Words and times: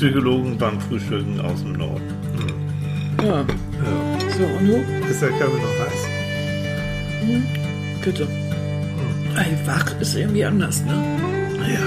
Psychologen 0.00 0.56
beim 0.56 0.80
Frühstücken 0.80 1.38
aus 1.42 1.60
dem 1.60 1.74
Norden. 1.74 2.00
Hm. 3.18 3.26
Ja. 3.26 3.40
Ja. 3.40 3.46
So, 4.30 4.44
und 4.44 4.66
du? 4.66 5.06
Ist 5.10 5.20
der 5.20 5.28
Kaffee 5.28 5.60
noch 5.60 5.78
heiß? 5.78 6.08
Bitte. 8.02 8.26
Ey, 9.36 9.58
wach 9.66 10.00
ist 10.00 10.16
irgendwie 10.16 10.42
anders, 10.42 10.82
ne? 10.86 10.94
Ja. 11.68 11.86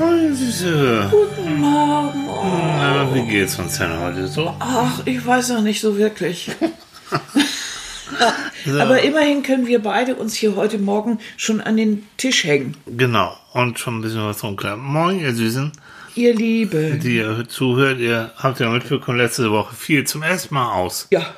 Oh, 0.00 0.34
Süße. 0.34 1.08
Guten 1.08 1.60
Morgen. 1.60 2.26
Oh. 2.28 2.46
Na, 2.80 3.14
wie 3.14 3.22
geht's 3.22 3.56
uns 3.56 3.78
denn 3.78 3.96
heute 4.00 4.26
so? 4.26 4.52
Ach, 4.58 5.00
ich 5.04 5.24
weiß 5.24 5.50
noch 5.50 5.62
nicht 5.62 5.80
so 5.80 5.96
wirklich. 5.96 6.50
Aber 8.80 9.02
immerhin 9.02 9.42
können 9.42 9.66
wir 9.66 9.80
beide 9.80 10.16
uns 10.16 10.34
hier 10.34 10.56
heute 10.56 10.78
Morgen 10.78 11.18
schon 11.36 11.60
an 11.60 11.76
den 11.76 12.06
Tisch 12.16 12.44
hängen. 12.44 12.76
Genau. 12.86 13.36
Und 13.52 13.78
schon 13.78 13.98
ein 13.98 14.02
bisschen 14.02 14.24
was 14.24 14.42
rumklappen. 14.42 14.84
Moin, 14.84 15.20
ihr 15.20 15.34
Süßen, 15.34 15.72
Ihr 16.18 16.34
Liebe. 16.34 16.98
die 17.02 17.16
ihr 17.16 17.44
zuhört. 17.48 17.98
Ihr 18.00 18.32
habt 18.36 18.58
ja 18.60 18.68
mitbekommen, 18.70 19.18
letzte 19.18 19.50
Woche 19.50 19.74
fiel 19.74 20.04
zum 20.04 20.22
ersten 20.22 20.54
Mal 20.54 20.72
aus. 20.72 21.06
Ja, 21.10 21.34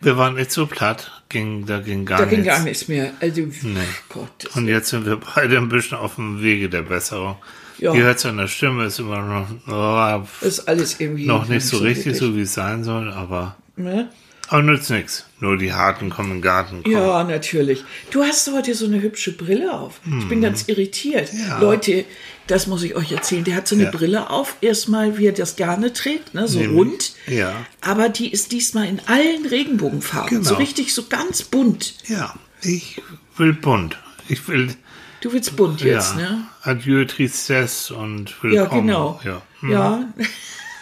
Wir 0.00 0.16
waren 0.16 0.34
nicht 0.34 0.50
so 0.52 0.66
platt. 0.66 1.10
Ging, 1.30 1.66
da 1.66 1.80
ging 1.80 2.04
gar 2.06 2.18
da 2.18 2.24
nichts. 2.24 2.36
ging 2.36 2.44
gar 2.44 2.60
nichts 2.62 2.88
mehr. 2.88 3.12
Also, 3.20 3.40
Nee. 3.62 3.80
Gott. 4.08 4.54
Und 4.54 4.66
jetzt 4.68 4.88
sind 4.90 5.04
wir 5.06 5.16
beide 5.34 5.56
ein 5.58 5.68
bisschen 5.68 5.98
auf 5.98 6.14
dem 6.14 6.42
Wege 6.42 6.68
der 6.68 6.82
Besserung. 6.82 7.36
Ja. 7.78 7.92
Ihr 7.94 8.02
hört 8.04 8.18
es 8.18 8.26
an 8.26 8.36
der 8.38 8.48
Stimme, 8.48 8.84
ist 8.86 8.98
immer 8.98 9.22
noch, 9.22 9.46
oh, 9.68 10.46
ist 10.46 10.68
alles 10.68 10.98
irgendwie. 11.00 11.26
noch 11.26 11.48
nicht 11.48 11.64
so 11.66 11.78
richtig, 11.78 12.06
wirklich, 12.06 12.18
so 12.18 12.34
wie 12.36 12.40
es 12.42 12.54
sein 12.54 12.82
soll, 12.84 13.10
aber, 13.12 13.56
Ne? 13.76 14.08
aber 14.48 14.62
nützt 14.62 14.90
nichts. 14.90 15.26
Nur 15.40 15.56
die 15.58 15.72
Harten 15.72 16.10
kommen 16.10 16.30
den 16.30 16.42
Garten. 16.42 16.82
Kommen. 16.82 16.94
Ja, 16.96 17.22
natürlich. 17.22 17.84
Du 18.10 18.22
hast 18.24 18.50
heute 18.52 18.74
so 18.74 18.86
eine 18.86 19.00
hübsche 19.02 19.32
Brille 19.32 19.72
auf. 19.72 20.00
Ich 20.18 20.28
bin 20.28 20.40
ganz 20.40 20.66
irritiert. 20.68 21.30
Hm. 21.30 21.38
Ja. 21.48 21.60
Leute, 21.60 22.04
das 22.48 22.66
muss 22.66 22.82
ich 22.82 22.96
euch 22.96 23.12
erzählen. 23.12 23.44
Der 23.44 23.54
hat 23.56 23.68
so 23.68 23.74
eine 23.76 23.84
Ja. 23.84 23.90
Brille 23.90 24.30
auf. 24.30 24.56
Erstmal, 24.60 25.16
wie 25.18 25.26
er 25.26 25.32
das 25.32 25.56
gerne 25.56 25.92
trägt, 25.92 26.34
ne? 26.34 26.48
so 26.48 26.58
Nämlich, 26.58 26.76
rund. 26.78 27.12
ja. 27.26 27.54
Aber 27.80 28.08
die 28.08 28.30
ist 28.32 28.50
diesmal 28.52 28.86
in 28.88 29.00
allen 29.06 29.46
Regenbogenfarben. 29.46 30.28
Genau. 30.38 30.48
So 30.48 30.54
richtig, 30.56 30.92
so 30.94 31.04
ganz 31.04 31.42
bunt. 31.42 31.94
Ja, 32.08 32.34
ich 32.62 33.00
will 33.36 33.52
bunt. 33.52 33.96
Ich 34.28 34.46
will, 34.48 34.74
Du 35.20 35.32
willst 35.32 35.56
bunt 35.56 35.80
jetzt, 35.80 36.12
ja, 36.16 36.22
ne? 36.22 36.46
Adieu 36.62 37.04
Tristesse 37.04 37.94
und 37.94 38.30
Ja, 38.30 38.36
willkommen. 38.42 38.86
genau. 38.86 39.20
Ja. 39.24 39.42
Ja. 39.68 40.04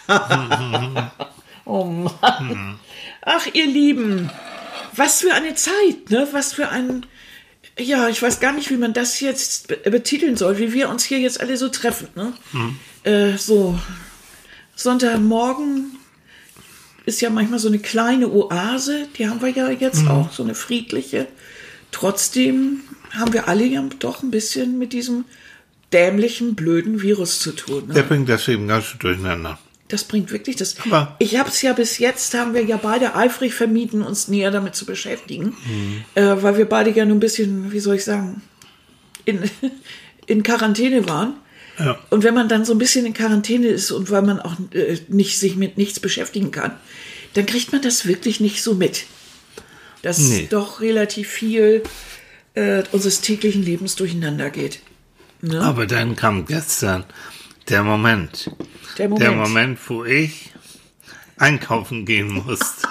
oh 1.64 1.84
Mann. 1.84 2.78
Ach, 3.22 3.46
ihr 3.52 3.66
Lieben. 3.66 4.30
Was 4.94 5.20
für 5.20 5.32
eine 5.34 5.54
Zeit, 5.54 6.10
ne? 6.10 6.28
Was 6.32 6.52
für 6.52 6.68
ein. 6.68 7.06
Ja, 7.78 8.08
ich 8.08 8.22
weiß 8.22 8.40
gar 8.40 8.52
nicht, 8.52 8.70
wie 8.70 8.76
man 8.78 8.92
das 8.94 9.20
jetzt 9.20 9.68
be- 9.68 9.76
betiteln 9.90 10.36
soll, 10.36 10.58
wie 10.58 10.72
wir 10.72 10.88
uns 10.88 11.04
hier 11.04 11.18
jetzt 11.18 11.40
alle 11.40 11.56
so 11.58 11.68
treffen, 11.68 12.08
ne? 12.14 12.32
Äh, 13.04 13.36
so. 13.36 13.78
Sonntagmorgen 14.74 15.96
ist 17.06 17.20
ja 17.20 17.30
manchmal 17.30 17.58
so 17.58 17.68
eine 17.68 17.78
kleine 17.78 18.28
Oase, 18.30 19.08
die 19.16 19.28
haben 19.28 19.40
wir 19.40 19.48
ja 19.48 19.70
jetzt 19.70 20.06
auch, 20.08 20.32
so 20.32 20.42
eine 20.42 20.54
friedliche. 20.54 21.26
Trotzdem 21.92 22.80
haben 23.12 23.32
wir 23.32 23.48
alle 23.48 23.64
ja 23.64 23.82
doch 23.98 24.22
ein 24.22 24.30
bisschen 24.30 24.78
mit 24.78 24.92
diesem 24.92 25.24
dämlichen, 25.92 26.54
blöden 26.56 27.00
Virus 27.00 27.38
zu 27.40 27.52
tun. 27.52 27.86
Ne? 27.88 27.94
Der 27.94 28.02
bringt 28.02 28.28
das 28.28 28.48
eben 28.48 28.66
ganz 28.68 28.96
durcheinander. 28.98 29.58
Das 29.88 30.02
bringt 30.04 30.32
wirklich 30.32 30.56
das. 30.56 30.76
Aber- 30.84 31.14
ich 31.20 31.36
habe 31.36 31.48
es 31.48 31.62
ja 31.62 31.72
bis 31.72 31.98
jetzt, 31.98 32.34
haben 32.34 32.54
wir 32.54 32.64
ja 32.64 32.76
beide 32.76 33.14
eifrig 33.14 33.54
vermieden, 33.54 34.02
uns 34.02 34.26
näher 34.28 34.50
damit 34.50 34.74
zu 34.74 34.84
beschäftigen, 34.84 35.54
Mhm. 35.66 36.04
äh, 36.16 36.42
weil 36.42 36.58
wir 36.58 36.64
beide 36.66 36.90
ja 36.90 37.04
nur 37.04 37.16
ein 37.16 37.20
bisschen, 37.20 37.70
wie 37.72 37.78
soll 37.80 37.96
ich 37.96 38.04
sagen, 38.04 38.42
in, 39.24 39.40
in 40.26 40.42
Quarantäne 40.42 41.08
waren. 41.08 41.34
Ja. 41.78 41.98
Und 42.10 42.24
wenn 42.24 42.34
man 42.34 42.48
dann 42.48 42.64
so 42.64 42.72
ein 42.72 42.78
bisschen 42.78 43.06
in 43.06 43.12
Quarantäne 43.14 43.68
ist 43.68 43.90
und 43.90 44.10
weil 44.10 44.22
man 44.22 44.40
auch 44.40 44.54
äh, 44.72 44.98
nicht 45.08 45.38
sich 45.38 45.56
mit 45.56 45.76
nichts 45.78 46.00
beschäftigen 46.00 46.50
kann, 46.50 46.72
dann 47.34 47.44
kriegt 47.46 47.70
man 47.72 47.82
das 47.82 48.06
wirklich 48.06 48.40
nicht 48.40 48.62
so 48.62 48.74
mit. 48.74 49.04
Dass 50.02 50.18
Nee. 50.18 50.46
doch 50.50 50.80
relativ 50.80 51.28
viel 51.28 51.82
äh, 52.54 52.82
unseres 52.92 53.20
täglichen 53.20 53.62
Lebens 53.62 53.94
durcheinander 53.96 54.48
geht. 54.50 54.80
Ne? 55.42 55.60
Aber 55.60 55.86
dann 55.86 56.16
kam 56.16 56.46
gestern 56.46 57.04
der 57.68 57.82
Moment. 57.82 58.50
Der 58.98 59.08
Moment. 59.08 59.22
Der 59.22 59.32
Moment, 59.32 59.78
wo 59.88 60.04
ich 60.04 60.52
einkaufen 61.36 62.04
gehen 62.04 62.30
musste. 62.30 62.88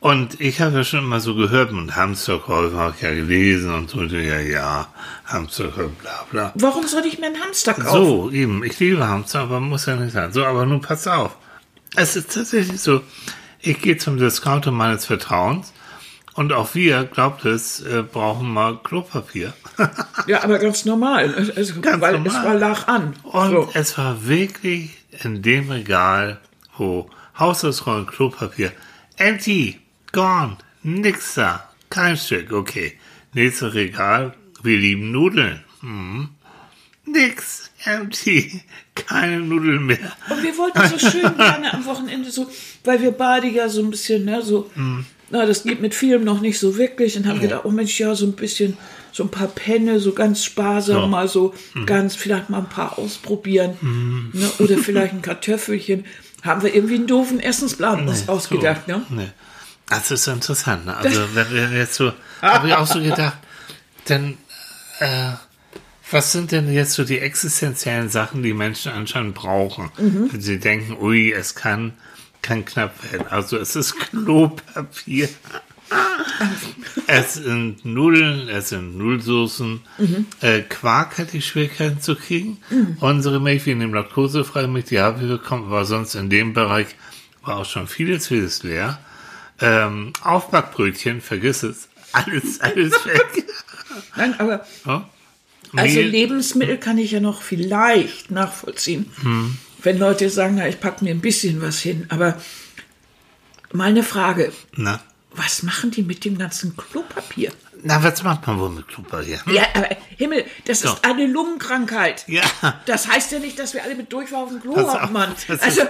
Und 0.00 0.40
ich 0.40 0.60
habe 0.60 0.76
ja 0.76 0.84
schon 0.84 1.00
immer 1.00 1.20
so 1.20 1.34
gehört, 1.34 1.72
und 1.72 1.96
Hamsterkäufer 1.96 2.76
habe 2.76 2.94
ich 2.96 3.02
ja 3.02 3.12
gelesen 3.12 3.74
und 3.74 3.90
so, 3.90 4.02
ja, 4.02 4.38
ja, 4.38 4.88
Hamsterkäufer, 5.24 5.88
bla, 6.00 6.26
bla. 6.30 6.52
Warum 6.54 6.86
soll 6.86 7.04
ich 7.06 7.18
mir 7.18 7.26
einen 7.26 7.40
Hamster 7.40 7.74
kaufen? 7.74 8.06
So, 8.06 8.30
eben, 8.30 8.62
ich 8.62 8.78
liebe 8.78 9.06
Hamster, 9.06 9.40
aber 9.40 9.58
muss 9.58 9.86
ja 9.86 9.96
nicht 9.96 10.12
sein. 10.12 10.32
So, 10.32 10.44
aber 10.44 10.64
nun 10.64 10.80
pass 10.80 11.06
auf. 11.08 11.36
Es 11.96 12.14
ist 12.14 12.32
tatsächlich 12.32 12.80
so, 12.80 13.00
ich 13.60 13.80
gehe 13.80 13.96
zum 13.96 14.16
Discounter 14.16 14.70
meines 14.70 15.06
Vertrauens 15.06 15.72
und 16.36 16.52
auch 16.52 16.74
wir, 16.74 17.04
glaubt 17.04 17.44
es, 17.46 17.80
äh, 17.80 18.02
brauchen 18.02 18.52
mal 18.52 18.78
Klopapier. 18.82 19.52
Ja, 20.26 20.42
aber 20.42 20.58
ganz 20.58 20.84
normal. 20.84 21.32
Also, 21.54 21.80
Ganz 21.80 22.00
weil 22.00 22.14
normal. 22.14 22.26
es 22.26 22.44
war 22.44 22.54
lag 22.54 22.88
an. 22.88 23.14
Und 23.22 23.50
so. 23.50 23.70
es 23.74 23.96
war 23.96 24.26
wirklich 24.26 24.90
in 25.22 25.40
dem 25.40 25.70
Regal, 25.70 26.40
wo 26.76 27.08
Haushaltsrollen 27.38 28.06
Klopapier, 28.06 28.72
empty, 29.16 29.78
gone, 30.10 30.56
nix 30.82 31.34
da, 31.34 31.70
kein 31.90 32.16
Stück, 32.16 32.52
okay. 32.52 32.98
Nächstes 33.34 33.74
Regal, 33.74 34.34
wir 34.62 34.78
lieben 34.78 35.12
Nudeln. 35.12 35.62
Hm. 35.80 36.30
Nix, 37.04 37.70
empty, 37.84 38.62
keine 38.96 39.38
Nudeln 39.38 39.86
mehr. 39.86 40.12
Und 40.28 40.42
wir 40.42 40.58
wollten 40.58 40.88
so 40.88 40.98
schön 40.98 41.36
gerne 41.36 41.72
am 41.72 41.84
Wochenende 41.84 42.32
so, 42.32 42.50
weil 42.82 43.00
wir 43.00 43.12
beide 43.12 43.46
ja 43.46 43.68
so 43.68 43.80
ein 43.80 43.90
bisschen, 43.90 44.24
ne, 44.24 44.42
so, 44.42 44.68
na, 45.30 45.44
das 45.46 45.64
geht 45.64 45.80
mit 45.80 45.94
Film 45.94 46.24
noch 46.24 46.40
nicht 46.40 46.58
so 46.58 46.76
wirklich. 46.76 47.16
Und 47.16 47.26
haben 47.26 47.40
gedacht, 47.40 47.62
oh 47.64 47.70
Mensch, 47.70 47.98
ja, 47.98 48.14
so 48.14 48.26
ein 48.26 48.32
bisschen, 48.34 48.76
so 49.12 49.24
ein 49.24 49.30
paar 49.30 49.48
Penne, 49.48 49.98
so 50.00 50.12
ganz 50.12 50.44
sparsam, 50.44 51.02
So. 51.02 51.06
mal 51.08 51.26
so 51.28 51.54
ganz, 51.86 52.14
vielleicht 52.16 52.48
mal 52.50 52.58
ein 52.58 52.68
paar 52.68 52.98
ausprobieren. 52.98 54.30
Ne, 54.32 54.50
oder 54.58 54.78
vielleicht 54.78 55.14
ein 55.14 55.22
Kartoffelchen. 55.22 56.04
Haben 56.42 56.62
wir 56.62 56.74
irgendwie 56.74 56.94
einen 56.96 57.06
doofen 57.08 57.40
Essensplan 57.40 58.06
uns 58.08 58.28
ausgedacht, 58.28 58.86
ne? 58.86 59.02
Nee. 59.08 59.28
Das 59.88 60.10
ist 60.10 60.26
interessant. 60.28 60.86
Ne? 60.86 60.96
Also, 60.96 61.20
wenn 61.34 61.50
wir 61.52 61.70
jetzt 61.72 61.94
so, 61.94 62.12
habe 62.42 62.68
ich 62.68 62.74
auch 62.74 62.86
so 62.86 63.00
gedacht, 63.00 63.38
dann, 64.06 64.36
äh, 65.00 65.30
was 66.10 66.30
sind 66.30 66.52
denn 66.52 66.72
jetzt 66.72 66.92
so 66.92 67.02
die 67.04 67.18
existenziellen 67.18 68.08
Sachen, 68.10 68.42
die 68.44 68.52
Menschen 68.52 68.92
anscheinend 68.92 69.34
brauchen, 69.34 69.90
Mhm. 69.98 70.28
wenn 70.32 70.40
sie 70.40 70.60
denken, 70.60 70.96
ui, 71.00 71.32
es 71.32 71.56
kann, 71.56 71.94
kann 72.46 72.64
knapp 72.64 73.12
werden. 73.12 73.26
Also, 73.28 73.56
es 73.58 73.76
ist 73.76 73.96
Klopapier. 73.96 75.28
Es 77.06 77.34
sind 77.34 77.84
Nudeln, 77.84 78.48
es 78.48 78.70
sind 78.70 78.98
Nudelsoßen. 78.98 79.80
Mhm. 79.98 80.26
Äh, 80.40 80.62
Quark 80.62 81.18
hatte 81.18 81.36
ich 81.36 81.46
Schwierigkeiten 81.46 82.00
zu 82.00 82.16
kriegen. 82.16 82.58
Unsere 83.00 83.40
Milch, 83.40 83.66
wir 83.66 83.76
nehmen 83.76 83.94
laktosefreie 83.94 84.66
Milch, 84.66 84.86
die 84.86 85.00
haben 85.00 85.20
wir 85.20 85.38
bekommen, 85.38 85.66
aber 85.66 85.84
sonst 85.84 86.14
in 86.14 86.28
dem 86.28 86.54
Bereich 86.54 86.88
war 87.42 87.58
auch 87.58 87.64
schon 87.64 87.86
vieles, 87.86 88.26
vieles 88.28 88.62
leer. 88.62 88.98
Ähm, 89.60 90.12
Aufbackbrötchen, 90.22 91.20
vergiss 91.20 91.62
es. 91.62 91.88
Alles, 92.12 92.60
alles 92.60 92.92
weg. 93.06 93.46
Nein, 94.16 94.34
aber 94.38 94.66
Ja? 94.84 95.08
Also 95.74 96.00
Lebensmittel 96.00 96.78
kann 96.78 96.98
ich 96.98 97.10
ja 97.12 97.20
noch 97.20 97.42
vielleicht 97.42 98.30
nachvollziehen. 98.30 99.10
Hm. 99.22 99.58
Wenn 99.86 99.98
Leute 100.00 100.28
sagen, 100.30 100.56
na, 100.56 100.66
ich 100.66 100.80
packe 100.80 101.04
mir 101.04 101.12
ein 101.12 101.20
bisschen 101.20 101.62
was 101.62 101.78
hin. 101.78 102.06
Aber 102.08 102.36
mal 103.72 103.84
eine 103.84 104.02
Frage. 104.02 104.52
na, 104.74 104.98
Was 105.30 105.62
machen 105.62 105.92
die 105.92 106.02
mit 106.02 106.24
dem 106.24 106.36
ganzen 106.38 106.76
Klopapier? 106.76 107.52
na, 107.84 108.02
was 108.02 108.20
macht 108.24 108.44
man 108.48 108.58
wohl 108.58 108.70
mit 108.70 108.88
Klopapier? 108.88 109.38
Hm? 109.46 109.54
Ja, 109.54 109.62
aber 109.74 109.88
Himmel, 110.16 110.44
das 110.64 110.80
So. 110.80 110.88
ist 110.92 111.04
eine 111.04 111.26
Lungenkrankheit. 111.26 112.24
Ja, 112.26 112.42
Das 112.86 113.06
heißt 113.06 113.30
ja 113.30 113.38
nicht, 113.38 113.58
dass 113.60 113.74
wir 113.74 113.84
alle 113.84 113.94
mit 113.94 114.12
Durchfall 114.12 114.42
auf 114.42 114.48
dem 114.48 114.60
Klo 114.60 114.76
haben, 114.76 115.12
Mann. 115.12 115.32
Also, 115.60 115.82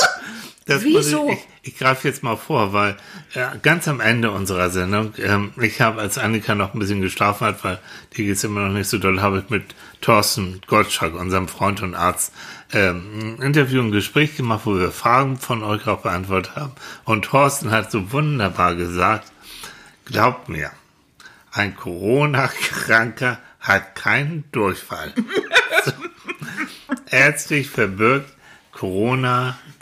das 0.70 0.84
Wieso? 0.84 1.28
Ich, 1.28 1.38
ich, 1.62 1.72
ich 1.72 1.78
greife 1.78 2.06
jetzt 2.06 2.22
mal 2.22 2.36
vor, 2.36 2.72
weil 2.72 2.96
äh, 3.34 3.46
ganz 3.60 3.88
am 3.88 4.00
Ende 4.00 4.30
unserer 4.30 4.70
Sendung, 4.70 5.14
ähm, 5.18 5.52
ich 5.60 5.80
habe, 5.80 6.00
als 6.00 6.16
Annika 6.16 6.54
noch 6.54 6.74
ein 6.74 6.78
bisschen 6.78 7.00
geschlafen 7.00 7.46
hat, 7.46 7.64
weil 7.64 7.78
die 8.16 8.24
geht's 8.24 8.44
immer 8.44 8.68
noch 8.68 8.72
nicht 8.72 8.88
so 8.88 8.98
doll, 8.98 9.20
habe 9.20 9.40
ich 9.40 9.50
mit 9.50 9.74
Thorsten 10.00 10.60
Gottschalk, 10.66 11.14
unserem 11.14 11.48
Freund 11.48 11.82
und 11.82 11.94
Arzt, 11.94 12.32
ähm, 12.72 13.36
ein 13.38 13.42
Interview, 13.42 13.82
ein 13.82 13.90
Gespräch 13.90 14.36
gemacht, 14.36 14.62
wo 14.64 14.78
wir 14.78 14.92
Fragen 14.92 15.38
von 15.38 15.62
euch 15.62 15.86
auch 15.88 16.02
beantwortet 16.02 16.54
haben. 16.56 16.72
Und 17.04 17.24
Thorsten 17.24 17.70
hat 17.70 17.90
so 17.90 18.12
wunderbar 18.12 18.76
gesagt, 18.76 19.32
glaubt 20.04 20.48
mir, 20.48 20.70
ein 21.52 21.74
Corona-Kranker 21.74 23.38
hat 23.58 23.96
keinen 23.96 24.44
Durchfall. 24.52 25.12
so. 25.84 25.92
Ärztlich 27.10 27.68
verbirgt, 27.68 28.32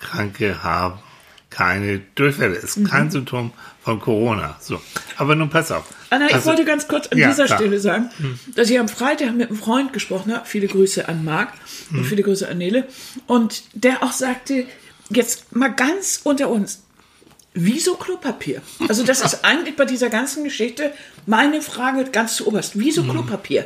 Corona-Kranke 0.01 0.63
haben 0.63 0.99
keine 1.51 2.01
Durchfälle, 2.15 2.57
ist 2.57 2.85
kein 2.89 3.07
Mhm. 3.07 3.11
Symptom 3.11 3.53
von 3.83 4.01
Corona. 4.01 4.57
So. 4.61 4.81
Aber 5.17 5.35
nun 5.35 5.49
pass 5.49 5.73
auf. 5.73 5.85
Anna, 6.11 6.27
ich 6.27 6.35
Also- 6.35 6.47
wollte 6.51 6.65
ganz 6.67 6.87
kurz 6.89 7.07
an 7.09 7.17
Ja, 7.19 7.29
dieser 7.31 7.47
klar. 7.47 7.59
Stelle 7.59 7.81
sagen, 7.81 8.11
dass 8.55 8.69
ich 8.69 8.79
am 8.79 8.89
Freitag 8.89 9.35
mit 9.35 9.49
einem 9.49 9.59
Freund 9.59 9.93
gesprochen 9.95 10.35
habe. 10.35 10.47
Viele 10.47 10.67
Grüße 10.69 11.09
an 11.09 11.25
Marc 11.25 11.53
und 11.91 12.05
viele 12.05 12.23
Grüße 12.23 12.47
an 12.49 12.59
Nele. 12.59 12.87
Und 13.27 13.63
der 13.73 14.03
auch 14.03 14.13
sagte, 14.13 14.67
jetzt 15.09 15.57
mal 15.57 15.69
ganz 15.69 16.21
unter 16.23 16.51
uns, 16.51 16.83
wieso 17.55 17.95
Klopapier? 17.95 18.61
Also 18.87 19.03
das 19.05 19.23
ist 19.23 19.43
eigentlich 19.45 19.75
bei 19.75 19.87
dieser 19.87 20.11
ganzen 20.11 20.45
Geschichte 20.45 20.93
meine 21.25 21.63
Frage 21.63 22.05
ganz 22.11 22.37
zu 22.37 22.47
oberst. 22.47 22.73
Wieso 22.79 23.05
Klopapier? 23.05 23.65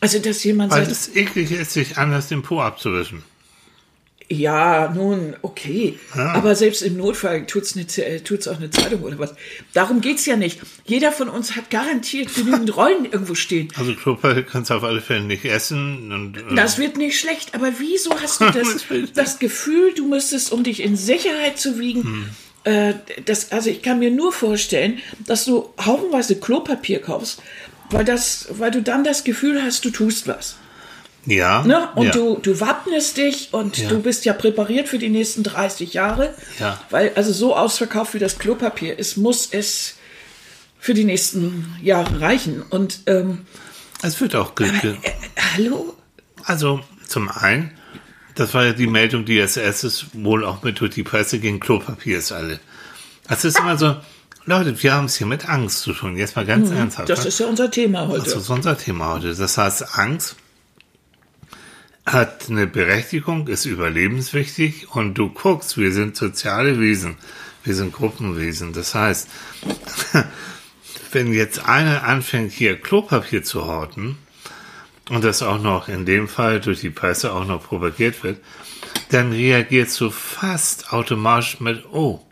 Also, 0.00 0.18
dass 0.18 0.44
jemand 0.44 0.72
Weil 0.72 0.80
sagt, 0.84 0.92
es 0.92 1.16
eklig 1.16 1.50
ist, 1.52 1.72
sich 1.72 1.96
anders 1.96 2.28
den 2.28 2.42
Po 2.42 2.60
abzuwischen. 2.60 3.22
Ja, 4.28 4.92
nun, 4.92 5.36
okay. 5.42 5.98
Aber 6.12 6.56
selbst 6.56 6.82
im 6.82 6.96
Notfall 6.96 7.46
tut's 7.46 7.76
äh, 7.76 8.20
tut's 8.20 8.48
auch 8.48 8.56
eine 8.56 8.70
Zeitung 8.70 9.02
oder 9.02 9.18
was. 9.20 9.34
Darum 9.72 10.00
geht's 10.00 10.26
ja 10.26 10.36
nicht. 10.36 10.60
Jeder 10.84 11.12
von 11.12 11.28
uns 11.28 11.54
hat 11.54 11.70
garantiert 11.70 12.34
genügend 12.34 12.76
Rollen 12.76 13.04
irgendwo 13.04 13.36
stehen. 13.36 13.68
Also 13.76 13.94
Klopapier 13.94 14.42
kannst 14.42 14.70
du 14.70 14.74
auf 14.74 14.82
alle 14.82 15.00
Fälle 15.00 15.22
nicht 15.22 15.44
essen. 15.44 16.10
Und, 16.10 16.38
äh, 16.38 16.54
Das 16.56 16.78
wird 16.78 16.96
nicht 16.96 17.20
schlecht, 17.20 17.54
aber 17.54 17.74
wieso 17.78 18.18
hast 18.20 18.40
du 18.40 18.50
das, 18.50 18.84
das 19.14 19.38
Gefühl, 19.38 19.94
du 19.94 20.08
müsstest, 20.08 20.50
um 20.50 20.64
dich 20.64 20.82
in 20.82 20.96
Sicherheit 20.96 21.58
zu 21.58 21.78
wiegen, 21.78 22.28
äh, 22.64 22.94
das, 23.24 23.52
also 23.52 23.70
ich 23.70 23.80
kann 23.80 24.00
mir 24.00 24.10
nur 24.10 24.32
vorstellen, 24.32 24.98
dass 25.24 25.44
du 25.44 25.72
haufenweise 25.84 26.40
Klopapier 26.40 27.00
kaufst, 27.00 27.40
weil, 27.90 28.04
das, 28.04 28.48
weil 28.50 28.72
du 28.72 28.82
dann 28.82 29.04
das 29.04 29.22
Gefühl 29.22 29.62
hast, 29.62 29.84
du 29.84 29.90
tust 29.90 30.26
was. 30.26 30.56
Ja. 31.26 31.62
Ne? 31.62 31.88
Und 31.94 32.06
ja. 32.06 32.12
du, 32.12 32.38
du 32.40 32.60
wappnest 32.60 33.16
dich 33.16 33.48
und 33.52 33.78
Ja. 33.78 33.88
du 33.88 34.00
bist 34.00 34.24
ja 34.24 34.32
präpariert 34.32 34.88
für 34.88 34.98
die 34.98 35.08
nächsten 35.08 35.42
30 35.42 35.92
Jahre. 35.92 36.34
Ja. 36.58 36.80
Weil 36.90 37.12
also 37.14 37.32
so 37.32 37.54
ausverkauft 37.54 38.14
wie 38.14 38.18
das 38.18 38.38
Klopapier 38.38 38.98
ist, 38.98 39.16
muss 39.16 39.48
es 39.50 39.96
für 40.78 40.94
die 40.94 41.04
nächsten 41.04 41.76
Jahre 41.82 42.20
reichen. 42.20 42.62
Und 42.62 43.00
ähm, 43.06 43.46
Es 44.02 44.20
wird 44.20 44.34
auch 44.36 44.54
ge 44.54 44.68
äh, 44.68 44.94
hallo? 45.54 45.94
Also 46.44 46.80
zum 47.08 47.28
einen, 47.28 47.72
das 48.34 48.54
war 48.54 48.64
ja 48.64 48.72
die 48.72 48.86
Meldung, 48.86 49.24
die 49.24 49.40
als 49.40 49.56
erstes 49.56 50.06
wohl 50.12 50.44
auch 50.44 50.62
mit 50.62 50.80
durch 50.80 50.94
die 50.94 51.02
Presse 51.02 51.38
ging, 51.38 51.60
Klopapier 51.60 52.18
ist 52.18 52.32
alle. 52.32 52.60
Es 53.28 53.44
ist 53.44 53.58
immer 53.58 53.76
so, 53.76 53.96
Leute, 54.44 54.80
wir 54.80 54.94
haben 54.94 55.06
es 55.06 55.16
hier 55.16 55.26
mit 55.26 55.48
Angst 55.48 55.80
zu 55.80 55.92
tun. 55.92 56.16
Jetzt 56.16 56.36
mal 56.36 56.46
ganz 56.46 56.70
ernsthaft. 56.70 57.08
Mhm. 57.08 57.12
Das 57.12 57.22
ne? 57.22 57.28
ist 57.28 57.40
ja 57.40 57.46
unser 57.46 57.70
Thema 57.70 58.06
heute. 58.06 58.24
Das 58.24 58.36
ist 58.36 58.48
unser 58.48 58.78
Thema 58.78 59.14
heute. 59.14 59.34
Das 59.34 59.58
heißt, 59.58 59.98
Angst 59.98 60.36
hat 62.06 62.48
eine 62.48 62.68
Berechtigung, 62.68 63.48
ist 63.48 63.64
überlebenswichtig 63.64 64.94
und 64.94 65.14
du 65.14 65.28
guckst, 65.28 65.76
wir 65.76 65.92
sind 65.92 66.16
soziale 66.16 66.78
Wesen, 66.78 67.16
wir 67.64 67.74
sind 67.74 67.92
Gruppenwesen. 67.92 68.72
Das 68.72 68.94
heißt, 68.94 69.28
wenn 71.12 71.32
jetzt 71.32 71.68
einer 71.68 72.04
anfängt, 72.04 72.52
hier 72.52 72.80
Klopapier 72.80 73.42
zu 73.42 73.66
horten 73.66 74.18
und 75.10 75.24
das 75.24 75.42
auch 75.42 75.60
noch 75.60 75.88
in 75.88 76.06
dem 76.06 76.28
Fall 76.28 76.60
durch 76.60 76.80
die 76.80 76.90
Presse 76.90 77.32
auch 77.32 77.44
noch 77.44 77.64
propagiert 77.64 78.22
wird, 78.22 78.38
dann 79.10 79.32
reagierst 79.32 80.00
du 80.00 80.10
fast 80.10 80.92
automatisch 80.92 81.58
mit, 81.58 81.84
oh, 81.90 82.24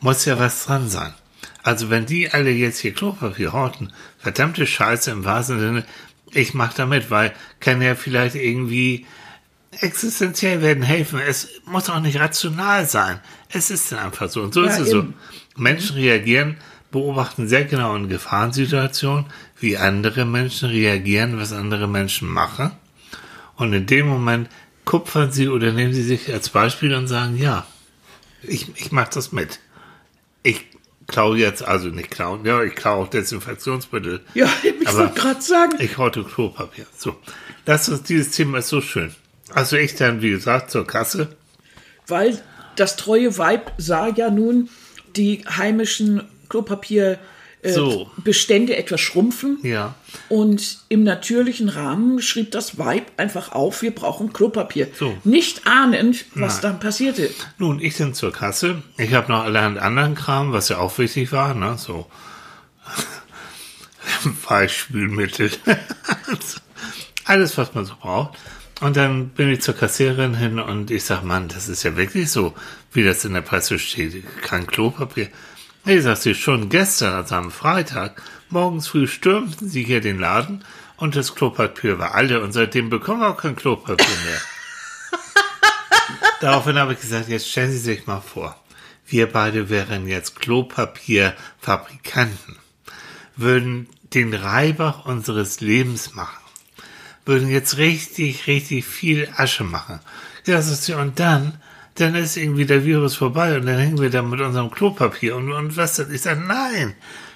muss 0.00 0.26
ja 0.26 0.38
was 0.38 0.66
dran 0.66 0.90
sein. 0.90 1.14
Also 1.62 1.88
wenn 1.88 2.04
die 2.04 2.30
alle 2.30 2.50
jetzt 2.50 2.80
hier 2.80 2.92
Klopapier 2.92 3.54
horten, 3.54 3.90
verdammte 4.18 4.66
Scheiße 4.66 5.10
im 5.10 5.24
wahrsten 5.24 5.60
Sinne, 5.60 5.86
ich 6.34 6.54
mach 6.54 6.74
damit, 6.74 7.10
weil 7.10 7.32
kann 7.60 7.80
ja 7.82 7.94
vielleicht 7.94 8.34
irgendwie 8.34 9.06
existenziell 9.80 10.62
werden 10.62 10.82
helfen. 10.82 11.18
Es 11.26 11.48
muss 11.64 11.90
auch 11.90 12.00
nicht 12.00 12.18
rational 12.20 12.86
sein. 12.86 13.20
Es 13.48 13.70
ist 13.70 13.90
dann 13.92 14.00
einfach 14.00 14.28
so. 14.28 14.42
Und 14.42 14.54
so 14.54 14.64
Ja, 14.64 14.70
ist 14.70 14.78
es 14.80 14.90
so. 14.90 14.98
eben. 15.00 15.14
Menschen 15.56 15.96
reagieren, 15.96 16.56
beobachten 16.90 17.48
sehr 17.48 17.64
genau 17.64 17.94
in 17.96 18.08
Gefahrensituationen, 18.08 19.26
wie 19.58 19.76
andere 19.76 20.24
Menschen 20.24 20.68
reagieren, 20.68 21.38
was 21.38 21.52
andere 21.52 21.88
Menschen 21.88 22.28
machen. 22.28 22.72
Und 23.56 23.72
in 23.72 23.86
dem 23.86 24.06
Moment 24.08 24.48
kupfern 24.84 25.32
sie 25.32 25.48
oder 25.48 25.72
nehmen 25.72 25.92
sie 25.92 26.02
sich 26.02 26.32
als 26.32 26.50
Beispiel 26.50 26.94
und 26.94 27.06
sagen, 27.06 27.36
ja, 27.36 27.66
ich, 28.42 28.68
ich 28.76 28.92
mache 28.92 29.10
das 29.14 29.32
mit. 29.32 29.60
Ich 30.42 30.66
klaue 31.06 31.38
jetzt, 31.38 31.62
also 31.62 31.88
nicht 31.88 32.10
klauen, 32.10 32.44
ja, 32.44 32.62
ich 32.62 32.74
klaue 32.74 33.04
auch 33.04 33.08
Desinfektionsmittel. 33.08 34.20
Ja, 34.34 34.48
ich 34.62 34.94
wollte 34.94 35.14
gerade 35.14 35.42
sagen. 35.42 35.76
Ich 35.78 35.98
horte 35.98 36.24
Klopapier. 36.24 36.86
So. 36.96 37.16
Das 37.64 37.88
ist, 37.88 38.08
dieses 38.08 38.30
Thema 38.30 38.58
ist 38.58 38.68
so 38.68 38.80
schön. 38.80 39.14
Also 39.52 39.76
ich 39.76 39.94
dann, 39.94 40.22
wie 40.22 40.30
gesagt, 40.30 40.70
zur 40.70 40.86
Kasse. 40.86 41.36
Weil 42.06 42.40
das 42.76 42.96
treue 42.96 43.38
Weib 43.38 43.72
sah 43.78 44.08
ja 44.08 44.30
nun 44.30 44.68
die 45.16 45.44
heimischen 45.46 46.22
Klopapierbestände 46.48 47.33
äh, 47.64 47.72
So. 47.72 48.10
Bestände 48.18 48.76
etwas 48.76 49.00
schrumpfen. 49.00 49.58
Ja. 49.62 49.94
Und 50.28 50.78
im 50.88 51.02
natürlichen 51.02 51.68
Rahmen 51.68 52.20
schrieb 52.20 52.50
das 52.52 52.78
Weib 52.78 53.12
einfach 53.16 53.52
auf, 53.52 53.82
wir 53.82 53.94
brauchen 53.94 54.32
Klopapier. 54.32 54.88
So. 54.98 55.16
Nicht 55.24 55.66
ahnend, 55.66 56.26
was 56.34 56.54
Nein. 56.54 56.62
dann 56.62 56.80
passierte. 56.80 57.30
Nun, 57.58 57.80
ich 57.80 57.96
dann 57.96 58.14
zur 58.14 58.32
Kasse. 58.32 58.82
Ich 58.98 59.14
habe 59.14 59.32
noch 59.32 59.44
allerhand 59.44 59.78
anderen 59.78 60.14
Kram, 60.14 60.52
was 60.52 60.68
ja 60.68 60.78
auch 60.78 60.96
wichtig 60.98 61.32
war, 61.32 61.54
ne? 61.54 61.76
So 61.78 62.06
Weichspülmittel. 64.48 65.50
Alles, 67.24 67.56
was 67.56 67.74
man 67.74 67.86
so 67.86 67.94
braucht. 67.98 68.38
Und 68.80 68.96
dann 68.96 69.28
bin 69.30 69.48
ich 69.48 69.62
zur 69.62 69.74
Kassiererin 69.74 70.34
hin 70.34 70.58
und 70.58 70.90
ich 70.90 71.04
sag, 71.04 71.22
Mann, 71.22 71.48
das 71.48 71.68
ist 71.68 71.84
ja 71.84 71.96
wirklich 71.96 72.30
so, 72.30 72.54
wie 72.92 73.02
das 73.02 73.24
in 73.24 73.32
der 73.32 73.40
Presse 73.40 73.78
steht. 73.78 74.22
Kein 74.42 74.66
Klopapier. 74.66 75.28
Nee, 75.86 76.00
sagt 76.00 76.22
sie, 76.22 76.34
schon 76.34 76.70
gestern, 76.70 77.12
also 77.12 77.34
am 77.34 77.50
Freitag, 77.50 78.22
morgens 78.48 78.88
früh 78.88 79.06
stürmten 79.06 79.68
sie 79.68 79.84
hier 79.84 80.00
den 80.00 80.18
Laden 80.18 80.64
und 80.96 81.14
das 81.14 81.34
Klopapier 81.34 81.98
war 81.98 82.14
alle 82.14 82.40
und 82.40 82.52
seitdem 82.52 82.88
bekommen 82.88 83.20
wir 83.20 83.28
auch 83.28 83.36
kein 83.36 83.54
Klopapier 83.54 84.16
mehr. 84.24 84.40
Daraufhin 86.40 86.78
habe 86.78 86.94
ich 86.94 87.02
gesagt, 87.02 87.28
jetzt 87.28 87.50
stellen 87.50 87.70
Sie 87.70 87.76
sich 87.78 88.06
mal 88.06 88.22
vor, 88.22 88.58
wir 89.06 89.30
beide 89.30 89.68
wären 89.68 90.08
jetzt 90.08 90.40
Klopapierfabrikanten, 90.40 92.56
würden 93.36 93.86
den 94.14 94.32
Reibach 94.32 95.04
unseres 95.04 95.60
Lebens 95.60 96.14
machen, 96.14 96.42
würden 97.26 97.50
jetzt 97.50 97.76
richtig, 97.76 98.46
richtig 98.46 98.86
viel 98.86 99.28
Asche 99.36 99.64
machen. 99.64 100.00
Das 100.46 100.86
ja, 100.86 100.98
und 100.98 101.20
dann, 101.20 101.60
dann 101.94 102.14
ist 102.14 102.36
irgendwie 102.36 102.66
der 102.66 102.84
Virus 102.84 103.14
vorbei 103.14 103.56
und 103.56 103.66
dann 103.66 103.78
hängen 103.78 104.00
wir 104.00 104.10
da 104.10 104.22
mit 104.22 104.40
unserem 104.40 104.70
Klopapier 104.70 105.36
und, 105.36 105.52
und 105.52 105.76
was 105.76 105.96
denn? 105.96 106.12
Ich 106.12 106.22
sage, 106.22 106.40
nein, 106.40 106.94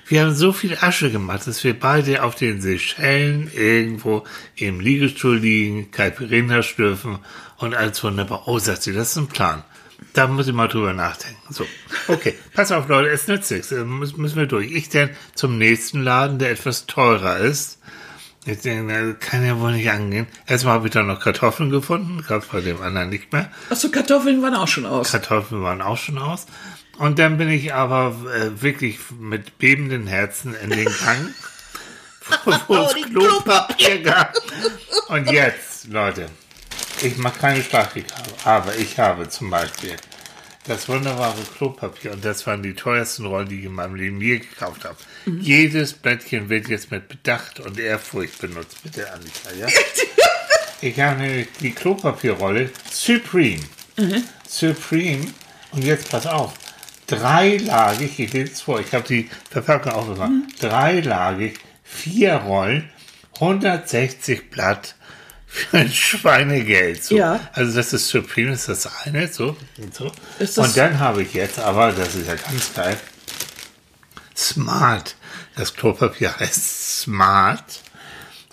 wir 0.08 0.22
haben 0.22 0.34
so 0.34 0.52
viel 0.52 0.76
Asche 0.81 1.10
gemacht, 1.10 1.46
dass 1.46 1.62
wir 1.64 1.78
beide 1.78 2.22
auf 2.22 2.34
den 2.34 2.60
Seychellen 2.60 3.50
irgendwo 3.55 4.25
im 4.56 4.81
Liegestuhl 4.81 5.37
liegen, 5.37 5.90
Caipirinha 5.90 6.62
schlürfen 6.62 7.19
und 7.59 7.75
alles 7.75 8.02
wunderbar. 8.02 8.44
Oh, 8.47 8.59
sagt 8.59 8.83
sie, 8.83 8.92
das 8.92 9.11
ist 9.11 9.16
ein 9.16 9.28
Plan. 9.28 9.62
Da 10.14 10.26
muss 10.26 10.49
ich 10.49 10.54
mal 10.54 10.68
drüber 10.68 10.92
nachdenken. 10.92 11.52
So, 11.52 11.66
okay, 12.06 12.35
pass 12.54 12.73
auf, 12.73 12.88
Leute, 12.88 13.11
es 13.11 13.28
nützt 13.28 13.50
nichts. 13.50 13.71
Äh, 13.71 13.85
Müssen 13.85 14.21
müssen 14.21 14.37
wir 14.37 14.47
durch. 14.47 14.73
Ich 14.73 14.88
denn 14.88 15.11
zum 15.35 15.59
nächsten 15.59 16.02
Laden, 16.02 16.38
der 16.38 16.50
etwas 16.50 16.87
teurer 16.87 17.37
ist. 17.38 17.78
Ich 18.47 18.61
denke, 18.61 19.14
das 19.18 19.28
kann 19.28 19.45
ja 19.45 19.59
wohl 19.59 19.73
nicht 19.73 19.90
angehen. 19.90 20.26
Erstmal 20.47 20.75
habe 20.75 20.87
ich 20.87 20.92
da 20.92 21.02
noch 21.02 21.21
Kartoffeln 21.21 21.71
gefunden, 21.71 22.25
es 22.26 22.47
bei 22.47 22.61
dem 22.61 22.80
anderen 22.80 23.11
nicht 23.11 23.33
mehr. 23.33 23.50
Achso, 23.68 23.90
Kartoffeln 23.90 24.42
waren 24.42 24.54
auch 24.54 24.68
schon 24.68 24.87
aus. 24.87 25.11
Kartoffeln 25.11 25.62
waren 25.62 25.83
auch 25.83 25.99
schon 25.99 26.18
aus. 26.18 26.47
Und 26.99 27.18
dann 27.18 27.37
bin 27.38 27.49
ich 27.49 27.75
aber 27.75 28.14
äh, 28.35 28.61
wirklich 28.61 28.99
mit 29.18 29.59
bebenden 29.59 30.07
Herzen 30.07 30.54
in 30.54 30.71
den 30.71 30.87
Gang, 30.87 31.35
wo 32.45 32.52
wo 32.68 32.76
es 32.76 32.95
Klopapier 32.95 34.02
gab. 34.02 34.35
Und 35.09 35.30
jetzt, 35.30 35.88
Leute, 35.88 36.26
ich 37.02 37.16
mache 37.18 37.38
keine 37.38 37.62
Statik, 37.62 38.07
aber 38.45 38.75
ich 38.76 38.99
habe 38.99 39.28
zum 39.28 39.50
Beispiel 39.50 39.97
das 40.68 40.88
wunderbare 40.88 41.40
Klopapier 41.56 42.12
und 42.12 42.25
das 42.25 42.46
waren 42.46 42.62
die 42.62 42.75
teuersten 42.75 43.26
Rollen, 43.26 43.48
die 43.48 43.60
ich 43.60 43.64
in 43.64 43.72
meinem 43.72 43.94
Leben 43.94 44.20
je 44.20 44.38
gekauft 44.38 44.84
habe. 44.84 44.96
Jedes 45.40 45.94
Blättchen 45.94 46.48
wird 46.48 46.68
jetzt 46.68 46.90
mit 46.90 47.08
Bedacht 47.08 47.60
und 47.60 47.78
Ehrfurcht 47.78 48.40
benutzt, 48.40 48.82
bitte 48.82 49.10
Annika, 49.12 49.52
ja? 49.58 49.66
Ich 50.80 51.00
habe 51.00 51.20
nämlich 51.20 51.48
die 51.60 51.72
Klopapierrolle 51.72 52.70
Supreme. 52.88 53.64
Supreme. 54.46 55.26
Und 55.72 55.82
jetzt 55.82 56.08
pass 56.08 56.25
auf. 56.25 56.54
Dreilagig, 57.08 58.20
ich 58.20 58.32
lese 58.32 58.52
es 58.52 58.60
vor, 58.60 58.78
ich 58.78 58.94
habe 58.94 59.08
die 59.08 59.28
Verpackung 59.50 59.92
auch 59.92 60.06
gemacht. 60.06 60.30
Dreilagig, 60.60 61.58
vier 61.82 62.34
Rollen, 62.34 62.88
160 63.40 64.50
Blatt 64.50 64.94
für 65.49 65.78
ein 65.78 65.90
Schweinegeld. 65.90 67.02
So. 67.02 67.17
Ja. 67.17 67.40
Also 67.52 67.76
das 67.76 67.93
ist 67.93 68.09
Supreme, 68.09 68.50
das 68.50 68.69
ist 68.69 68.85
das 68.85 69.05
eine. 69.05 69.28
So, 69.28 69.57
und, 69.78 69.95
so. 69.95 70.12
Und 70.62 70.76
dann 70.76 70.99
habe 70.99 71.23
ich 71.23 71.35
jetzt, 71.35 71.59
aber 71.59 71.93
das 71.93 72.14
ist 72.14 72.28
ja 72.28 72.35
ganz 72.35 72.75
geil, 72.75 72.97
Smart. 74.37 75.17
Das 75.57 75.75
Klopapier 75.75 76.38
heißt 76.38 77.00
Smart 77.00 77.83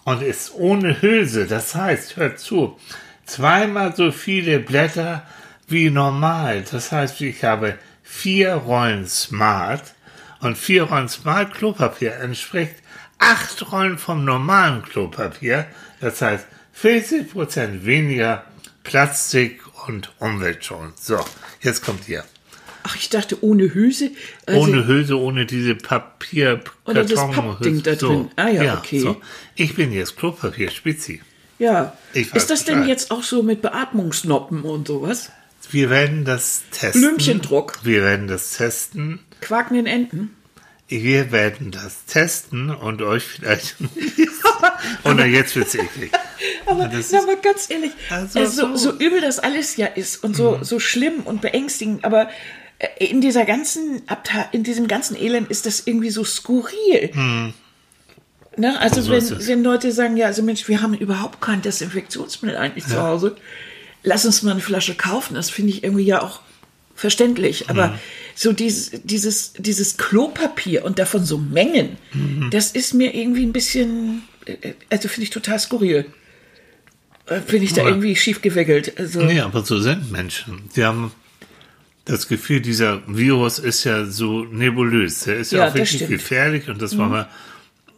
und 0.06 0.24
ist 0.24 0.54
ohne 0.56 1.02
Hülse. 1.02 1.46
Das 1.46 1.76
heißt, 1.76 2.16
hört 2.16 2.40
zu, 2.40 2.80
zweimal 3.26 3.96
so 3.96 4.12
viele 4.12 4.60
Blätter 4.60 5.24
wie 5.68 5.92
normal. 5.92 6.64
Das 6.72 6.92
heißt, 6.92 7.22
ich 7.22 7.44
habe 7.44 7.78
vier 8.02 8.54
Rollen 8.54 9.08
Smart 9.08 9.94
und 10.40 10.58
vier 10.58 10.84
Rollen 10.84 11.10
Smart 11.10 11.54
Klopapier 11.54 12.16
entspricht 12.16 12.76
acht 13.20 13.72
Rollen 13.72 13.98
vom 13.98 14.26
normalen 14.26 14.82
Klopapier. 14.84 15.68
Das 16.02 16.22
heißt 16.22 16.48
40 16.76 17.32
Prozent 17.32 17.86
weniger 17.86 18.44
Plastik 18.84 19.62
und 19.88 20.12
Umweltschonend. 20.20 21.00
So, 21.00 21.20
jetzt 21.62 21.84
kommt 21.84 22.08
ihr. 22.10 22.24
Ach, 22.84 22.96
ich 22.96 23.10
dachte 23.10 23.44
ohne 23.44 23.74
Hülse. 23.74 24.12
Also, 24.46 24.62
Ohne 24.62 24.86
Hülse, 24.86 25.18
ohne 25.18 25.48
diese 25.48 25.74
Papier, 25.74 26.62
Oder 26.86 27.04
das 27.04 27.16
Pappding 27.16 27.82
da 27.82 27.96
drin. 27.96 28.30
Ah 28.36 28.50
ja, 28.50 28.78
okay. 28.78 29.16
Ich 29.56 29.74
bin 29.76 29.92
jetzt 29.92 30.18
Klopapier 30.18 30.70
Spitzi. 30.70 31.22
ja. 31.58 31.98
Ist 32.14 32.52
das 32.52 32.66
denn 32.66 32.86
jetzt 32.88 33.10
auch 33.10 33.24
so 33.24 33.42
mit 33.42 33.64
Beatmungsnoppen 33.64 34.62
und 34.62 34.88
sowas? 34.88 35.32
Wir 35.72 35.90
werden 35.90 36.26
das 36.26 36.64
testen. 36.70 37.02
Blümchendruck. 37.02 37.80
Wir 37.84 38.04
werden 38.04 38.28
das 38.28 38.52
testen. 38.52 39.20
Quakenden 39.42 39.88
Enten? 39.88 40.36
Wir 40.88 41.32
werden 41.32 41.72
das 41.72 42.06
testen 42.06 42.70
und 42.70 43.02
euch 43.02 43.24
vielleicht. 43.24 43.78
Oder 45.04 45.26
jetzt 45.26 45.56
wird's 45.56 45.74
eklig. 45.74 46.12
Aber, 46.66 46.88
Das 46.88 47.12
na, 47.12 47.20
aber 47.24 47.36
ganz 47.38 47.70
ehrlich, 47.70 47.92
Also 48.10 48.40
äh, 48.40 48.46
so, 48.46 48.76
so- 48.76 48.92
übel 48.94 49.22
das 49.22 49.40
alles 49.40 49.76
ja 49.78 49.88
ist 49.88 50.24
und 50.24 50.36
so, 50.36 50.60
so 50.62 50.80
schlimm 50.80 51.22
und 51.26 51.42
beängstigend, 51.42 52.04
aber 52.04 52.30
äh, 52.80 53.06
in 53.08 53.22
dieser 53.22 53.46
ganzen 53.46 54.02
Abta 54.08 54.48
in 54.52 54.64
diesem 54.64 54.88
ganzen 54.88 55.16
Elend 55.16 55.50
ist 55.50 55.66
das 55.66 55.84
irgendwie 55.86 56.10
so 56.10 56.24
skurril. 56.24 57.12
Ne? 58.58 58.80
Also 58.80 59.02
So 59.02 59.12
wenn, 59.12 59.48
wenn 59.48 59.64
Leute 59.64 59.92
sagen, 59.92 60.16
ja, 60.18 60.28
also 60.28 60.42
Mensch, 60.42 60.68
wir 60.68 60.82
haben 60.82 60.94
überhaupt 60.94 61.42
kein 61.42 61.62
Desinfektionsmittel 61.62 62.58
eigentlich 62.58 62.86
zu 62.88 63.02
Hause, 63.02 63.36
lass 64.04 64.26
uns 64.26 64.44
mal 64.44 64.52
eine 64.52 64.62
Flasche 64.62 64.96
kaufen, 64.96 65.34
das 65.36 65.50
finde 65.50 65.72
ich 65.72 65.84
irgendwie 65.84 66.06
ja 66.06 66.22
auch 66.22 66.40
verständlich. 66.96 67.70
Aber 67.70 68.00
so 68.34 68.54
dieses, 68.54 68.92
dieses, 69.04 69.54
dieses 69.58 69.98
Klopapier 69.98 70.86
und 70.86 71.00
davon 71.00 71.26
so 71.26 71.38
Mengen, 71.38 71.98
das 72.52 72.72
ist 72.72 72.94
mir 72.94 73.14
irgendwie 73.14 73.46
ein 73.46 73.52
bisschen, 73.52 74.24
äh, 74.46 74.74
also 74.90 75.10
finde 75.10 75.24
ich 75.24 75.30
total 75.32 75.60
skurril. 75.60 76.06
Äh, 77.28 77.42
Finde 77.42 77.66
ich 77.66 77.74
da 77.74 77.82
Ja. 77.84 77.90
irgendwie 77.90 78.16
schief 78.16 78.42
gewickelt. 78.42 78.98
Also, 79.00 79.22
Nee, 79.24 79.40
aber 79.40 79.64
so 79.66 79.80
sind 79.80 80.12
Menschen. 80.12 80.70
Die 80.76 80.84
haben 80.86 81.12
das 82.06 82.28
Gefühl, 82.28 82.62
dieser 82.62 83.02
Virus 83.08 83.58
ist 83.60 83.84
ja 83.84 84.06
so 84.06 84.44
nebulös. 84.46 85.22
Der 85.22 85.38
ist 85.38 85.52
ja, 85.52 85.60
Ja, 85.66 85.70
auch 85.72 85.76
wirklich. 85.76 86.02
Mhm. 86.04 86.08
gefährlich 86.08 86.70
und 86.70 86.82
das 86.82 86.98
war 86.98 87.10
mal. 87.10 87.30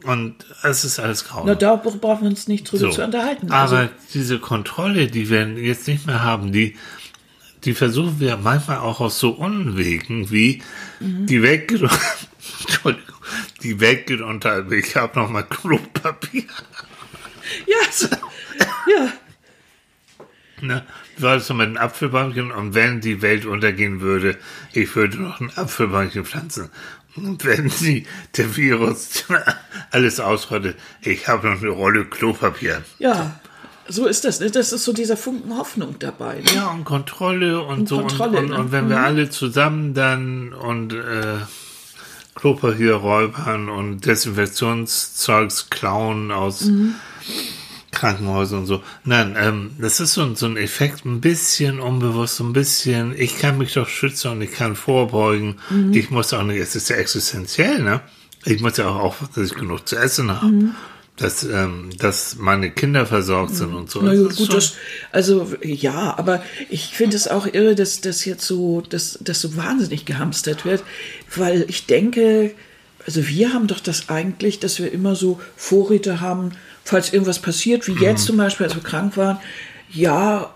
Und 0.03 0.36
es 0.63 0.86
ist 0.86 1.00
alles 1.00 1.25
grau. 1.25 1.43
Na, 1.46 1.55
da 1.55 1.75
brauchen 1.75 2.22
wir 2.22 2.29
uns 2.29 2.48
nicht 2.48 2.72
drüber 2.72 2.86
So. 2.86 2.89
zu 2.91 3.03
unterhalten. 3.03 3.51
Aber 3.51 3.77
also, 3.79 3.89
diese 4.13 4.39
Kontrolle, 4.39 5.07
die 5.07 5.29
wir 5.29 5.46
jetzt 5.57 5.88
nicht 5.88 6.05
mehr 6.07 6.24
haben, 6.24 6.51
die, 6.53 6.77
die 7.65 7.74
versuchen 7.74 8.19
wir 8.19 8.38
manchmal 8.38 8.77
auch 8.77 9.01
aus 9.01 9.19
so 9.19 9.31
Unwegen 9.31 10.31
wie 10.31 10.62
Mhm. 11.01 11.25
die 11.25 11.41
Welt 11.41 11.69
Entschuldigung, 12.62 13.03
die 13.63 13.79
Welt 13.81 14.07
geht 14.07 14.22
unter, 14.22 14.72
ich 14.72 14.96
habe 14.96 15.19
noch 15.19 15.29
mal 15.29 15.43
Klopapier. 15.43 16.43
ja, 17.65 17.91
so, 17.91 18.07
ja, 18.60 19.12
Ne? 20.62 20.84
Du 21.20 21.28
hattest 21.28 21.50
noch 21.50 21.58
mit 21.58 21.68
einem 21.68 21.78
Apfelbäumchen 21.78 22.52
und 22.52 22.74
wenn 22.74 23.00
die 23.00 23.22
Welt 23.22 23.46
untergehen 23.46 24.02
würde, 24.02 24.38
ich 24.74 24.96
würde 24.96 25.22
noch 25.22 25.40
ein 25.40 25.52
Apfelbäumchen 25.56 26.26
pflanzen. 26.26 26.70
Und 27.16 27.46
wenn 27.46 27.70
sie, 27.70 28.08
der 28.38 28.56
Virus 28.58 29.26
alles 29.92 30.20
ausrottet, 30.20 30.76
ich 31.02 31.28
habe 31.28 31.50
noch 31.50 31.62
eine 31.62 31.70
Rolle 31.70 32.06
Klopapier. 32.06 32.84
ja, 33.00 33.40
so 33.90 34.06
ist 34.06 34.26
das. 34.26 34.40
Ne? 34.42 34.52
Das 34.52 34.74
ist 34.74 34.84
so 34.84 34.92
dieser 34.92 35.16
Funken 35.16 35.56
Hoffnung 35.56 35.96
dabei. 36.00 36.40
Ne? 36.40 36.56
Ja, 36.56 36.68
und 36.72 36.84
Kontrolle 36.84 37.62
und, 37.62 37.80
Und 37.80 37.90
so. 37.90 38.00
Kontrolle, 38.00 38.40
und, 38.40 38.46
und, 38.46 38.50
ne? 38.50 38.58
und 38.58 38.72
wenn 38.74 38.90
wir 38.90 39.00
alle 39.00 39.30
zusammen 39.30 39.94
dann 39.94 40.52
und 40.54 40.92
äh, 40.94 41.38
Klopapier 42.36 42.96
räubern 42.96 43.70
und 43.70 44.06
Desinfektionszeugs 44.06 45.70
klauen 45.70 46.32
aus 46.32 46.62
Mhm. 46.66 46.96
Krankenhäusern 47.91 48.60
und 48.60 48.65
so. 48.65 48.82
Nein, 49.06 49.36
ähm, 49.39 49.72
das 49.79 50.00
ist 50.00 50.13
so, 50.13 50.22
ein- 50.22 50.36
so 50.36 50.46
ein 50.46 50.58
Effekt, 50.58 51.06
ein 51.06 51.22
bisschen 51.22 51.79
unbewusst, 51.79 52.36
so 52.38 52.44
ein 52.44 52.53
bisschen, 52.53 53.13
ich 53.17 53.39
kann 53.39 53.58
mich 53.58 53.74
doch 53.74 53.88
schützen 53.88 54.32
und 54.32 54.41
ich 54.41 54.51
kann 54.51 54.75
vorbeugen. 54.75 55.56
Mhm. 55.70 55.94
Ich 55.94 56.10
muss 56.12 56.34
auch 56.34 56.44
nicht, 56.44 56.60
es 56.60 56.75
ist 56.75 56.89
ja 56.89 56.98
existenziell, 56.98 57.82
ne? 57.82 58.01
Ich 58.46 58.62
muss 58.62 58.77
ja 58.77 58.88
auch 58.89 58.96
aufpassen, 58.98 59.32
dass 59.36 59.51
ich 59.51 59.58
genug 59.58 59.88
zu 59.88 59.96
essen 59.98 60.32
habe. 60.32 60.46
Mhm. 60.48 60.75
Dass, 61.15 61.44
ähm, 61.44 61.89
dass 61.98 62.36
meine 62.38 62.70
Kinder 62.70 63.08
versorgt 63.08 63.56
sind 63.56 63.74
und 63.74 63.89
so. 63.89 64.01
Na 64.03 64.13
Das 64.13 64.36
gut, 64.36 64.53
das, 64.53 64.74
also 65.12 65.51
ja, 65.63 66.15
aber 66.15 66.44
ich 66.70 66.89
finde 66.94 67.15
es 67.15 67.27
auch 67.27 67.48
irre, 67.51 67.74
dass 67.74 68.01
das 68.01 68.24
jetzt 68.25 68.46
so, 68.46 68.82
dass 68.82 69.17
das 69.22 69.41
so 69.41 69.56
wahnsinnig 69.58 70.06
gehamstert 70.06 70.63
wird, 70.63 70.84
weil 71.36 71.65
ich 71.70 71.88
denke, 71.88 72.51
also 73.08 73.28
wir 73.28 73.54
haben 73.54 73.66
doch 73.68 73.80
das 73.80 74.10
eigentlich, 74.10 74.60
dass 74.60 74.78
wir 74.80 74.92
immer 74.92 75.16
so 75.16 75.40
Vorräte 75.56 76.22
haben, 76.22 76.52
falls 76.84 77.12
irgendwas 77.14 77.40
passiert, 77.40 77.88
wie 77.88 77.94
jetzt 78.04 78.22
Mhm. 78.24 78.28
zum 78.28 78.38
Beispiel, 78.38 78.66
als 78.68 78.76
wir 78.76 78.84
krank 78.84 79.18
waren, 79.18 79.38
ja, 79.92 80.54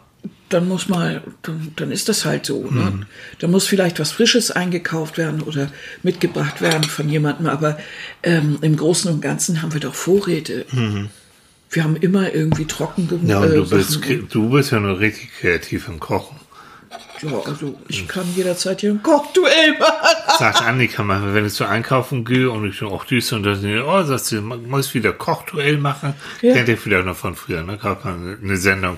dann 0.50 0.68
muss 0.68 0.90
mal, 0.90 1.24
dann, 1.44 1.72
dann 1.78 1.92
ist 1.92 2.10
das 2.10 2.26
halt 2.26 2.46
so. 2.46 2.62
Mhm. 2.64 2.78
Ne? 2.78 3.08
Da 3.40 3.48
muss 3.48 3.66
vielleicht 3.66 4.00
was 4.02 4.12
Frisches 4.12 4.52
eingekauft 4.52 5.18
werden 5.18 5.42
oder 5.42 5.72
mitgebracht 6.04 6.62
werden 6.62 6.84
von 6.84 7.08
jemandem, 7.10 7.48
aber 7.48 7.80
ähm, 8.22 8.58
im 8.62 8.76
Großen 8.76 9.10
und 9.10 9.22
Ganzen 9.22 9.62
haben 9.62 9.74
wir 9.74 9.80
doch 9.80 9.96
Vorräte. 9.96 10.66
Wir 11.70 11.84
haben 11.86 11.96
immer 11.96 12.34
irgendwie 12.34 12.66
trocken 12.66 13.08
genug. 13.08 13.24
Mhm. 13.24 13.30
Ja, 13.30 13.40
und 13.40 13.52
äh, 13.52 13.56
du 13.56 13.70
bist, 13.70 13.92
Sachen. 13.92 14.04
kre- 14.04 14.28
du 14.30 14.50
bist 14.50 14.72
ja 14.74 14.80
nur 14.82 15.00
richtig 15.00 15.30
kreativ 15.40 15.88
im 15.88 16.02
Kochen. 16.02 16.36
Ja, 17.22 17.40
also 17.46 17.80
ich 17.88 18.08
kann 18.08 18.26
jederzeit 18.36 18.82
hier 18.82 18.92
ein 18.92 19.04
Kochduell 19.04 19.78
machen. 19.80 20.38
Sagt 20.40 20.62
Annika 20.62 21.04
manchmal, 21.04 21.34
wenn 21.34 21.46
ich 21.46 21.54
so 21.54 21.66
einkaufen 21.66 22.26
gehe 22.26 22.50
und 22.50 22.68
ich 22.68 22.82
auch 22.82 23.06
düse 23.06 23.36
und 23.36 23.44
dann, 23.44 23.84
oh, 23.84 24.04
sagst 24.04 24.32
du, 24.32 24.42
muss 24.42 24.94
wieder 24.94 25.14
Kochduell 25.14 25.78
machen. 25.78 26.14
Ja. 26.42 26.54
Kennt 26.54 26.70
ihr 26.70 26.78
vielleicht 26.78 27.06
noch 27.06 27.16
von 27.16 27.36
früher, 27.36 27.64
ne? 27.64 27.78
Gab 27.78 28.06
mal 28.06 28.38
eine 28.42 28.58
Sendung, 28.58 28.98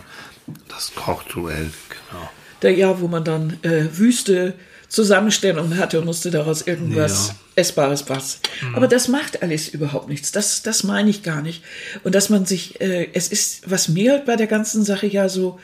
das 0.69 0.93
Kochduell, 0.95 1.71
genau. 1.89 2.29
Der 2.61 2.73
Jahr, 2.73 3.01
wo 3.01 3.07
man 3.07 3.23
dann 3.23 3.57
äh, 3.63 3.85
Wüste 3.91 4.53
Zusammenstellungen 4.87 5.77
hatte 5.79 5.99
und 5.99 6.05
musste 6.05 6.29
daraus 6.29 6.61
irgendwas 6.61 7.29
Ja. 7.29 7.35
Essbares 7.55 8.03
basteln. 8.03 8.75
Aber 8.75 8.87
das 8.87 9.07
macht 9.07 9.41
alles 9.41 9.67
überhaupt 9.67 10.07
nichts. 10.07 10.31
Das, 10.31 10.61
das 10.61 10.83
meine 10.83 11.09
ich 11.09 11.23
gar 11.23 11.41
nicht. 11.41 11.63
Und 12.03 12.13
dass 12.13 12.29
man 12.29 12.45
sich, 12.45 12.79
äh, 12.79 13.09
es 13.13 13.27
ist, 13.27 13.69
was 13.69 13.89
mir 13.89 14.21
bei 14.25 14.35
der 14.35 14.45
ganzen 14.47 14.83
Sache 14.85 15.07
ja 15.07 15.29
so, 15.29 15.59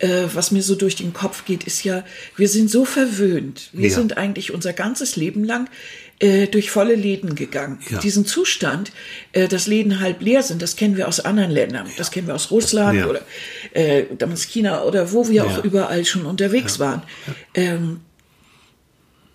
äh, 0.00 0.24
was 0.32 0.50
mir 0.50 0.62
so 0.62 0.74
durch 0.74 0.96
den 0.96 1.12
Kopf 1.12 1.44
geht, 1.44 1.64
ist 1.64 1.82
ja, 1.84 2.04
wir 2.36 2.48
sind 2.48 2.70
so 2.70 2.84
verwöhnt. 2.84 3.70
Wir 3.72 3.88
Ja. 3.90 3.94
sind 3.94 4.16
eigentlich 4.16 4.52
unser 4.52 4.72
ganzes 4.72 5.16
Leben 5.16 5.44
lang 5.44 5.68
äh, 6.20 6.46
durch 6.48 6.70
volle 6.72 6.94
Läden 6.96 7.34
gegangen. 7.36 7.78
Ja. 7.90 7.98
Diesen 7.98 8.26
Zustand, 8.26 8.90
äh, 9.32 9.46
dass 9.48 9.66
Läden 9.68 10.00
halb 10.00 10.20
leer 10.20 10.42
sind, 10.42 10.62
das 10.62 10.74
kennen 10.76 10.96
wir 10.96 11.06
aus 11.06 11.20
anderen 11.20 11.50
Ländern. 11.52 11.86
Das 11.96 12.10
kennen 12.10 12.26
wir 12.26 12.34
aus 12.34 12.50
Russland 12.50 12.98
Ja. 12.98 13.06
oder 13.06 13.22
äh, 13.72 14.04
damals 14.18 14.42
China 14.42 14.82
oder 14.82 15.12
wo 15.12 15.28
wir 15.28 15.34
Ja. 15.34 15.44
auch 15.44 15.64
überall 15.64 16.04
schon 16.04 16.26
unterwegs 16.26 16.78
waren. 16.80 17.02
Ähm, 17.54 18.00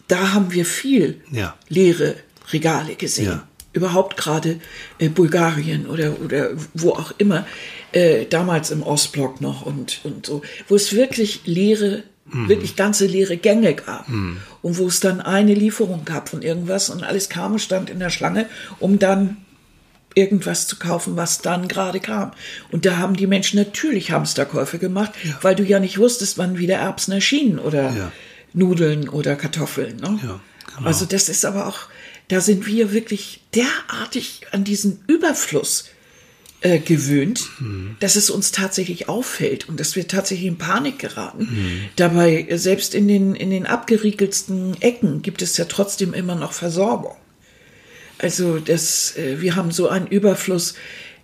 da 0.08 0.34
haben 0.34 0.52
wir 0.52 0.66
viel 0.66 1.22
Ja. 1.32 1.56
leere 1.70 2.16
Regale 2.52 2.96
gesehen. 2.96 3.42
Ja. 3.74 3.80
Überhaupt 3.80 4.18
gerade 4.18 4.60
äh, 5.00 5.10
Bulgarien 5.10 5.88
oder, 5.88 6.20
oder 6.22 6.52
wo 6.74 6.92
auch 6.92 7.14
immer, 7.18 7.46
äh, 7.92 8.26
damals 8.26 8.72
im 8.72 8.84
Ostblock 8.84 9.42
noch 9.42 9.66
und, 9.66 10.00
und 10.04 10.26
so, 10.26 10.42
wo 10.68 10.76
es 10.76 10.94
wirklich 10.94 11.42
leere, 11.46 12.04
Mhm. 12.26 12.48
wirklich 12.48 12.78
ganze 12.78 13.06
leere 13.06 13.36
Gänge 13.36 13.74
gab. 13.76 14.08
Und 14.08 14.78
wo 14.78 14.88
es 14.88 15.02
dann 15.02 15.20
eine 15.20 15.54
Lieferung 15.54 16.06
gab 16.06 16.30
von 16.30 16.42
irgendwas 16.42 16.90
und 16.90 17.04
alles 17.04 17.28
kam 17.28 17.52
und 17.52 17.60
stand 17.60 17.90
in 17.90 18.00
der 18.00 18.10
Schlange, 18.10 18.46
um 18.80 18.98
dann 18.98 19.38
irgendwas 20.16 20.66
zu 20.66 20.78
kaufen, 20.78 21.18
was 21.18 21.42
dann 21.42 21.68
gerade 21.68 22.00
kam. 22.00 22.32
Und 22.72 22.86
da 22.86 22.96
haben 22.98 23.18
die 23.18 23.28
Menschen 23.28 23.60
natürlich 23.60 24.12
Hamsterkäufe 24.12 24.80
gemacht, 24.80 25.12
weil 25.42 25.54
du 25.56 25.64
ja 25.64 25.80
nicht 25.80 25.98
wusstest, 26.00 26.38
wann 26.38 26.58
wieder 26.58 26.76
Erbsen 26.78 27.12
erschienen 27.14 27.60
oder 27.60 27.92
Ja. 27.92 28.12
Nudeln 28.54 29.10
oder 29.10 29.36
Kartoffeln. 29.36 29.98
Ne? 29.98 30.20
Ja, 30.24 30.40
genau. 30.78 30.88
Also 30.88 31.06
das 31.06 31.28
ist 31.28 31.44
aber 31.44 31.68
auch, 31.68 31.80
da 32.34 32.42
sind 32.42 32.66
wir 32.66 32.92
wirklich 32.92 33.42
derartig 33.54 34.42
an 34.52 34.64
diesen 34.64 35.04
Überfluss 35.06 35.86
äh, 36.62 36.80
gewöhnt, 36.80 37.48
Mhm. 37.60 37.96
dass 38.00 38.16
es 38.16 38.32
uns 38.32 38.52
tatsächlich 38.52 39.08
auffällt 39.08 39.70
und 39.70 39.80
dass 39.80 39.96
wir 39.96 40.08
tatsächlich 40.08 40.48
in 40.48 40.58
Panik 40.58 40.98
geraten. 40.98 41.44
Mhm. 41.44 41.82
Dabei, 41.96 42.48
äh, 42.50 42.58
selbst 42.58 42.96
in 42.96 43.08
den, 43.08 43.36
in 43.36 43.52
den 43.52 43.68
abgeriegelsten 43.68 44.82
Ecken 44.82 45.22
gibt 45.22 45.44
es 45.44 45.58
ja 45.58 45.66
trotzdem 45.66 46.14
immer 46.16 46.34
noch 46.34 46.54
Versorgung. 46.54 47.16
Also 48.18 48.58
das, 48.58 49.16
äh, 49.16 49.40
wir 49.40 49.56
haben 49.56 49.70
so 49.72 49.90
einen 49.90 50.08
Überfluss, 50.08 50.74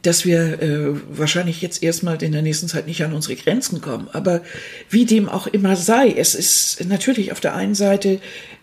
dass 0.02 0.26
wir 0.26 0.62
äh, 0.62 0.96
wahrscheinlich 1.10 1.62
jetzt 1.62 1.84
erstmal 1.84 2.22
in 2.24 2.32
der 2.32 2.42
nächsten 2.42 2.68
Zeit 2.68 2.88
nicht 2.88 3.04
an 3.04 3.14
unsere 3.14 3.36
Grenzen 3.36 3.82
kommen. 3.82 4.08
Aber 4.14 4.42
wie 4.90 5.06
dem 5.06 5.28
auch 5.28 5.48
immer 5.48 5.76
sei, 5.76 6.10
es 6.12 6.36
ist 6.36 6.86
natürlich 6.86 7.32
auf 7.32 7.40
der 7.40 7.54
einen 7.56 7.76
Seite 7.76 8.20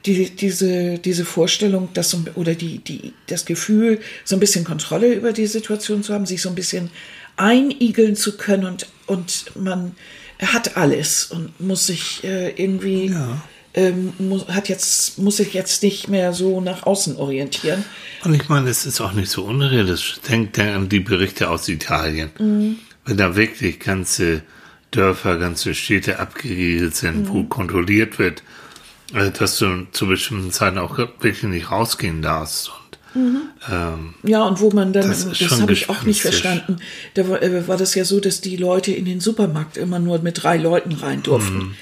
die, 0.07 0.31
diese, 0.31 0.99
diese 0.99 1.25
Vorstellung, 1.25 1.91
dass 1.93 2.11
so, 2.11 2.25
oder 2.37 2.55
die, 2.55 2.79
die, 2.79 3.13
das 3.27 3.45
Gefühl, 3.45 4.01
so 4.25 4.37
ein 4.37 4.41
bisschen 4.41 4.65
Kontrolle 4.65 5.13
über 5.13 5.33
die 5.33 5.47
Situation 5.47 6.03
zu 6.03 6.15
haben, 6.15 6.27
sich 6.27 6.41
so 6.41 6.49
ein 6.49 6.55
bisschen 6.55 6.91
einigeln 7.37 8.17
zu 8.17 8.37
können 8.39 8.65
und, 8.65 8.87
und 9.07 9.57
man 9.57 9.95
hat 10.41 10.77
alles 10.77 11.27
und 11.27 11.61
muss 11.61 11.87
sich 11.87 12.25
äh, 12.25 12.51
irgendwie 12.51 13.09
Ja. 13.09 13.43
Ähm, 13.77 14.13
muss, 14.19 14.49
hat 14.49 14.69
jetzt, 14.69 15.19
muss 15.19 15.37
sich 15.37 15.53
jetzt 15.55 15.83
nicht 15.83 16.09
mehr 16.09 16.33
so 16.33 16.61
nach 16.61 16.85
außen 16.85 17.17
orientieren. 17.17 17.85
Und 18.25 18.35
ich 18.35 18.49
meine, 18.49 18.69
es 18.71 18.87
ist 18.87 19.01
auch 19.01 19.13
nicht 19.13 19.31
so 19.31 19.45
unrealistisch. 19.45 20.17
Denk, 20.29 20.55
denk 20.55 20.75
an 20.75 20.89
die 20.89 21.01
Berichte 21.01 21.49
aus 21.51 21.69
Italien. 21.69 22.31
Mhm. 22.39 22.77
Wenn 23.05 23.17
da 23.19 23.37
wirklich 23.37 23.79
ganze 23.79 24.43
Dörfer, 24.91 25.37
ganze 25.37 25.75
Städte 25.75 26.19
abgeriegelt 26.19 26.97
sind, 26.97 27.25
Mhm. 27.25 27.29
wo 27.29 27.45
kontrolliert 27.45 28.19
wird, 28.19 28.43
äh, 29.15 29.31
dass 29.31 29.59
du 29.59 29.87
zu 29.93 30.07
bestimmten 30.07 30.51
Zeiten 30.53 30.79
auch 30.79 30.97
wirklich 30.99 31.43
nicht 31.45 31.71
rausgehen 31.71 32.23
darfst. 32.23 32.71
Und, 33.15 33.33
ähm, 33.71 34.15
Ja, 34.23 34.43
und 34.45 34.61
wo 34.61 34.71
man 34.71 34.93
dann, 34.93 35.09
Das 35.09 35.29
das, 35.29 35.61
habe 35.61 35.73
ich 35.73 35.89
auch 35.91 36.03
nicht 36.03 36.23
verstanden, 36.23 36.79
da 37.15 37.29
war, 37.29 37.43
äh, 37.43 37.69
war 37.69 37.77
das 37.77 37.95
ja 37.95 38.05
so, 38.05 38.21
dass 38.21 38.41
die 38.41 38.57
Leute 38.57 38.93
in 38.93 39.05
den 39.05 39.21
Supermarkt 39.21 39.77
immer 39.77 39.99
nur 39.99 40.19
mit 40.21 40.43
drei 40.43 40.57
Leuten 40.57 40.93
rein 40.93 41.23
durften. 41.23 41.75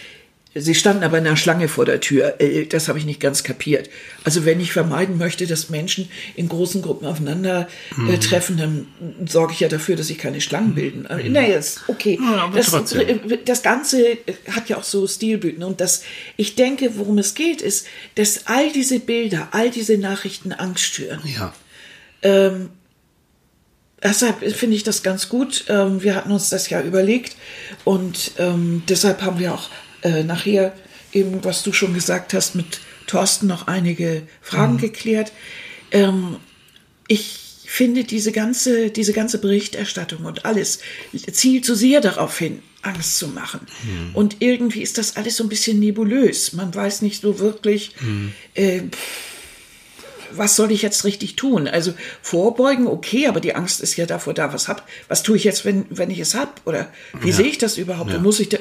Mhm. 0.54 0.60
Sie 0.60 0.74
standen 0.74 1.02
aber 1.02 1.18
in 1.18 1.26
einer 1.26 1.36
Schlange 1.36 1.68
vor 1.68 1.84
der 1.84 2.00
Tür. 2.00 2.40
Äh, 2.40 2.66
Das 2.66 2.88
habe 2.88 2.98
ich 2.98 3.04
nicht 3.04 3.20
ganz 3.20 3.42
kapiert. 3.42 3.90
Also 4.24 4.44
wenn 4.44 4.60
ich 4.60 4.72
vermeiden 4.72 5.18
möchte, 5.18 5.46
dass 5.46 5.68
Menschen 5.70 6.08
in 6.36 6.48
großen 6.48 6.80
Gruppen 6.82 7.06
aufeinander 7.06 7.68
Mhm. 7.96 8.10
äh, 8.10 8.18
treffen, 8.18 8.56
dann 8.56 8.86
sorge 9.26 9.52
ich 9.52 9.60
ja 9.60 9.68
dafür, 9.68 9.96
dass 9.96 10.06
sich 10.08 10.18
keine 10.18 10.40
Schlangen 10.40 10.74
bilden. 10.74 11.06
Äh, 11.06 11.28
Naja, 11.28 11.56
ist 11.58 11.80
okay. 11.88 12.18
Ja, 12.22 12.50
das, 12.54 12.66
trotzdem. 12.70 13.00
äh, 13.30 13.38
das 13.44 13.62
Ganze 13.62 14.02
äh, 14.12 14.16
hat 14.50 14.68
ja 14.68 14.76
auch 14.76 14.84
so 14.84 15.06
Stilblüten. 15.06 15.62
Und 15.64 15.80
das, 15.80 16.02
ich 16.36 16.54
denke, 16.54 16.96
worum 16.98 17.18
es 17.18 17.34
geht, 17.34 17.60
ist, 17.60 17.86
dass 18.14 18.46
all 18.46 18.70
diese 18.72 19.00
Bilder, 19.00 19.48
all 19.50 19.70
diese 19.70 19.98
Nachrichten 19.98 20.52
Angst 20.52 20.84
schüren. 20.94 21.20
ja. 21.24 21.52
Ähm, 22.22 22.70
deshalb 24.02 24.38
finde 24.54 24.76
ich 24.76 24.82
das 24.82 25.02
ganz 25.02 25.28
gut. 25.28 25.64
Ähm, 25.68 26.02
wir 26.02 26.14
hatten 26.14 26.30
uns 26.32 26.48
das 26.50 26.70
ja 26.70 26.80
überlegt 26.80 27.36
und 27.84 28.32
ähm, 28.38 28.82
deshalb 28.88 29.22
haben 29.22 29.38
wir 29.38 29.52
auch 29.54 29.68
äh, 30.04 30.22
nachher 30.22 30.72
eben, 31.12 31.44
was 31.44 31.62
du 31.64 31.72
schon 31.72 31.94
gesagt 31.94 32.34
hast, 32.34 32.54
mit 32.54 32.80
Thorsten 33.06 33.46
noch 33.46 33.66
einige 33.66 34.22
Fragen 34.40 34.78
geklärt. 34.78 35.32
Ähm, 35.90 36.36
ich 37.08 37.40
finde 37.66 38.04
diese 38.04 38.30
ganze, 38.30 38.90
diese 38.90 39.12
ganze 39.12 39.38
Berichterstattung 39.38 40.24
und 40.24 40.44
alles 40.44 40.78
zielt 41.32 41.64
so 41.64 41.74
sehr 41.74 42.00
darauf 42.00 42.38
hin, 42.38 42.62
Angst 42.82 43.18
zu 43.18 43.26
machen. 43.28 43.60
Und 44.12 44.36
irgendwie 44.38 44.82
ist 44.82 44.96
das 44.96 45.16
alles 45.16 45.36
so 45.36 45.42
ein 45.44 45.48
bisschen 45.48 45.80
nebulös. 45.80 46.52
Man 46.52 46.72
weiß 46.72 47.02
nicht 47.02 47.22
so 47.22 47.40
wirklich, 47.40 47.92
äh, 48.54 48.82
was 50.36 50.56
soll 50.56 50.70
ich 50.72 50.82
jetzt 50.82 51.04
richtig 51.04 51.36
tun? 51.36 51.66
Also 51.68 51.94
vorbeugen, 52.22 52.86
okay, 52.86 53.26
aber 53.26 53.40
die 53.40 53.54
Angst 53.54 53.80
ist 53.80 53.96
ja 53.96 54.06
davor 54.06 54.34
da, 54.34 54.52
was 54.52 54.68
hab, 54.68 54.88
was 55.08 55.22
tue 55.22 55.36
ich 55.36 55.44
jetzt, 55.44 55.64
wenn, 55.64 55.86
wenn 55.90 56.10
ich 56.10 56.18
es 56.18 56.34
hab? 56.34 56.60
Oder 56.66 56.92
wie 57.20 57.32
sehe 57.32 57.46
ich 57.46 57.58
das 57.58 57.78
überhaupt? 57.78 58.10
Und 58.18 58.22
Muss 58.22 58.40
ich 58.40 58.50
da, 58.50 58.58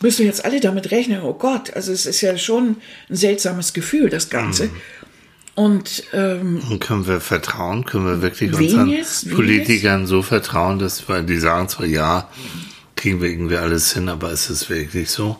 müssen 0.00 0.20
wir 0.20 0.26
jetzt 0.26 0.44
alle 0.44 0.60
damit 0.60 0.90
rechnen? 0.90 1.22
Oh 1.22 1.34
Gott, 1.34 1.72
also 1.74 1.92
es 1.92 2.06
ist 2.06 2.20
ja 2.20 2.36
schon 2.36 2.76
ein 3.08 3.16
seltsames 3.16 3.72
Gefühl, 3.72 4.10
das 4.10 4.30
Ganze. 4.30 4.70
Und 5.54 6.04
ähm, 6.12 6.60
Und 6.68 6.80
können 6.80 7.06
wir 7.06 7.20
vertrauen? 7.20 7.84
Können 7.84 8.06
wir 8.06 8.22
wirklich 8.22 8.52
unseren 8.52 8.88
jetzt? 8.88 9.30
Politikern 9.30 10.06
so 10.06 10.22
vertrauen, 10.22 10.78
dass 10.78 11.08
wir, 11.08 11.22
die 11.22 11.38
sagen 11.38 11.68
zwar, 11.68 11.86
ja, 11.86 12.28
kriegen 12.96 13.22
wir 13.22 13.30
irgendwie 13.30 13.56
alles 13.56 13.92
hin, 13.92 14.08
aber 14.08 14.32
ist 14.32 14.50
es 14.50 14.68
wirklich 14.68 15.10
so? 15.10 15.38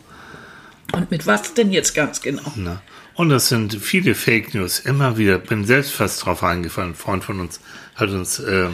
Und 0.92 1.10
mit 1.10 1.26
was 1.26 1.54
denn 1.54 1.72
jetzt 1.72 1.94
ganz 1.94 2.20
genau? 2.20 2.52
Ne? 2.54 2.80
Und 3.14 3.28
das 3.28 3.48
sind 3.48 3.74
viele 3.74 4.14
Fake 4.14 4.54
News. 4.54 4.80
Immer 4.80 5.18
wieder, 5.18 5.38
bin 5.38 5.64
selbst 5.64 5.92
fast 5.92 6.24
drauf 6.24 6.42
eingefallen. 6.44 6.90
Ein 6.90 6.94
Freund 6.94 7.24
von 7.24 7.40
uns 7.40 7.60
hat 7.96 8.10
uns 8.10 8.38
äh, 8.38 8.68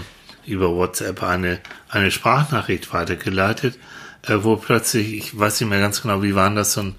über 0.46 0.74
WhatsApp 0.74 1.22
eine, 1.22 1.60
eine 1.88 2.10
Sprachnachricht 2.10 2.92
weitergeleitet, 2.92 3.78
äh, 4.26 4.36
wo 4.40 4.56
plötzlich, 4.56 5.14
ich 5.14 5.38
weiß 5.38 5.60
nicht 5.60 5.70
mehr 5.70 5.80
ganz 5.80 6.02
genau, 6.02 6.22
wie 6.22 6.34
waren 6.34 6.56
das, 6.56 6.72
so 6.74 6.82
ein, 6.82 6.94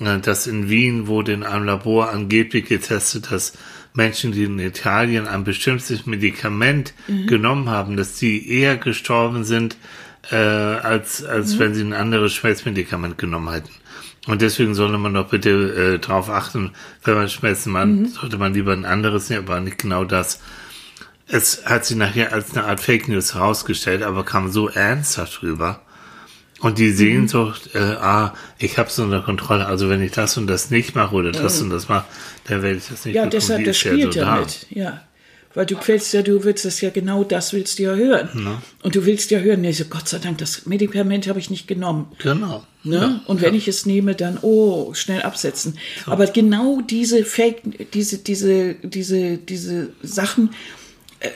äh, 0.00 0.20
das 0.20 0.46
in 0.46 0.68
Wien 0.68 1.06
wurde 1.06 1.32
in 1.32 1.42
einem 1.42 1.64
Labor 1.64 2.10
angeblich 2.10 2.66
getestet, 2.66 3.30
dass 3.30 3.52
Menschen, 3.94 4.32
die 4.32 4.44
in 4.44 4.58
Italien 4.58 5.26
ein 5.26 5.42
bestimmtes 5.44 6.06
Medikament 6.06 6.94
genommen 7.26 7.68
haben, 7.68 7.96
dass 7.96 8.16
die 8.18 8.48
eher 8.48 8.76
gestorben 8.76 9.42
sind, 9.42 9.76
äh, 10.30 10.36
als, 10.36 11.24
als 11.24 11.58
wenn 11.58 11.74
sie 11.74 11.82
ein 11.82 11.92
anderes 11.92 12.32
Schmerzmedikament 12.34 13.18
genommen 13.18 13.52
hätten. 13.52 13.70
Und 14.26 14.42
deswegen 14.42 14.74
sollte 14.74 14.98
man 14.98 15.14
doch 15.14 15.28
bitte 15.28 15.94
äh, 15.94 15.98
darauf 15.98 16.28
achten, 16.28 16.72
wenn 17.04 17.14
man 17.14 17.28
Schmerzen 17.28 17.76
hat, 17.76 17.88
sollte 18.20 18.38
man 18.38 18.54
lieber 18.54 18.72
ein 18.72 18.84
anderes 18.84 19.30
nehmen, 19.30 19.48
aber 19.48 19.60
nicht 19.60 19.78
genau 19.78 20.04
das. 20.04 20.40
Es 21.26 21.64
hat 21.64 21.84
sich 21.84 21.96
nachher 21.96 22.32
als 22.32 22.56
eine 22.56 22.66
Art 22.66 22.80
Fake 22.80 23.08
News 23.08 23.34
herausgestellt, 23.34 24.02
aber 24.02 24.24
kam 24.24 24.50
so 24.50 24.68
ernsthaft 24.68 25.42
rüber. 25.42 25.80
Und 26.60 26.78
die 26.78 26.90
Sehnsucht, 26.90 27.70
äh, 27.74 27.78
ah, 27.78 28.34
ich 28.58 28.76
habe 28.78 28.88
es 28.88 28.98
unter 28.98 29.20
Kontrolle, 29.22 29.66
also 29.66 29.88
wenn 29.88 30.02
ich 30.02 30.12
das 30.12 30.36
und 30.36 30.46
das 30.46 30.70
nicht 30.70 30.94
mache 30.94 31.14
oder 31.14 31.32
das 31.32 31.60
und 31.62 31.70
das 31.70 31.88
mache, 31.88 32.04
dann 32.44 32.62
werde 32.62 32.76
ich 32.76 32.88
das 32.88 33.04
nicht 33.04 33.14
Ja, 33.14 33.22
bekommen. 33.22 33.30
deshalb, 33.30 33.64
das 33.64 33.76
ist 33.76 33.84
ja 33.84 33.92
spielt 33.92 34.12
so 34.12 34.20
ja 34.20 34.24
da. 34.26 34.40
mit. 34.40 34.66
Ja. 34.70 35.02
Weil 35.52 35.66
du 35.66 35.76
willst 35.84 36.12
ja, 36.12 36.22
du 36.22 36.44
willst 36.44 36.64
das 36.64 36.80
ja 36.80 36.90
genau 36.90 37.24
das 37.24 37.52
willst 37.52 37.78
du 37.80 37.82
ja 37.82 37.94
hören. 37.94 38.58
Und 38.82 38.94
du 38.94 39.04
willst 39.04 39.32
ja 39.32 39.40
hören, 39.40 39.62
nee, 39.62 39.72
so, 39.72 39.84
Gott 39.86 40.08
sei 40.08 40.18
Dank, 40.18 40.38
das 40.38 40.66
Medikament 40.66 41.26
habe 41.26 41.40
ich 41.40 41.50
nicht 41.50 41.66
genommen. 41.66 42.12
Genau. 42.22 42.64
Ne? 42.84 42.96
Ja. 42.96 43.20
Und 43.26 43.40
wenn 43.42 43.54
ich 43.54 43.66
es 43.66 43.84
nehme, 43.84 44.14
dann, 44.14 44.38
oh, 44.42 44.94
schnell 44.94 45.22
absetzen. 45.22 45.76
Aber 46.06 46.26
genau 46.26 46.80
diese 46.82 47.24
Fake, 47.24 47.90
diese, 47.92 48.18
diese, 48.18 48.74
diese, 48.74 49.38
diese 49.38 49.90
Sachen 50.02 50.50
äh, 51.18 51.30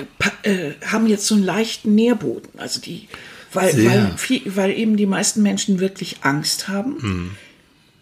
äh, 0.49 0.75
haben 0.87 1.09
jetzt 1.09 1.27
so 1.27 1.35
einen 1.35 1.45
leichten 1.45 1.95
Nährboden. 1.97 2.51
Also 2.57 2.81
die, 2.81 3.09
weil, 3.55 3.85
weil, 3.87 4.15
weil 4.47 4.71
eben 4.79 4.97
die 4.97 5.07
meisten 5.07 5.43
Menschen 5.43 5.81
wirklich 5.81 6.19
Angst 6.23 6.69
haben. 6.69 6.97
Hm. 7.01 7.31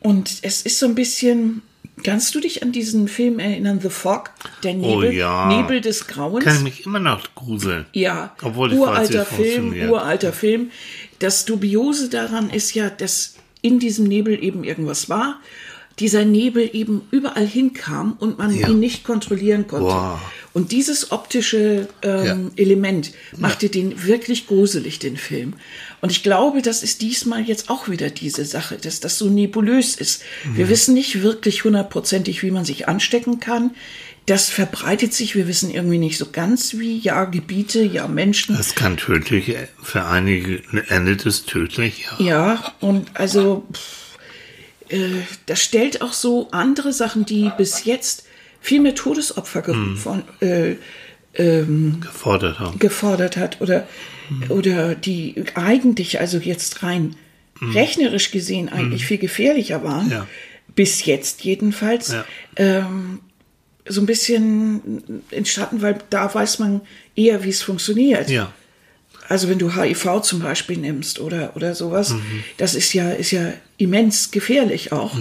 Und 0.01 0.39
es 0.43 0.63
ist 0.63 0.79
so 0.79 0.87
ein 0.87 0.95
bisschen, 0.95 1.63
kannst 2.03 2.35
du 2.35 2.41
dich 2.41 2.63
an 2.63 2.73
diesen 2.73 3.07
Film 3.09 3.39
erinnern, 3.39 3.79
The 3.81 3.89
Fog? 3.89 4.31
Der 4.65 4.75
Nebel, 4.75 5.09
Oh 5.09 5.11
ja. 5.13 5.49
Nebel 5.49 5.81
des 5.81 6.07
Grauens? 6.09 6.45
Kann 6.45 6.57
ich 6.57 6.63
mich 6.63 6.87
immer 6.87 6.99
noch 6.99 7.35
gruseln. 7.35 7.87
Ja, 7.93 8.35
Obwohl 8.43 8.73
ich 8.73 8.79
weiß, 8.79 8.89
uralter 8.89 9.23
es 9.23 9.29
Film, 9.37 9.75
uralter 9.91 10.33
Film. 10.33 10.71
Das 11.21 11.45
Dubiose 11.45 12.09
daran 12.09 12.51
ist 12.51 12.75
ja, 12.75 12.91
dass 12.91 13.37
in 13.61 13.79
diesem 13.79 14.07
Nebel 14.07 14.43
eben 14.43 14.65
irgendwas 14.65 15.09
war. 15.09 15.39
Dieser 16.01 16.25
Nebel 16.25 16.69
eben 16.73 17.03
überall 17.11 17.47
hinkam 17.47 18.17
und 18.19 18.39
man 18.39 18.53
Ja. 18.57 18.69
ihn 18.69 18.81
nicht 18.81 19.05
kontrollieren 19.05 19.69
konnte. 19.69 19.87
Wow. 19.87 20.19
Und 20.55 20.71
dieses 20.73 21.13
optische 21.13 21.89
ähm, 22.03 22.25
Ja. 22.25 22.37
Element 22.57 23.13
machte 23.39 23.69
den 23.71 24.05
wirklich 24.05 24.47
gruselig, 24.47 24.99
den 24.99 25.17
Film. 25.17 25.55
Und 26.03 26.13
ich 26.13 26.23
glaube, 26.23 26.61
das 26.61 26.83
ist 26.83 27.01
diesmal 27.01 27.43
jetzt 27.43 27.71
auch 27.71 27.89
wieder 27.89 28.11
diese 28.11 28.45
Sache, 28.45 28.77
dass 28.77 29.01
das 29.01 29.17
so 29.17 29.29
nebulös 29.31 29.95
ist. 29.95 30.23
Mhm. 30.45 30.57
Wir 30.59 30.69
wissen 30.69 30.95
nicht 30.95 31.23
wirklich 31.23 31.65
hundertprozentig, 31.65 32.43
wie 32.43 32.51
man 32.51 32.65
sich 32.65 32.87
anstecken 32.89 33.41
kann. 33.41 33.71
Das 34.27 34.51
verbreitet 34.51 35.15
sich, 35.15 35.35
wir 35.35 35.49
wissen 35.49 35.71
irgendwie 35.71 35.99
nicht 35.99 36.19
so 36.19 36.27
ganz 36.31 36.75
wie, 36.75 36.99
ja, 36.99 37.25
Gebiete, 37.25 37.83
ja, 37.83 38.07
Menschen. 38.07 38.57
Das 38.57 38.75
kann 38.75 38.97
tödlich, 38.97 39.57
für 39.83 40.05
einige 40.05 40.63
endet 40.89 41.27
es 41.27 41.45
tödlich, 41.45 42.07
ja. 42.19 42.25
Ja, 42.25 42.75
und 42.81 43.11
also 43.15 43.67
pff, 43.73 44.19
äh, 44.91 45.23
das 45.47 45.61
stellt 45.61 46.03
auch 46.03 46.13
so 46.13 46.49
andere 46.53 46.93
Sachen, 46.93 47.25
die 47.27 47.51
bis 47.57 47.85
jetzt 47.85 48.25
viel 48.63 48.81
mehr 48.81 48.95
Todesopfer 48.95 49.61
ge 49.61 49.75
von, 49.97 50.23
äh, 50.41 50.77
gefordert 52.01 52.59
haben. 52.59 52.79
gefordert 52.79 53.37
hat 53.37 53.61
oder, 53.61 53.87
oder 54.49 54.95
die 54.95 55.45
eigentlich, 55.55 56.21
also 56.21 56.39
jetzt 56.39 56.83
rein 56.83 57.17
rechnerisch 57.61 58.31
gesehen, 58.31 58.69
eigentlich 58.69 59.07
viel 59.07 59.19
gefährlicher 59.19 59.85
waren. 59.85 60.11
Ja. 60.11 60.27
Bis 60.75 61.05
jetzt 61.05 61.45
jedenfalls. 61.45 62.13
Ja. 62.13 62.25
Ähm, 62.57 63.21
so 63.87 64.01
ein 64.01 64.07
bisschen 64.07 65.23
entstanden, 65.31 65.83
weil 65.83 65.99
da 66.11 66.33
weiß 66.33 66.61
man 66.61 66.83
eher, 67.17 67.45
wie 67.45 67.51
es 67.51 67.63
funktioniert. 67.63 68.31
Ja. 68.31 68.53
Also 69.29 69.49
wenn 69.49 69.59
du 69.59 69.75
HIV 69.75 70.23
zum 70.23 70.41
Beispiel 70.41 70.79
nimmst 70.79 71.21
oder, 71.21 71.57
oder 71.57 71.75
sowas, 71.75 72.15
das 72.59 72.75
ist 72.75 72.93
ja, 72.93 73.11
ist 73.11 73.31
ja 73.33 73.53
immens 73.79 74.31
gefährlich 74.31 74.93
auch. 74.93 75.17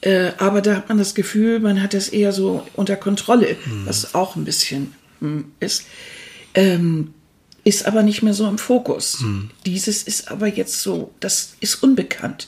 Äh, 0.00 0.32
aber 0.38 0.60
da 0.60 0.76
hat 0.76 0.88
man 0.88 0.98
das 0.98 1.14
Gefühl, 1.14 1.60
man 1.60 1.82
hat 1.82 1.94
das 1.94 2.08
eher 2.08 2.32
so 2.32 2.66
unter 2.74 2.96
Kontrolle, 2.96 3.56
was 3.84 4.14
auch 4.14 4.36
ein 4.36 4.44
bisschen 4.44 4.94
hm, 5.20 5.52
ist. 5.60 5.84
Ähm, 6.54 7.14
ist 7.64 7.86
aber 7.86 8.04
nicht 8.04 8.22
mehr 8.22 8.34
so 8.34 8.46
im 8.46 8.58
Fokus. 8.58 9.24
Dieses 9.64 10.04
ist 10.04 10.30
aber 10.30 10.46
jetzt 10.46 10.82
so, 10.82 11.12
das 11.18 11.56
ist 11.58 11.82
unbekannt. 11.82 12.46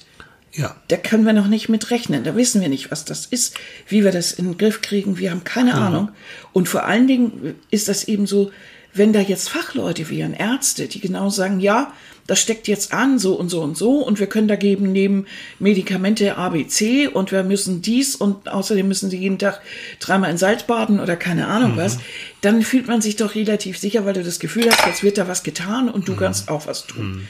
Ja. 0.53 0.77
Da 0.87 0.97
können 0.97 1.27
wir 1.27 1.33
noch 1.33 1.49
nicht 1.49 1.69
mit 1.69 1.91
rechnen. 1.91 2.23
Da 2.23 2.37
wissen 2.37 2.61
wir 2.61 2.69
nicht, 2.69 2.91
was 2.93 3.05
das 3.05 3.27
ist, 3.27 3.55
wie 3.89 4.05
wir 4.05 4.13
das 4.13 4.33
in 4.33 4.45
den 4.45 4.59
Griff 4.59 4.81
kriegen. 4.81 5.19
Wir 5.19 5.33
haben 5.33 5.43
keine 5.43 5.75
Ahnung. 5.75 6.11
Und 6.53 6.69
vor 6.69 6.85
allen 6.85 7.09
Dingen 7.09 7.57
ist 7.71 7.89
das 7.89 8.05
eben 8.05 8.27
so, 8.27 8.53
wenn 8.95 9.13
da 9.13 9.21
jetzt 9.21 9.49
Fachleute 9.49 10.09
wären, 10.09 10.35
Ärzte, 10.35 10.87
die 10.87 11.01
genau 11.01 11.31
sagen, 11.31 11.61
ja, 11.61 11.93
das 12.29 12.41
steckt 12.41 12.69
jetzt 12.69 12.93
an, 12.93 13.19
so 13.19 13.35
und 13.35 13.49
so 13.49 13.61
und 13.63 13.77
so, 13.77 13.97
und 13.97 14.21
wir 14.21 14.29
können 14.29 14.47
dagegen 14.47 14.93
nehmen 14.93 15.27
Medikamente 15.59 16.37
ABC 16.37 17.09
und 17.09 17.33
wir 17.33 17.43
müssen 17.43 17.83
dies 17.83 18.15
und 18.15 18.49
außerdem 18.49 18.87
müssen 18.87 19.11
sie 19.11 19.19
jeden 19.19 19.41
Tag 19.41 19.61
dreimal 19.99 20.31
in 20.31 20.39
Salz 20.39 20.63
baden 20.63 21.01
oder 21.01 21.17
keine 21.17 21.49
Ahnung 21.49 21.73
was, 21.77 21.99
dann 22.43 22.63
fühlt 22.63 22.87
man 22.87 23.01
sich 23.01 23.17
doch 23.17 23.35
relativ 23.35 23.79
sicher, 23.79 24.05
weil 24.05 24.15
du 24.15 24.23
das 24.23 24.39
Gefühl 24.39 24.71
hast, 24.71 24.87
jetzt 24.87 25.03
wird 25.03 25.19
da 25.19 25.27
was 25.27 25.43
getan 25.43 25.89
und 25.89 26.07
du 26.07 26.15
kannst 26.15 26.49
auch 26.49 26.69
was 26.69 26.87
tun. 26.87 27.27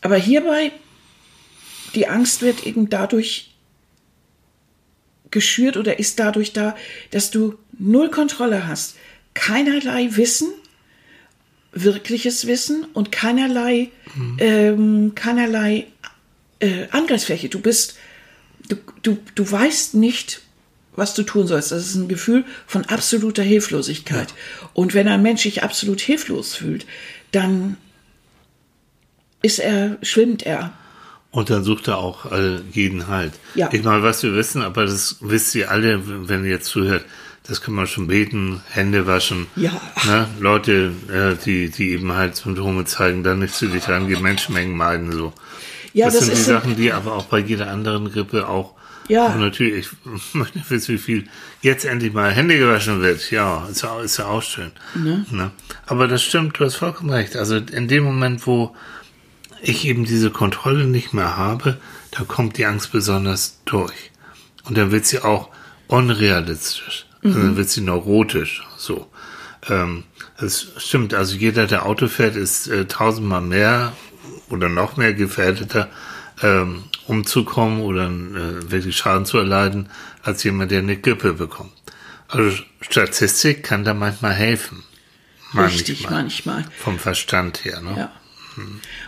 Aber 0.00 0.16
hierbei 0.16 0.72
die 1.94 2.08
Angst 2.08 2.42
wird 2.42 2.66
eben 2.66 2.88
dadurch 2.88 3.54
geschürt 5.30 5.76
oder 5.76 5.98
ist 5.98 6.18
dadurch 6.18 6.52
da, 6.52 6.76
dass 7.10 7.30
du 7.30 7.56
null 7.78 8.10
Kontrolle 8.10 8.66
hast, 8.66 8.96
keinerlei 9.34 10.16
Wissen, 10.16 10.48
wirkliches 11.72 12.46
Wissen 12.46 12.86
und 12.94 13.12
keinerlei, 13.12 13.90
mhm. 14.14 14.36
ähm, 14.38 15.14
keinerlei 15.14 15.86
äh, 16.60 16.88
Angriffsfläche. 16.90 17.48
Du 17.48 17.60
bist, 17.60 17.96
du, 18.68 18.76
du, 19.02 19.18
du 19.34 19.50
weißt 19.50 19.94
nicht, 19.94 20.40
was 20.96 21.14
du 21.14 21.22
tun 21.22 21.46
sollst. 21.46 21.70
Das 21.72 21.86
ist 21.86 21.94
ein 21.94 22.08
Gefühl 22.08 22.44
von 22.66 22.84
absoluter 22.86 23.42
Hilflosigkeit. 23.42 24.30
Ja. 24.30 24.70
Und 24.74 24.94
wenn 24.94 25.08
ein 25.08 25.22
Mensch 25.22 25.42
sich 25.42 25.62
absolut 25.62 26.00
hilflos 26.00 26.54
fühlt, 26.54 26.86
dann 27.30 27.76
ist 29.42 29.60
er, 29.60 29.98
schwimmt 30.02 30.44
er. 30.44 30.72
Und 31.30 31.50
dann 31.50 31.62
sucht 31.62 31.88
er 31.88 31.98
auch 31.98 32.32
äh, 32.32 32.58
jeden 32.72 33.06
Halt. 33.06 33.32
Ja. 33.54 33.68
Ich 33.72 33.84
meine, 33.84 34.02
was 34.02 34.22
wir 34.22 34.34
wissen, 34.34 34.62
aber 34.62 34.86
das 34.86 35.18
wisst 35.20 35.54
ihr 35.54 35.70
alle, 35.70 36.28
wenn 36.28 36.44
ihr 36.44 36.50
jetzt 36.50 36.66
zuhört, 36.66 37.04
das 37.48 37.60
kann 37.62 37.74
man 37.74 37.86
schon 37.86 38.06
beten, 38.06 38.62
Hände 38.68 39.06
waschen. 39.06 39.46
Ja. 39.56 39.80
Ne? 40.06 40.28
Leute, 40.38 40.92
äh, 41.10 41.42
die, 41.44 41.70
die 41.70 41.90
eben 41.92 42.12
halt 42.12 42.36
Symptome 42.36 42.84
zeigen, 42.84 43.22
dann 43.24 43.38
nicht 43.40 43.54
zu 43.54 43.66
dich 43.66 43.88
rangehen, 43.88 44.22
Menschenmengen 44.22 44.76
meiden, 44.76 45.10
so. 45.12 45.32
Ja, 45.94 46.06
das, 46.06 46.16
das 46.16 46.26
sind 46.26 46.36
die 46.38 46.42
Sachen, 46.42 46.76
die 46.76 46.92
aber 46.92 47.14
auch 47.14 47.24
bei 47.24 47.38
jeder 47.38 47.70
anderen 47.70 48.12
Grippe 48.12 48.46
auch 48.48 48.74
Ja. 49.08 49.28
auch 49.28 49.36
natürlich, 49.36 49.88
ich 50.14 50.34
möchte 50.34 50.58
nicht 50.58 50.70
wissen, 50.70 50.94
wie 50.94 50.98
viel 50.98 51.28
jetzt 51.62 51.86
endlich 51.86 52.12
mal 52.12 52.30
Hände 52.30 52.58
gewaschen 52.58 53.00
wird. 53.00 53.30
Ja, 53.30 53.66
ist 53.70 53.82
ja, 53.82 53.98
ist 54.02 54.18
ja 54.18 54.26
auch 54.26 54.42
schön. 54.42 54.70
Ne? 54.94 55.50
Aber 55.86 56.06
das 56.06 56.22
stimmt, 56.22 56.58
du 56.60 56.64
hast 56.66 56.76
vollkommen 56.76 57.10
recht. 57.10 57.34
Also 57.36 57.56
in 57.56 57.88
dem 57.88 58.04
Moment, 58.04 58.46
wo 58.46 58.76
ich 59.62 59.86
eben 59.86 60.04
diese 60.04 60.30
Kontrolle 60.30 60.84
nicht 60.86 61.14
mehr 61.14 61.36
habe, 61.38 61.78
da 62.10 62.24
kommt 62.24 62.58
die 62.58 62.66
Angst 62.66 62.92
besonders 62.92 63.58
durch. 63.64 64.10
Und 64.64 64.76
dann 64.76 64.92
wird 64.92 65.06
sie 65.06 65.20
auch 65.20 65.48
unrealistisch. 65.88 67.06
Also 67.22 67.38
dann 67.38 67.56
wird 67.56 67.68
sie 67.68 67.80
neurotisch. 67.80 68.62
So. 68.76 69.10
Ähm, 69.68 70.04
das 70.38 70.68
stimmt. 70.76 71.14
Also 71.14 71.36
jeder, 71.36 71.66
der 71.66 71.86
Auto 71.86 72.08
fährt, 72.08 72.36
ist 72.36 72.68
äh, 72.68 72.86
tausendmal 72.86 73.40
mehr 73.40 73.92
oder 74.48 74.68
noch 74.68 74.96
mehr 74.96 75.14
gefährdeter, 75.14 75.88
ähm, 76.42 76.84
umzukommen 77.06 77.80
oder 77.80 78.06
äh, 78.06 78.70
wirklich 78.70 78.96
Schaden 78.96 79.26
zu 79.26 79.38
erleiden, 79.38 79.88
als 80.22 80.44
jemand, 80.44 80.70
der 80.70 80.78
eine 80.78 80.96
Grippe 80.96 81.32
bekommt. 81.32 81.72
Also 82.28 82.62
Statistik 82.80 83.64
kann 83.64 83.84
da 83.84 83.94
manchmal 83.94 84.34
helfen. 84.34 84.84
Richtig, 85.54 86.08
manchmal. 86.10 86.64
Vom 86.76 86.98
Verstand 86.98 87.64
her, 87.64 87.80
ne? 87.80 87.94
Ja. 87.96 88.12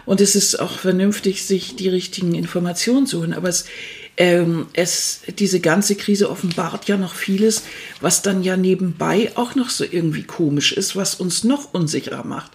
Und 0.06 0.20
es 0.20 0.36
ist 0.36 0.60
auch 0.60 0.78
vernünftig, 0.78 1.44
sich 1.44 1.76
die 1.76 1.88
richtigen 1.88 2.34
Informationen 2.34 3.06
zu 3.06 3.20
holen. 3.20 3.34
Aber 3.34 3.48
es, 3.48 3.66
ähm, 4.16 4.66
es, 4.72 5.22
diese 5.38 5.60
ganze 5.60 5.94
Krise 5.94 6.30
offenbart 6.30 6.88
ja 6.88 6.96
noch 6.96 7.14
vieles, 7.14 7.62
was 8.00 8.22
dann 8.22 8.42
ja 8.42 8.56
nebenbei 8.56 9.32
auch 9.34 9.54
noch 9.54 9.70
so 9.70 9.84
irgendwie 9.84 10.24
komisch 10.24 10.72
ist, 10.72 10.96
was 10.96 11.14
uns 11.14 11.44
noch 11.44 11.72
unsicherer 11.72 12.24
macht. 12.24 12.52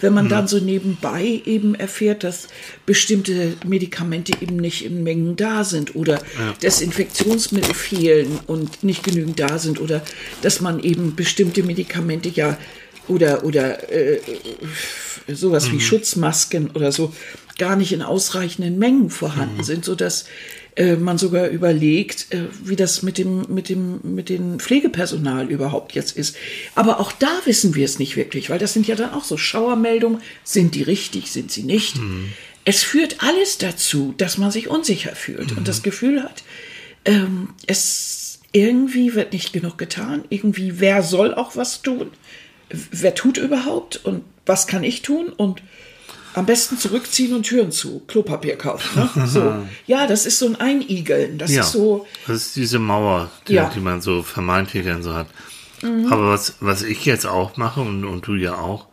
Wenn 0.00 0.12
man 0.12 0.28
dann 0.28 0.48
so 0.48 0.58
nebenbei 0.58 1.40
eben 1.46 1.74
erfährt, 1.74 2.24
dass 2.24 2.48
bestimmte 2.84 3.54
Medikamente 3.64 4.32
eben 4.40 4.56
nicht 4.56 4.84
in 4.84 5.02
Mengen 5.02 5.36
da 5.36 5.64
sind 5.64 5.94
oder 5.94 6.20
Desinfektionsmittel 6.62 7.74
fehlen 7.74 8.38
und 8.46 8.82
nicht 8.82 9.02
genügend 9.02 9.40
da 9.40 9.58
sind 9.58 9.80
oder 9.80 10.02
dass 10.42 10.60
man 10.60 10.80
eben 10.80 11.14
bestimmte 11.14 11.62
Medikamente 11.62 12.28
ja 12.28 12.58
oder 13.08 13.44
oder 13.44 13.90
äh, 13.90 14.20
sowas 15.28 15.70
wie 15.72 15.80
Schutzmasken 15.80 16.72
oder 16.72 16.92
so 16.92 17.14
gar 17.56 17.76
nicht 17.76 17.92
in 17.92 18.02
ausreichenden 18.02 18.78
Mengen 18.78 19.10
vorhanden 19.10 19.62
sind, 19.62 19.84
so 19.84 19.94
dass 19.94 20.26
äh, 20.76 20.96
man 20.96 21.18
sogar 21.18 21.48
überlegt, 21.48 22.32
äh, 22.32 22.44
wie 22.62 22.76
das 22.76 23.02
mit 23.02 23.18
dem 23.18 23.46
mit 23.48 23.68
dem 23.68 24.00
mit 24.02 24.28
dem 24.28 24.58
Pflegepersonal 24.58 25.50
überhaupt 25.50 25.92
jetzt 25.92 26.16
ist. 26.16 26.36
Aber 26.74 27.00
auch 27.00 27.12
da 27.12 27.40
wissen 27.44 27.74
wir 27.74 27.84
es 27.84 27.98
nicht 27.98 28.16
wirklich, 28.16 28.50
weil 28.50 28.58
das 28.58 28.72
sind 28.72 28.86
ja 28.86 28.94
dann 28.94 29.12
auch 29.12 29.24
so 29.24 29.36
Schauermeldungen. 29.36 30.20
Sind 30.42 30.74
die 30.74 30.82
richtig? 30.82 31.30
Sind 31.30 31.50
sie 31.50 31.62
nicht? 31.62 31.96
Es 32.64 32.82
führt 32.82 33.16
alles 33.22 33.58
dazu, 33.58 34.14
dass 34.16 34.38
man 34.38 34.50
sich 34.50 34.68
unsicher 34.68 35.14
fühlt 35.14 35.56
und 35.56 35.68
das 35.68 35.82
Gefühl 35.82 36.22
hat, 36.22 36.44
ähm, 37.04 37.50
es 37.66 38.40
irgendwie 38.52 39.14
wird 39.14 39.32
nicht 39.32 39.52
genug 39.52 39.78
getan. 39.78 40.24
Irgendwie 40.30 40.80
wer 40.80 41.02
soll 41.02 41.34
auch 41.34 41.56
was 41.56 41.82
tun? 41.82 42.10
wer 42.90 43.14
tut 43.14 43.36
überhaupt 43.36 44.04
und 44.04 44.24
was 44.46 44.66
kann 44.66 44.84
ich 44.84 45.02
tun 45.02 45.28
und 45.28 45.62
am 46.34 46.46
besten 46.46 46.78
zurückziehen 46.78 47.34
und 47.34 47.44
Türen 47.44 47.70
zu, 47.72 48.00
Klopapier 48.06 48.56
kaufen. 48.56 49.08
Ne? 49.14 49.26
So. 49.26 49.54
Ja, 49.86 50.06
das 50.06 50.26
ist 50.26 50.38
so 50.38 50.46
ein 50.46 50.56
Einigeln. 50.56 51.38
Das 51.38 51.50
Ja, 51.50 51.62
ist 51.62 51.72
so, 51.72 52.06
das 52.26 52.36
ist 52.46 52.56
diese 52.56 52.78
Mauer, 52.78 53.30
die, 53.48 53.54
Ja. 53.54 53.70
die 53.74 53.80
man 53.80 54.00
so 54.00 54.22
vermeintlich 54.22 54.84
dann 54.84 55.02
so 55.02 55.14
hat. 55.14 55.28
Aber 56.10 56.30
was, 56.30 56.54
was 56.60 56.82
ich 56.82 57.04
jetzt 57.04 57.26
auch 57.26 57.56
mache 57.58 57.80
und, 57.82 58.04
und 58.04 58.26
du 58.26 58.34
ja 58.36 58.54
auch, 58.54 58.86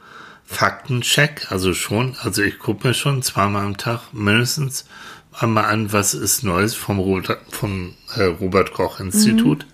Faktencheck, 0.46 1.48
also 1.50 1.74
schon, 1.74 2.18
also 2.22 2.42
ich 2.44 2.60
gucke 2.60 2.86
mir 2.90 2.94
schon 2.94 3.22
zweimal 3.22 3.66
am 3.66 3.78
Tag 3.78 4.02
mindestens 4.12 4.86
einmal 5.32 5.66
an, 5.66 5.94
was 5.94 6.14
ist 6.14 6.44
Neues 6.44 6.76
vom, 6.76 7.00
Robert, 7.00 7.40
vom 7.50 7.94
äh, 8.16 8.24
Robert 8.24 8.74
Koch 8.74 9.00
Institut. 9.00 9.66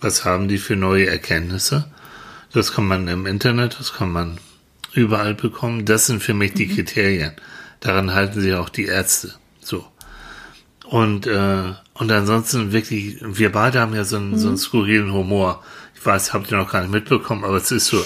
Was 0.00 0.24
haben 0.24 0.48
die 0.48 0.56
für 0.56 0.76
neue 0.76 1.06
Erkenntnisse? 1.06 1.90
Das 2.52 2.72
kann 2.72 2.86
man 2.86 3.06
im 3.08 3.26
Internet, 3.26 3.76
das 3.78 3.92
kann 3.92 4.10
man 4.10 4.38
überall 4.92 5.34
bekommen. 5.34 5.84
Das 5.84 6.06
sind 6.06 6.22
für 6.22 6.34
mich 6.34 6.54
die 6.54 6.68
Kriterien. 6.68 7.32
Daran 7.80 8.14
halten 8.14 8.40
sich 8.40 8.54
auch 8.54 8.68
die 8.68 8.86
Ärzte. 8.86 9.34
So. 9.60 9.86
Und, 10.84 11.26
äh, 11.26 11.72
und 11.94 12.10
ansonsten 12.10 12.72
wirklich, 12.72 13.18
wir 13.22 13.52
beide 13.52 13.80
haben 13.80 13.94
ja 13.94 14.04
so 14.04 14.16
einen, 14.16 14.38
so 14.38 14.48
einen 14.48 14.56
skurrilen 14.56 15.12
Humor. 15.12 15.62
Ich 15.94 16.04
weiß, 16.04 16.32
habt 16.32 16.50
ihr 16.50 16.56
noch 16.56 16.72
gar 16.72 16.80
nicht 16.82 16.92
mitbekommen, 16.92 17.44
aber 17.44 17.56
es 17.56 17.70
ist 17.70 17.86
so. 17.86 18.02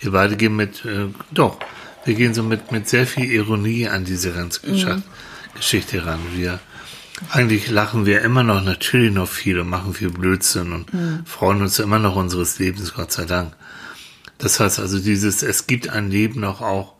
Wir 0.00 0.12
beide 0.12 0.36
gehen 0.36 0.56
mit, 0.56 0.84
äh, 0.84 1.06
doch, 1.30 1.58
wir 2.04 2.14
gehen 2.14 2.34
so 2.34 2.42
mit, 2.42 2.72
mit 2.72 2.88
sehr 2.88 3.06
viel 3.06 3.30
Ironie 3.30 3.86
an 3.86 4.04
diese 4.04 4.32
ganze 4.32 4.60
Geschichte, 4.62 5.02
Geschichte 5.54 6.06
ran. 6.06 6.20
Wir, 6.34 6.58
eigentlich 7.30 7.70
lachen 7.70 8.06
wir 8.06 8.22
immer 8.22 8.42
noch 8.42 8.62
natürlich 8.62 9.12
noch 9.12 9.28
viel 9.28 9.60
und 9.60 9.68
machen 9.68 9.94
viel 9.94 10.10
Blödsinn 10.10 10.72
und 10.72 10.90
freuen 11.26 11.60
uns 11.62 11.78
immer 11.78 11.98
noch 11.98 12.16
unseres 12.16 12.58
Lebens, 12.58 12.94
Gott 12.94 13.12
sei 13.12 13.26
Dank. 13.26 13.52
Das 14.38 14.60
heißt 14.60 14.78
also 14.78 14.98
dieses, 15.00 15.42
es 15.42 15.66
gibt 15.66 15.88
ein 15.88 16.10
Leben 16.10 16.40
noch 16.40 16.60
auch 16.60 16.94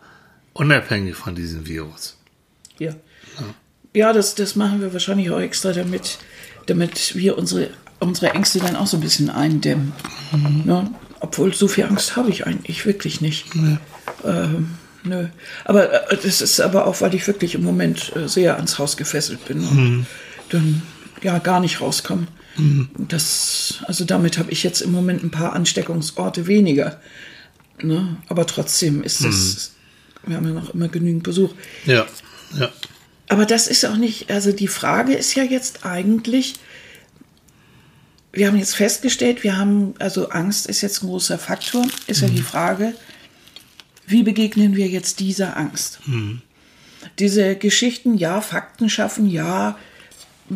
unabhängig 0.53 1.17
von 1.17 1.35
diesem 1.35 1.67
Virus. 1.67 2.17
ja. 3.39 3.45
Ja, 3.95 4.13
das, 4.13 4.35
das 4.35 4.55
machen 4.55 4.81
wir 4.81 4.93
wahrscheinlich 4.93 5.31
auch 5.31 5.41
extra, 5.41 5.73
damit, 5.73 6.19
damit 6.67 7.17
wir 7.17 7.39
unsere, 7.39 7.71
unsere 8.01 8.33
Ängste 8.33 8.59
dann 8.59 8.77
auch 8.77 8.87
so 8.87 8.99
ein 8.99 9.01
bisschen 9.01 9.31
eindämmen. 9.31 9.93
Ne? 10.65 10.91
Obwohl, 11.21 11.55
so 11.55 11.69
viel 11.69 11.85
Angst 11.85 12.15
habe 12.15 12.31
ich 12.31 12.47
eigentlich 12.47 12.85
wirklich 12.87 13.21
nicht. 13.21 13.47
Ähm, 14.25 14.75
nö. 15.05 15.29
Aber 15.65 16.13
äh, 16.13 16.17
das 16.23 16.43
ist 16.43 16.61
aber 16.61 16.87
auch, 16.87 17.01
weil 17.01 17.15
ich 17.15 17.27
wirklich 17.27 17.55
im 17.55 17.65
Moment 17.65 18.13
äh, 18.15 18.29
sehr 18.29 18.57
ans 18.57 18.79
Haus 18.79 18.97
gefesselt 18.97 19.45
bin 19.47 19.67
und 19.67 20.07
dann 20.51 20.83
ja 21.23 21.39
gar 21.39 21.61
nicht 21.61 21.81
rauskomme. 21.81 22.27
Das, 23.09 23.79
also 23.87 24.05
damit 24.05 24.39
habe 24.39 24.51
ich 24.51 24.63
jetzt 24.63 24.81
im 24.81 24.93
Moment 24.93 25.23
ein 25.23 25.31
paar 25.31 25.53
Ansteckungsorte 25.53 26.47
weniger. 26.47 27.01
Ne? 27.83 28.17
Aber 28.29 28.47
trotzdem 28.47 29.03
ist 29.03 29.25
das, 29.25 29.73
wir 30.27 30.37
haben 30.37 30.47
ja 30.47 30.55
noch 30.55 30.75
immer 30.75 30.89
genügend 30.89 31.23
Besuch. 31.23 31.55
Ja, 31.87 32.07
ja. 32.59 32.71
Aber 33.29 33.45
das 33.45 33.67
ist 33.67 33.85
auch 33.85 33.97
nicht, 33.97 34.31
also 34.31 34.53
die 34.53 34.69
Frage 34.69 35.15
ist 35.15 35.35
ja 35.35 35.45
jetzt 35.45 35.85
eigentlich, 35.85 36.55
wir 38.33 38.47
haben 38.47 38.57
jetzt 38.57 38.75
festgestellt, 38.75 39.45
wir 39.45 39.57
haben, 39.57 39.95
also 39.99 40.31
Angst 40.31 40.67
ist 40.67 40.81
jetzt 40.81 41.03
ein 41.03 41.09
großer 41.09 41.39
Faktor, 41.39 41.87
ist 42.07 42.23
ja 42.23 42.29
die 42.29 42.43
Frage, 42.43 42.95
wie 44.07 44.23
begegnen 44.23 44.75
wir 44.75 44.89
jetzt 44.89 45.21
dieser 45.21 45.57
Angst? 45.57 46.01
Diese 47.19 47.55
Geschichten, 47.57 48.17
ja, 48.17 48.41
Fakten 48.41 48.89
schaffen, 48.89 49.29
ja, 49.29 49.79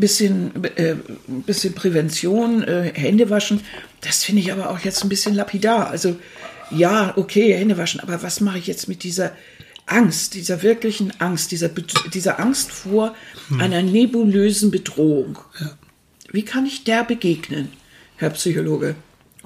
bisschen, 0.01 0.65
äh, 0.77 0.97
bisschen 1.27 1.75
Prävention, 1.75 2.63
äh, 2.63 2.93
Hände 2.95 3.31
waschen, 3.31 3.61
das 4.01 4.25
finde 4.25 4.43
ich 4.43 4.53
aber 4.53 4.71
auch 4.71 4.81
jetzt 4.81 5.03
ein 5.03 5.09
bisschen 5.09 5.35
lapidar. 5.35 5.91
Also 5.91 6.17
ja, 6.71 7.13
okay, 7.17 7.55
Hände 7.55 7.77
waschen, 7.77 8.01
aber 8.01 8.23
was 8.23 8.41
mache 8.41 8.59
ich 8.59 8.67
jetzt 8.67 8.89
mit 8.89 9.03
dieser 9.03 9.33
Angst, 9.87 10.35
dieser 10.35 10.63
wirklichen 10.63 11.13
Angst, 11.21 11.51
dieser, 11.51 11.69
dieser 11.69 12.41
Angst 12.41 12.71
vor 12.71 13.15
einer 13.59 13.83
nebulösen 13.83 14.71
Bedrohung? 14.71 15.39
Wie 16.31 16.45
kann 16.45 16.65
ich 16.67 16.85
der 16.85 17.05
begegnen, 17.05 17.69
Herr 18.17 18.31
Psychologe? 18.31 18.95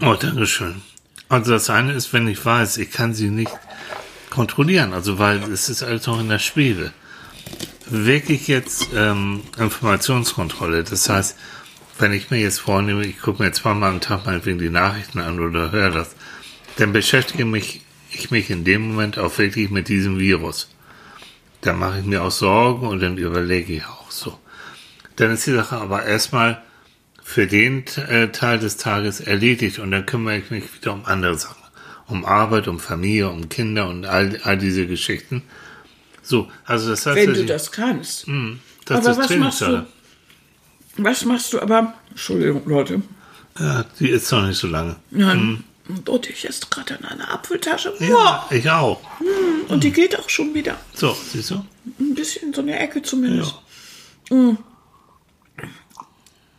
Oh, 0.00 0.14
Dankeschön. 0.14 0.82
Also 1.28 1.52
das 1.52 1.70
eine 1.70 1.92
ist, 1.94 2.12
wenn 2.12 2.28
ich 2.28 2.44
weiß, 2.44 2.76
ich 2.78 2.90
kann 2.92 3.14
sie 3.14 3.30
nicht 3.30 3.50
kontrollieren, 4.30 4.92
also 4.92 5.18
weil 5.18 5.42
es 5.52 5.68
ist 5.68 5.82
alles 5.82 6.06
noch 6.06 6.20
in 6.20 6.28
der 6.28 6.38
Schwebe. 6.38 6.92
Wirklich 7.88 8.48
jetzt 8.48 8.88
ähm, 8.94 9.42
Informationskontrolle. 9.58 10.84
Das 10.84 11.08
heißt, 11.08 11.36
wenn 11.98 12.12
ich 12.12 12.30
mir 12.30 12.38
jetzt 12.38 12.60
vornehme, 12.60 13.04
ich 13.06 13.20
gucke 13.20 13.42
mir 13.42 13.52
zweimal 13.52 13.90
am 13.90 14.00
Tag 14.00 14.26
meinetwegen 14.26 14.58
die 14.58 14.70
Nachrichten 14.70 15.20
an 15.20 15.40
oder 15.40 15.70
höre 15.72 15.90
das, 15.90 16.14
dann 16.76 16.92
beschäftige 16.92 17.44
mich 17.44 17.80
ich 18.10 18.30
mich 18.30 18.50
in 18.50 18.64
dem 18.64 18.88
Moment 18.88 19.18
auch 19.18 19.36
wirklich 19.38 19.70
mit 19.70 19.88
diesem 19.88 20.18
Virus. 20.18 20.68
Dann 21.60 21.78
mache 21.78 22.00
ich 22.00 22.04
mir 22.04 22.22
auch 22.22 22.30
Sorgen 22.30 22.86
und 22.86 23.02
dann 23.02 23.18
überlege 23.18 23.74
ich 23.74 23.84
auch 23.84 24.10
so. 24.10 24.38
Dann 25.16 25.32
ist 25.32 25.46
die 25.46 25.52
Sache 25.52 25.76
aber 25.76 26.04
erstmal 26.04 26.62
für 27.22 27.46
den 27.46 27.84
äh, 28.08 28.28
Teil 28.28 28.58
des 28.58 28.76
Tages 28.76 29.20
erledigt 29.20 29.78
und 29.78 29.90
dann 29.90 30.06
kümmere 30.06 30.38
ich 30.38 30.50
mich 30.50 30.64
wieder 30.74 30.92
um 30.92 31.04
andere 31.04 31.36
Sachen. 31.36 31.62
Um 32.06 32.24
Arbeit, 32.24 32.68
um 32.68 32.78
Familie, 32.78 33.28
um 33.30 33.48
Kinder 33.48 33.88
und 33.88 34.06
all, 34.06 34.38
all 34.44 34.56
diese 34.58 34.86
Geschichten. 34.86 35.42
So, 36.26 36.48
also 36.64 36.90
das 36.90 37.06
heißt, 37.06 37.16
Wenn 37.16 37.34
du 37.34 37.44
das 37.46 37.70
kannst. 37.70 38.26
Hm, 38.26 38.58
das 38.84 38.98
aber 39.06 39.10
ist 39.10 39.18
was 39.30 39.36
machst 39.36 39.60
du? 39.60 39.86
Was 40.96 41.24
machst 41.24 41.52
du 41.52 41.60
aber? 41.60 41.94
Entschuldigung, 42.10 42.62
Leute. 42.66 43.00
Ja, 43.58 43.84
die 44.00 44.10
ist 44.10 44.30
noch 44.32 44.44
nicht 44.46 44.58
so 44.58 44.66
lange. 44.66 44.96
Nein. 45.10 45.62
Und 46.04 46.28
ich 46.28 46.48
esse 46.48 46.62
gerade 46.68 46.98
an 46.98 47.04
einer 47.04 47.32
Apfeltasche. 47.32 47.94
Ja, 48.00 48.08
Boah, 48.08 48.46
ich 48.50 48.68
auch. 48.68 49.00
und 49.68 49.84
die 49.84 49.92
geht 49.92 50.18
auch 50.18 50.28
schon 50.28 50.52
wieder. 50.52 50.76
So, 50.94 51.16
siehst 51.32 51.52
du? 51.52 51.64
Ein 52.00 52.14
bisschen 52.14 52.52
so 52.52 52.60
eine 52.60 52.76
Ecke 52.76 53.02
zumindest. 53.02 53.54
Mm. 54.30 54.54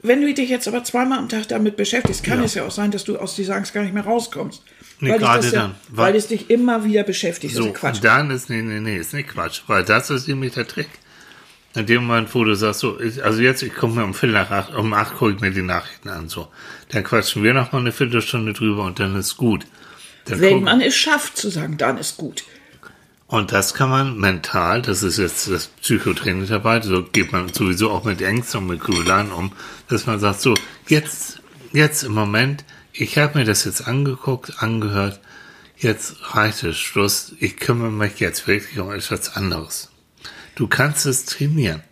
Wenn 0.02 0.22
du 0.22 0.34
dich 0.34 0.50
jetzt 0.50 0.68
aber 0.70 0.84
zweimal 0.86 1.20
am 1.20 1.28
Tag 1.28 1.50
damit 1.50 1.76
beschäftigst, 1.76 2.24
kann 2.24 2.40
Ja. 2.40 2.46
es 2.46 2.54
ja 2.54 2.66
auch 2.66 2.72
sein, 2.72 2.92
dass 2.92 3.04
du 3.04 3.18
aus 3.18 3.36
dieser 3.36 3.56
Angst 3.56 3.74
gar 3.74 3.82
nicht 3.84 3.94
mehr 3.94 4.06
rauskommst. 4.06 4.62
Nee, 5.00 5.12
weil 5.12 5.20
gerade 5.20 5.46
ja, 5.48 5.52
dann. 5.52 5.76
Weil- 5.90 6.08
Weil 6.08 6.16
es 6.16 6.28
dich 6.28 6.50
immer 6.50 6.84
wieder 6.84 7.04
beschäftigt. 7.04 7.54
So, 7.56 7.62
also 7.64 7.74
Quatsch. 7.74 7.96
und 7.98 8.04
dann 8.04 8.32
ist, 8.32 8.50
nee, 8.50 8.62
nee, 8.62 8.80
nee, 8.80 8.98
ist 8.98 9.14
nicht 9.14 9.30
Quatsch, 9.30 9.62
weil 9.68 9.84
das 9.84 10.10
ist 10.10 10.28
nämlich 10.28 10.54
der 10.54 10.68
Trick. 10.68 10.90
In 11.76 11.86
dem 11.86 12.06
Moment, 12.06 12.34
wo 12.34 12.44
du 12.44 12.56
sagst, 12.56 12.80
so, 12.80 13.00
ich, 13.00 13.24
also 13.24 13.40
jetzt, 13.42 13.62
ich 13.62 13.76
komme 13.76 13.96
mir 13.96 14.04
um 14.04 14.16
Viertel 14.16 14.34
nach 14.34 14.50
acht, 14.50 14.74
um 14.74 14.92
acht 14.94 15.16
gucke 15.18 15.34
ich 15.34 15.42
mir 15.42 15.52
die 15.52 15.62
Nachrichten 15.62 16.10
an, 16.10 16.28
so. 16.28 16.48
Dann 16.90 17.04
quatschen 17.04 17.44
wir 17.44 17.54
noch 17.54 17.72
mal 17.72 17.80
eine 17.80 17.92
Viertelstunde 17.92 18.54
drüber 18.54 18.84
und 18.86 19.00
dann 19.00 19.16
ist 19.16 19.38
gut. 19.38 19.66
Dann 20.26 20.42
Wenn 20.42 20.64
man 20.64 20.82
es 20.82 20.96
schafft 20.96 21.38
zu 21.38 21.50
sagen, 21.50 21.78
dann 21.78 22.00
ist 22.00 22.18
gut. 22.18 22.44
Und 23.28 23.52
das 23.52 23.74
kann 23.76 23.90
man 23.90 24.18
mental, 24.18 24.82
das 24.82 25.04
ist 25.04 25.18
jetzt 25.18 25.52
das 25.52 25.68
Psychotraining 25.68 26.48
dabei, 26.48 26.82
so 26.82 27.04
geht 27.04 27.32
man 27.34 27.52
sowieso 27.54 27.92
auch 27.92 28.06
mit 28.06 28.22
Ängsten 28.22 28.62
und 28.62 28.68
mit 28.68 28.80
Grübeln 28.80 29.32
um, 29.32 29.52
dass 29.90 30.06
man 30.08 30.20
sagt, 30.20 30.42
so, 30.42 30.56
jetzt, 30.88 31.42
jetzt 31.74 32.04
im 32.04 32.14
Moment, 32.14 32.64
ich 33.00 33.18
habe 33.18 33.40
mir 33.40 33.46
das 33.46 33.66
jetzt 33.66 33.88
angeguckt, 33.88 34.62
angehört, 34.62 35.20
jetzt 35.78 36.16
reicht 36.36 36.64
es, 36.64 36.78
Schluss, 36.78 37.34
ich 37.40 37.58
kümmere 37.58 37.92
mich 37.92 38.20
jetzt 38.20 38.48
wirklich 38.48 38.80
um 38.80 38.92
etwas 38.92 39.36
anderes. 39.36 39.92
Du 40.56 40.68
kannst 40.68 41.06
es 41.06 41.26
trainieren. 41.26 41.84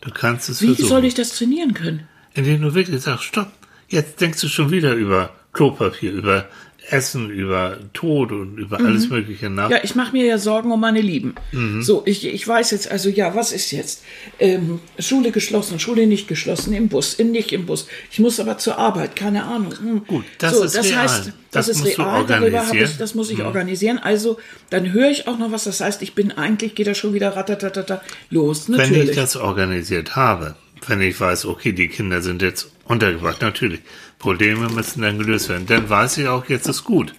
Du 0.00 0.10
kannst 0.10 0.48
es 0.48 0.60
Wie 0.60 0.66
versuchen. 0.68 0.88
soll 0.88 1.04
ich 1.04 1.14
das 1.14 1.30
trainieren 1.36 1.74
können? 1.74 2.08
Indem 2.34 2.62
du 2.62 2.74
wirklich 2.74 3.02
sagst, 3.02 3.24
stopp, 3.24 3.50
jetzt 3.88 4.20
denkst 4.20 4.40
du 4.40 4.48
schon 4.48 4.70
wieder 4.70 4.94
über 4.94 5.34
Klopapier, 5.52 6.12
über 6.12 6.48
Essen, 6.92 7.30
über 7.30 7.78
Tod 7.92 8.32
und 8.32 8.58
über 8.58 8.78
alles 8.78 9.08
Mögliche 9.08 9.48
nach. 9.50 9.68
Mhm. 9.68 9.72
Ja, 9.72 9.78
ich 9.82 9.94
mache 9.94 10.12
mir 10.12 10.24
ja 10.24 10.38
Sorgen 10.38 10.70
um 10.72 10.80
meine 10.80 11.00
Lieben. 11.00 11.34
Mhm. 11.52 11.82
So, 11.82 12.02
ich, 12.06 12.26
ich 12.26 12.46
weiß 12.46 12.70
jetzt, 12.72 12.90
also 12.90 13.08
ja, 13.08 13.34
was 13.34 13.52
ist 13.52 13.70
jetzt? 13.70 14.02
Ähm, 14.38 14.80
Schule 14.98 15.30
geschlossen, 15.30 15.78
Schule 15.78 16.06
nicht 16.06 16.28
geschlossen, 16.28 16.72
im 16.72 16.88
Bus, 16.88 17.14
in, 17.14 17.30
nicht 17.30 17.52
im 17.52 17.66
Bus. 17.66 17.86
Ich 18.10 18.18
muss 18.18 18.40
aber 18.40 18.58
zur 18.58 18.78
Arbeit, 18.78 19.16
keine 19.16 19.44
Ahnung. 19.44 19.74
Hm. 19.78 20.06
Gut, 20.06 20.24
das 20.38 20.56
so, 20.56 20.64
ist 20.64 20.76
das 20.76 20.86
real. 20.90 20.98
heißt, 21.02 21.32
das, 21.50 21.66
Das 21.66 21.76
ist 21.76 21.98
real, 21.98 22.24
darüber 22.26 22.66
habe 22.66 22.76
ich. 22.76 22.94
Mhm. 22.94 22.98
das 22.98 23.14
muss 23.14 23.30
ich 23.30 23.42
organisieren. 23.42 23.98
Also, 23.98 24.38
dann 24.70 24.92
höre 24.92 25.10
ich 25.10 25.26
auch 25.26 25.38
noch 25.38 25.52
was, 25.52 25.64
das 25.64 25.80
heißt, 25.80 26.02
ich 26.02 26.14
bin 26.14 26.32
eigentlich, 26.32 26.74
geht 26.74 26.86
da 26.86 26.94
schon 26.94 27.12
wieder 27.14 27.36
ratatatata 27.36 28.02
los, 28.30 28.68
Wenn 28.68 28.80
ich 28.80 28.90
natürlich. 28.90 29.16
das 29.16 29.36
organisiert 29.36 30.16
habe, 30.16 30.54
wenn 30.86 31.00
ich 31.00 31.20
weiß, 31.20 31.46
okay, 31.46 31.72
die 31.72 31.88
Kinder 31.88 32.22
sind 32.22 32.42
jetzt 32.42 32.72
untergebracht, 32.84 33.40
natürlich, 33.42 33.80
Probleme 34.18 34.68
müssen 34.68 35.02
dann 35.02 35.18
gelöst 35.18 35.48
werden, 35.48 35.66
dann 35.66 35.88
weiß 35.88 36.18
ich 36.18 36.28
auch, 36.28 36.48
jetzt 36.48 36.68
ist 36.68 36.84
gut. 36.84 37.14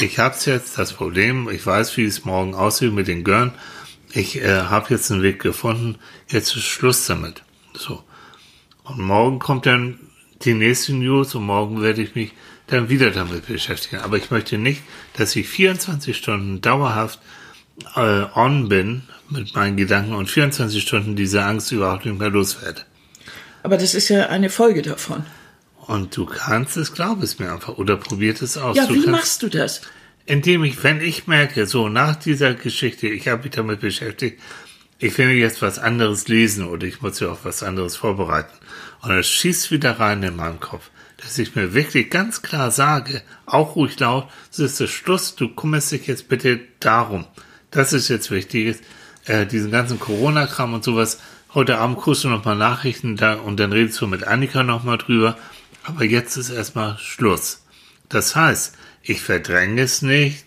Ich 0.00 0.18
habe 0.18 0.34
jetzt 0.46 0.78
das 0.78 0.92
Problem, 0.94 1.48
ich 1.50 1.64
weiß, 1.64 1.96
wie 1.96 2.04
es 2.04 2.24
morgen 2.24 2.54
aussieht 2.54 2.92
mit 2.92 3.06
den 3.06 3.22
Görn. 3.22 3.52
Ich 4.12 4.40
äh, 4.40 4.62
habe 4.62 4.86
jetzt 4.90 5.10
einen 5.12 5.22
Weg 5.22 5.40
gefunden, 5.40 5.98
jetzt 6.28 6.56
ist 6.56 6.64
Schluss 6.64 7.06
damit. 7.06 7.42
So. 7.74 8.02
Und 8.84 8.98
morgen 8.98 9.38
kommt 9.38 9.66
dann 9.66 9.98
die 10.42 10.54
nächste 10.54 10.94
News 10.94 11.34
und 11.34 11.44
morgen 11.44 11.82
werde 11.82 12.02
ich 12.02 12.14
mich 12.14 12.32
dann 12.66 12.88
wieder 12.88 13.10
damit 13.10 13.46
beschäftigen. 13.46 14.02
Aber 14.02 14.16
ich 14.16 14.30
möchte 14.30 14.56
nicht, 14.56 14.82
dass 15.14 15.36
ich 15.36 15.48
24 15.48 16.16
Stunden 16.16 16.60
dauerhaft 16.60 17.18
äh, 17.96 18.24
on 18.34 18.68
bin 18.68 19.02
mit 19.28 19.54
meinen 19.54 19.76
Gedanken 19.76 20.14
und 20.14 20.28
24 20.28 20.82
Stunden 20.82 21.16
diese 21.16 21.44
Angst 21.44 21.72
überhaupt 21.72 22.04
nicht 22.04 22.18
mehr 22.18 22.30
loswerde. 22.30 22.82
aber 23.62 23.76
das 23.76 23.94
ist 23.94 24.08
ja 24.08 24.26
eine 24.26 24.50
Folge 24.50 24.82
davon. 24.82 25.24
Und 25.86 26.16
du 26.16 26.24
kannst 26.24 26.76
es, 26.76 26.94
glaub 26.94 27.22
es 27.22 27.38
mir 27.38 27.52
einfach, 27.52 27.76
oder 27.78 27.96
probiert 27.96 28.42
es 28.42 28.56
aus. 28.56 28.76
Ja, 28.76 28.86
du 28.86 28.94
wie 28.94 29.02
kannst, 29.02 29.10
machst 29.10 29.42
du 29.42 29.48
das? 29.48 29.82
Indem 30.26 30.62
ich, 30.62 30.82
wenn 30.84 31.00
ich 31.00 31.26
merke, 31.26 31.66
so 31.66 31.88
nach 31.88 32.16
dieser 32.16 32.54
Geschichte, 32.54 33.08
ich 33.08 33.26
habe 33.26 33.42
mich 33.42 33.52
damit 33.52 33.80
beschäftigt, 33.80 34.40
ich 34.98 35.16
will 35.18 35.30
jetzt 35.30 35.62
was 35.62 35.78
anderes 35.78 36.28
lesen 36.28 36.68
oder 36.68 36.86
ich 36.86 37.00
muss 37.00 37.18
ja 37.20 37.30
auch 37.30 37.40
was 37.42 37.62
anderes 37.62 37.96
vorbereiten. 37.96 38.52
Und 39.02 39.12
es 39.12 39.26
schießt 39.26 39.70
wieder 39.70 39.98
rein 39.98 40.22
in 40.22 40.36
meinen 40.36 40.60
Kopf, 40.60 40.90
dass 41.16 41.38
ich 41.38 41.56
mir 41.56 41.74
wirklich 41.74 42.10
ganz 42.10 42.42
klar 42.42 42.70
sage, 42.70 43.22
auch 43.46 43.76
ruhig 43.76 43.98
laut, 43.98 44.28
es 44.52 44.58
ist 44.58 44.78
der 44.78 44.86
Schluss, 44.86 45.34
du 45.34 45.48
kümmerst 45.54 45.92
dich 45.92 46.06
jetzt 46.06 46.28
bitte 46.28 46.60
darum. 46.80 47.26
Das 47.70 47.92
ist 47.92 48.08
jetzt 48.08 48.30
wichtig, 48.30 48.78
äh, 49.26 49.46
diesen 49.46 49.70
ganzen 49.70 50.00
Corona-Kram 50.00 50.74
und 50.74 50.84
sowas. 50.84 51.20
Heute 51.54 51.78
Abend 51.78 51.98
guckst 51.98 52.24
du 52.24 52.28
noch 52.28 52.44
mal 52.44 52.56
Nachrichten 52.56 53.16
da 53.16 53.34
und 53.34 53.60
dann 53.60 53.72
redest 53.72 54.00
du 54.00 54.06
mit 54.06 54.24
Annika 54.24 54.62
noch 54.62 54.82
mal 54.82 54.96
drüber. 54.96 55.36
Aber 55.84 56.04
jetzt 56.04 56.36
ist 56.36 56.50
erstmal 56.50 56.98
Schluss. 56.98 57.62
Das 58.08 58.34
heißt, 58.34 58.76
ich 59.02 59.20
verdränge 59.20 59.82
es 59.82 60.02
nicht, 60.02 60.44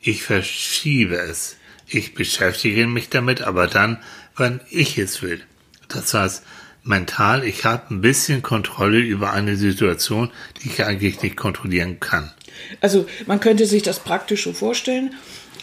ich 0.00 0.22
verschiebe 0.22 1.16
es. 1.16 1.56
Ich 1.86 2.14
beschäftige 2.14 2.86
mich 2.86 3.10
damit, 3.10 3.42
aber 3.42 3.66
dann, 3.66 3.98
wann 4.36 4.60
ich 4.70 4.96
es 4.96 5.22
will. 5.22 5.42
Das 5.88 6.14
heißt, 6.14 6.44
mental, 6.84 7.44
ich 7.44 7.64
habe 7.64 7.92
ein 7.92 8.00
bisschen 8.00 8.42
Kontrolle 8.42 8.98
über 8.98 9.32
eine 9.32 9.56
Situation, 9.56 10.30
die 10.62 10.68
ich 10.68 10.84
eigentlich 10.84 11.20
nicht 11.20 11.36
kontrollieren 11.36 11.98
kann. 11.98 12.32
Also 12.80 13.06
man 13.26 13.40
könnte 13.40 13.66
sich 13.66 13.82
das 13.82 13.98
praktisch 13.98 14.44
so 14.44 14.52
vorstellen. 14.52 15.14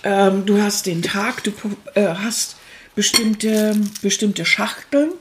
Ähm, 0.04 0.46
du 0.46 0.62
hast 0.62 0.86
den 0.86 1.02
Tag, 1.02 1.44
du 1.44 1.52
äh, 1.96 2.08
hast 2.08 2.56
bestimmte, 2.96 3.76
bestimmte 4.02 4.44
Schachteln, 4.46 5.12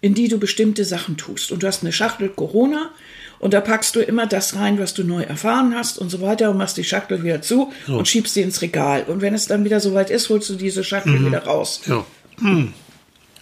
in 0.00 0.14
die 0.14 0.28
du 0.28 0.38
bestimmte 0.38 0.84
Sachen 0.84 1.16
tust. 1.16 1.52
Und 1.52 1.62
du 1.62 1.66
hast 1.66 1.82
eine 1.82 1.92
Schachtel 1.92 2.28
Corona 2.28 2.90
und 3.38 3.54
da 3.54 3.60
packst 3.60 3.94
du 3.96 4.00
immer 4.00 4.26
das 4.26 4.56
rein, 4.56 4.78
was 4.78 4.94
du 4.94 5.04
neu 5.04 5.22
erfahren 5.22 5.74
hast 5.76 5.98
und 5.98 6.10
so 6.10 6.20
weiter 6.20 6.50
und 6.50 6.56
machst 6.58 6.76
die 6.76 6.84
Schachtel 6.84 7.22
wieder 7.22 7.40
zu 7.40 7.72
und 7.86 8.08
schiebst 8.08 8.34
sie 8.34 8.42
ins 8.42 8.62
Regal. 8.62 9.04
Und 9.04 9.20
wenn 9.20 9.34
es 9.34 9.46
dann 9.46 9.64
wieder 9.64 9.78
soweit 9.80 10.10
ist, 10.10 10.28
holst 10.28 10.50
du 10.50 10.54
diese 10.56 10.82
Schachtel 10.82 11.24
wieder 11.24 11.44
raus. 11.44 11.80
So. 11.86 12.04
Hm. 12.40 12.72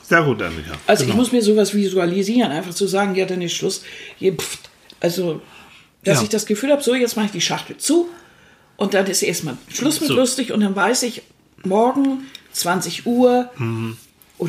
Sehr 0.02 0.22
gut, 0.22 0.42
Annika. 0.42 0.72
Also 0.86 1.04
Genau. 1.04 1.14
ich 1.14 1.18
muss 1.18 1.32
mir 1.32 1.40
sowas 1.42 1.72
visualisieren, 1.72 2.50
einfach 2.52 2.74
zu 2.74 2.86
sagen, 2.86 3.14
ja, 3.14 3.24
dann 3.24 3.40
ist 3.40 3.54
Schluss. 3.54 3.82
Pft. 4.20 4.68
Also, 5.00 5.40
dass 6.04 6.18
Ja. 6.18 6.24
ich 6.24 6.28
das 6.28 6.44
Gefühl 6.44 6.70
habe, 6.72 6.82
so, 6.82 6.94
jetzt 6.94 7.16
mache 7.16 7.26
ich 7.26 7.32
die 7.32 7.40
Schachtel 7.40 7.78
zu 7.78 8.08
und 8.76 8.94
dann 8.94 9.06
ist 9.06 9.22
erstmal 9.22 9.56
Schluss 9.68 10.00
mit 10.00 10.08
So. 10.08 10.14
lustig 10.16 10.52
und 10.52 10.60
dann 10.60 10.74
weiß 10.76 11.02
ich, 11.04 11.22
morgen 11.64 12.24
20 12.52 13.06
Uhr 13.06 13.50
oder 13.56 13.62
Mhm. 13.64 13.96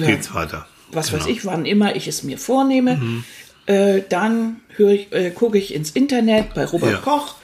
Geht's 0.08 0.34
weiter. 0.34 0.68
was 0.92 1.10
Genau. 1.12 1.22
weiß 1.22 1.28
ich, 1.30 1.46
wann 1.46 1.66
immer 1.66 1.96
ich 1.96 2.08
es 2.08 2.24
mir 2.24 2.38
vornehme, 2.38 3.24
äh, 3.66 4.02
dann 4.10 4.58
höre 4.76 4.92
ich, 4.92 5.12
äh, 5.12 5.32
gucke 5.32 5.58
ich 5.58 5.74
ins 5.74 5.92
Internet 5.92 6.54
bei 6.54 6.66
Robert 6.66 6.92
Ja. 6.92 6.98
Koch. 6.98 7.36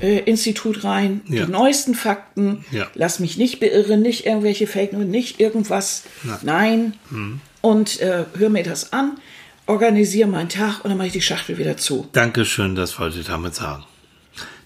Äh, 0.00 0.20
Institut 0.20 0.82
rein, 0.82 1.20
Ja. 1.28 1.44
die 1.44 1.52
neuesten 1.52 1.94
Fakten, 1.94 2.64
Ja. 2.70 2.86
lass 2.94 3.18
mich 3.20 3.36
nicht 3.36 3.60
beirren, 3.60 4.00
nicht 4.00 4.24
irgendwelche 4.24 4.66
Fake 4.66 4.94
News, 4.94 5.04
nicht 5.04 5.40
irgendwas, 5.40 6.04
nein, 6.40 6.94
Mhm. 7.10 7.40
und 7.60 8.00
äh, 8.00 8.24
hör 8.38 8.48
mir 8.48 8.62
das 8.62 8.94
an, 8.94 9.18
organisiere 9.66 10.26
meinen 10.26 10.48
Tag 10.48 10.82
und 10.82 10.88
dann 10.88 10.96
mache 10.96 11.08
ich 11.08 11.12
die 11.12 11.20
Schachtel 11.20 11.58
wieder 11.58 11.76
zu. 11.76 12.08
Dankeschön, 12.12 12.74
das 12.76 12.98
wollte 12.98 13.18
ich 13.20 13.26
damit 13.26 13.54
sagen. 13.54 13.84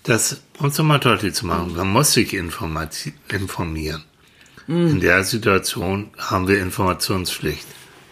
Das, 0.08 0.40
uns 0.58 0.78
nochmal 0.78 1.00
deutlich 1.00 1.34
zu 1.34 1.44
machen, 1.44 1.76
man 1.76 1.92
muss 1.92 2.12
sich 2.12 2.32
informieren. 2.32 4.04
In 4.66 5.00
der 5.00 5.22
Situation 5.22 6.08
haben 6.16 6.48
wir 6.48 6.62
Informationspflicht. 6.62 7.66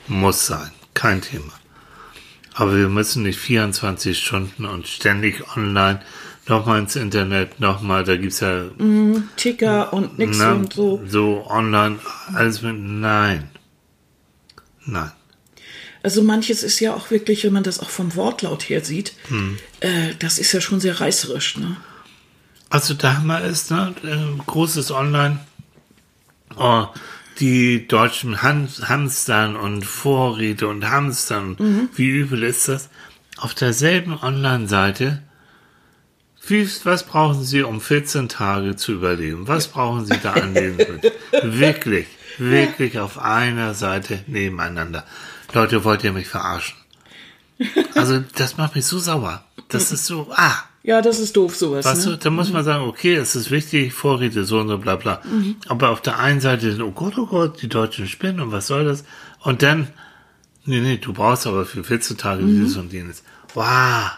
Muss 0.06 0.46
sein, 0.46 0.70
kein 0.92 1.22
Thema. 1.22 1.54
Aber 2.52 2.76
wir 2.76 2.90
müssen 2.90 3.22
nicht 3.22 3.38
24 3.38 4.18
Stunden 4.18 4.66
und 4.66 4.87
ständig 4.87 5.42
online, 5.56 6.02
nochmal 6.46 6.80
ins 6.80 6.96
Internet, 6.96 7.61
nochmal, 7.61 8.04
da 8.04 8.18
gibt's 8.18 8.40
ja 8.40 8.66
Ticker 9.37 9.90
und 9.94 10.18
nix 10.18 10.38
und 10.38 10.74
so. 10.74 11.02
so 11.06 11.46
online, 11.48 11.98
alles 12.35 12.61
mit, 12.61 12.76
nein. 12.78 13.48
Nein. 14.85 15.12
Also 16.07 16.23
manches 16.23 16.62
ist 16.62 16.79
ja 16.79 16.95
auch 16.95 17.11
wirklich, 17.11 17.42
wenn 17.42 17.53
man 17.53 17.64
das 17.64 17.81
auch 17.81 17.90
vom 17.90 18.14
Wortlaut 18.14 18.62
her 18.69 18.85
sieht, 18.85 19.12
Hm. 19.27 19.59
äh, 19.81 20.14
das 20.21 20.38
ist 20.38 20.53
ja 20.53 20.61
schon 20.61 20.79
sehr 20.79 21.01
reißerisch. 21.01 21.57
Ne? 21.57 21.77
Also 22.71 22.95
der 22.95 23.19
Hammer 23.19 23.40
ist, 23.42 23.73
ne, 23.73 23.92
äh, 24.05 24.40
großes 24.47 24.92
Online, 24.92 25.40
oh, 26.57 26.87
die 27.40 27.88
Deutschen 27.88 28.40
Han 28.40 28.69
hamstern 28.83 29.57
und 29.57 29.85
Vorräte 29.85 30.69
und 30.69 30.88
hamstern, 30.88 31.88
wie 31.97 32.07
übel 32.07 32.45
ist 32.45 32.69
das? 32.69 32.88
Auf 33.38 33.55
derselben 33.55 34.16
Online-Seite, 34.16 35.23
was 36.85 37.03
brauchen 37.03 37.42
Sie, 37.42 37.62
um 37.64 37.81
14 37.81 38.29
Tage 38.29 38.77
zu 38.77 38.92
überleben? 38.92 39.49
Was 39.49 39.66
brauchen 39.66 40.07
Sie 40.07 40.16
da 40.23 40.35
an 40.35 40.55
Lebensmitteln? 40.62 41.12
wirklich, 41.42 42.07
wirklich 42.38 43.01
auf 43.01 43.19
einer 43.19 43.75
Seite 43.75 44.21
nebeneinander. 44.29 45.05
Leute, 45.57 45.85
wollt 45.85 46.05
ihr 46.05 46.12
mich 46.12 46.29
verarschen? 46.29 46.77
Also 47.95 48.23
das 48.35 48.59
macht 48.59 48.75
mich 48.75 48.85
so 48.85 48.99
sauer. 48.99 49.42
Das 49.69 49.90
ist 49.90 50.05
so, 50.05 50.29
ah, 50.37 50.55
Ja, 50.83 51.01
das 51.01 51.19
ist 51.19 51.35
doof, 51.35 51.57
sowas. 51.57 51.87
weißt 51.87 52.05
ne? 52.07 52.12
du, 52.12 52.19
da 52.19 52.31
muss 52.31 52.53
man 52.53 52.62
sagen, 52.62 52.85
okay, 52.85 53.14
es 53.14 53.35
ist 53.35 53.51
wichtig, 53.51 53.95
Vorräte 53.95 54.45
so 54.45 54.61
und 54.61 54.69
so, 54.69 54.77
bla 54.77 54.97
bla. 54.97 55.23
Aber 55.66 55.88
auf 55.88 56.03
der 56.03 56.19
einen 56.19 56.40
Seite, 56.42 56.79
oh 56.85 56.90
Gott, 56.90 57.16
oh 57.16 57.27
Gott, 57.27 57.62
die 57.62 57.69
Deutschen 57.69 58.07
spinnen 58.07 58.40
und 58.40 58.53
was 58.53 58.66
soll 58.66 58.85
das? 58.85 59.05
Und 59.40 59.62
dann, 59.62 59.88
nee, 60.66 60.81
nee, 60.81 60.99
du 60.99 61.14
brauchst 61.14 61.47
aber 61.47 61.64
für 61.64 61.83
14 61.83 62.19
Tage 62.19 62.45
dieses 62.45 62.77
und 62.77 62.92
jenes. 62.92 63.23
Wow. 63.55 64.11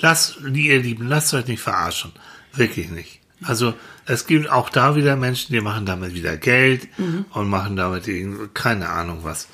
Lasst, 0.00 0.38
ihr 0.52 0.80
Lieben, 0.80 1.08
lasst 1.08 1.32
euch 1.34 1.46
nicht 1.46 1.62
verarschen. 1.62 2.10
Wirklich 2.52 2.90
nicht. 2.90 3.20
Also, 3.44 3.74
es 4.06 4.26
gibt 4.26 4.50
auch 4.50 4.68
da 4.70 4.96
wieder 4.96 5.14
Menschen, 5.14 5.52
die 5.52 5.60
machen 5.60 5.86
damit 5.86 6.14
wieder 6.14 6.36
Geld 6.36 6.88
und 7.30 7.48
machen 7.48 7.76
damit 7.76 8.10
keine 8.54 8.88
Ahnung 8.88 9.20
was. 9.22 9.46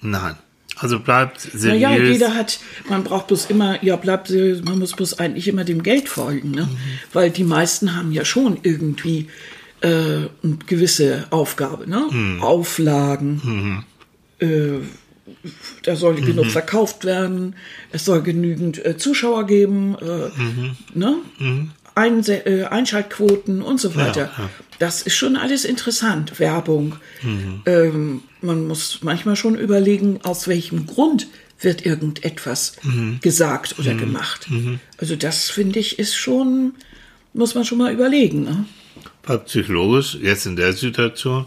Nein. 0.00 0.36
Also 0.78 1.00
bleibt 1.00 1.40
seriös. 1.40 1.82
Naja, 1.82 1.96
jeder 1.96 2.34
hat, 2.34 2.58
man 2.88 3.02
braucht 3.04 3.28
bloß 3.28 3.46
immer, 3.46 3.82
ja, 3.82 3.96
bleibt, 3.96 4.28
seriös, 4.28 4.62
man 4.62 4.78
muss 4.78 4.92
bloß 4.92 5.18
eigentlich 5.18 5.48
immer 5.48 5.64
dem 5.64 5.82
Geld 5.82 6.08
folgen, 6.08 6.50
ne? 6.50 6.62
Mhm. 6.64 6.76
Weil 7.12 7.30
die 7.30 7.44
meisten 7.44 7.96
haben 7.96 8.12
ja 8.12 8.24
schon 8.24 8.58
irgendwie 8.62 9.28
äh, 9.80 9.88
eine 9.88 10.28
gewisse 10.66 11.26
Aufgabe, 11.30 11.88
ne? 11.88 12.04
Mhm. 12.10 12.42
Auflagen, 12.42 13.84
äh, 14.38 14.80
da 15.82 15.96
soll 15.96 16.14
Mhm. 16.20 16.26
genug 16.26 16.46
verkauft 16.46 17.04
werden, 17.04 17.54
es 17.92 18.04
soll 18.04 18.22
genügend 18.22 18.84
äh, 18.84 18.96
Zuschauer 18.96 19.46
geben, 19.46 19.96
äh, 20.00 20.40
Mhm. 20.40 20.76
ne? 20.94 21.16
Einse 21.94 22.44
äh, 22.46 22.64
Einschaltquoten 22.64 23.62
und 23.62 23.80
so 23.80 23.94
weiter. 23.96 24.30
ja. 24.36 24.50
Das 24.78 25.02
ist 25.02 25.14
schon 25.16 25.36
alles 25.36 25.64
interessant. 25.64 26.38
Werbung. 26.38 26.96
Mhm. 27.22 27.62
Ähm, 27.66 28.22
man 28.42 28.66
muss 28.66 29.00
manchmal 29.02 29.36
schon 29.36 29.56
überlegen, 29.56 30.20
aus 30.22 30.48
welchem 30.48 30.86
Grund 30.86 31.28
wird 31.60 31.86
irgendetwas 31.86 32.74
Mhm. 32.82 33.18
gesagt 33.22 33.78
oder 33.78 33.94
gemacht. 33.94 34.46
Also 34.98 35.16
das 35.16 35.48
finde 35.48 35.78
ich 35.78 35.98
ist 35.98 36.14
schon, 36.14 36.74
muss 37.32 37.54
man 37.54 37.64
schon 37.64 37.78
mal 37.78 37.92
überlegen. 37.92 38.44
Ne? 38.44 38.66
Psychologisch, 39.46 40.16
jetzt 40.20 40.46
in 40.46 40.56
der 40.56 40.72
Situation, 40.74 41.46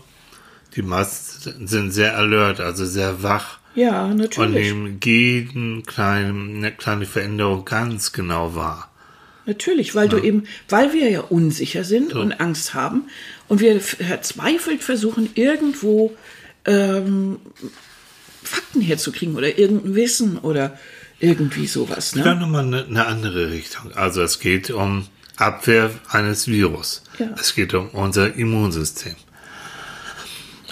die 0.76 0.82
meisten 0.82 1.68
sind 1.68 1.92
sehr 1.92 2.18
alert, 2.18 2.60
also 2.60 2.86
sehr 2.86 3.22
wach 3.24 3.60
Ja, 3.76 4.06
und 4.06 4.18
natürlich. 4.18 4.74
nehmen 4.74 5.00
jeden 5.04 5.86
kleinen, 5.86 6.58
eine 6.58 6.72
kleine 6.72 7.06
Veränderung 7.06 7.64
ganz 7.66 8.12
genau 8.12 8.56
wahr. 8.56 8.89
Natürlich, 9.50 9.96
weil 9.96 10.08
du 10.08 10.20
eben, 10.20 10.44
weil 10.70 10.94
wir 10.94 11.10
ja 11.10 11.22
unsicher 11.22 11.84
sind 11.84 12.14
und 12.14 12.40
Angst 12.40 12.76
haben 12.76 13.06
und 13.48 13.60
wir 13.62 13.82
verzweifelt 13.82 14.84
versuchen, 14.84 15.28
irgendwo 15.34 16.16
ähm, 16.66 17.40
Fakten 18.44 18.80
herzukriegen 18.80 19.36
oder 19.36 19.58
irgendein 19.58 19.96
Wissen 19.96 20.38
oder 20.38 20.78
irgendwie 21.20 21.66
sowas. 21.66 22.16
Ne? 22.16 22.22
Dann 22.22 22.40
nochmal 22.40 22.64
eine, 22.64 22.86
eine 22.86 23.08
andere 23.08 23.50
Richtung. 23.50 23.92
Also 23.94 24.22
es 24.22 24.40
geht 24.40 24.70
um 24.70 25.08
Abwehr 25.36 25.90
eines 26.10 26.48
Virus. 26.48 27.02
Ja. 27.18 27.34
Es 27.40 27.56
geht 27.56 27.74
um 27.74 27.90
unser 27.90 28.36
Immunsystem. 28.36 29.16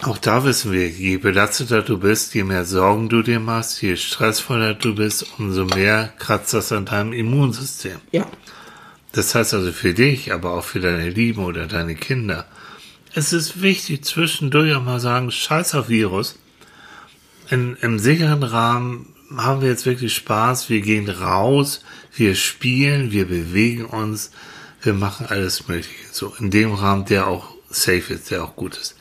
Auch 0.03 0.19
da 0.19 0.43
wissen 0.43 0.71
wir, 0.71 0.87
je 0.87 1.17
belasteter 1.17 1.81
du 1.81 1.97
bist, 1.97 2.35
je 2.35 2.43
mehr 2.43 2.65
Sorgen 2.65 3.09
du 3.09 3.23
dir 3.23 3.39
machst, 3.39 3.81
je 3.81 3.95
stressvoller 3.95 4.75
du 4.75 4.93
bist, 4.93 5.25
umso 5.39 5.65
mehr 5.65 6.13
kratzt 6.19 6.53
das 6.53 6.71
an 6.71 6.85
deinem 6.85 7.13
Immunsystem. 7.13 7.97
Ja, 8.11 8.27
Das 9.11 9.33
heißt 9.33 9.53
also 9.53 9.71
für 9.71 9.93
dich, 9.93 10.33
aber 10.33 10.51
auch 10.51 10.63
für 10.63 10.79
deine 10.79 11.09
Lieben 11.09 11.43
oder 11.43 11.65
deine 11.65 11.95
Kinder. 11.95 12.45
Es 13.13 13.33
ist 13.33 13.61
wichtig, 13.61 14.03
zwischendurch 14.03 14.75
auch 14.75 14.83
mal 14.83 14.99
sagen, 14.99 15.31
scheiß 15.31 15.75
auf 15.75 15.89
Virus. 15.89 16.37
In, 17.49 17.77
Im 17.81 17.99
sicheren 17.99 18.43
Rahmen 18.43 19.13
haben 19.35 19.61
wir 19.61 19.69
jetzt 19.69 19.85
wirklich 19.85 20.13
Spaß. 20.13 20.69
Wir 20.69 20.81
gehen 20.81 21.09
raus, 21.09 21.81
wir 22.15 22.35
spielen, 22.35 23.11
wir 23.11 23.25
bewegen 23.25 23.85
uns, 23.85 24.31
wir 24.81 24.93
machen 24.93 25.25
alles 25.27 25.67
Mögliche. 25.67 25.89
So 26.11 26.33
in 26.39 26.51
dem 26.51 26.73
Rahmen, 26.73 27.05
der 27.05 27.27
auch 27.27 27.49
safe 27.69 28.13
ist, 28.13 28.31
der 28.31 28.43
auch 28.43 28.55
gut 28.55 28.77
ist. 28.77 28.95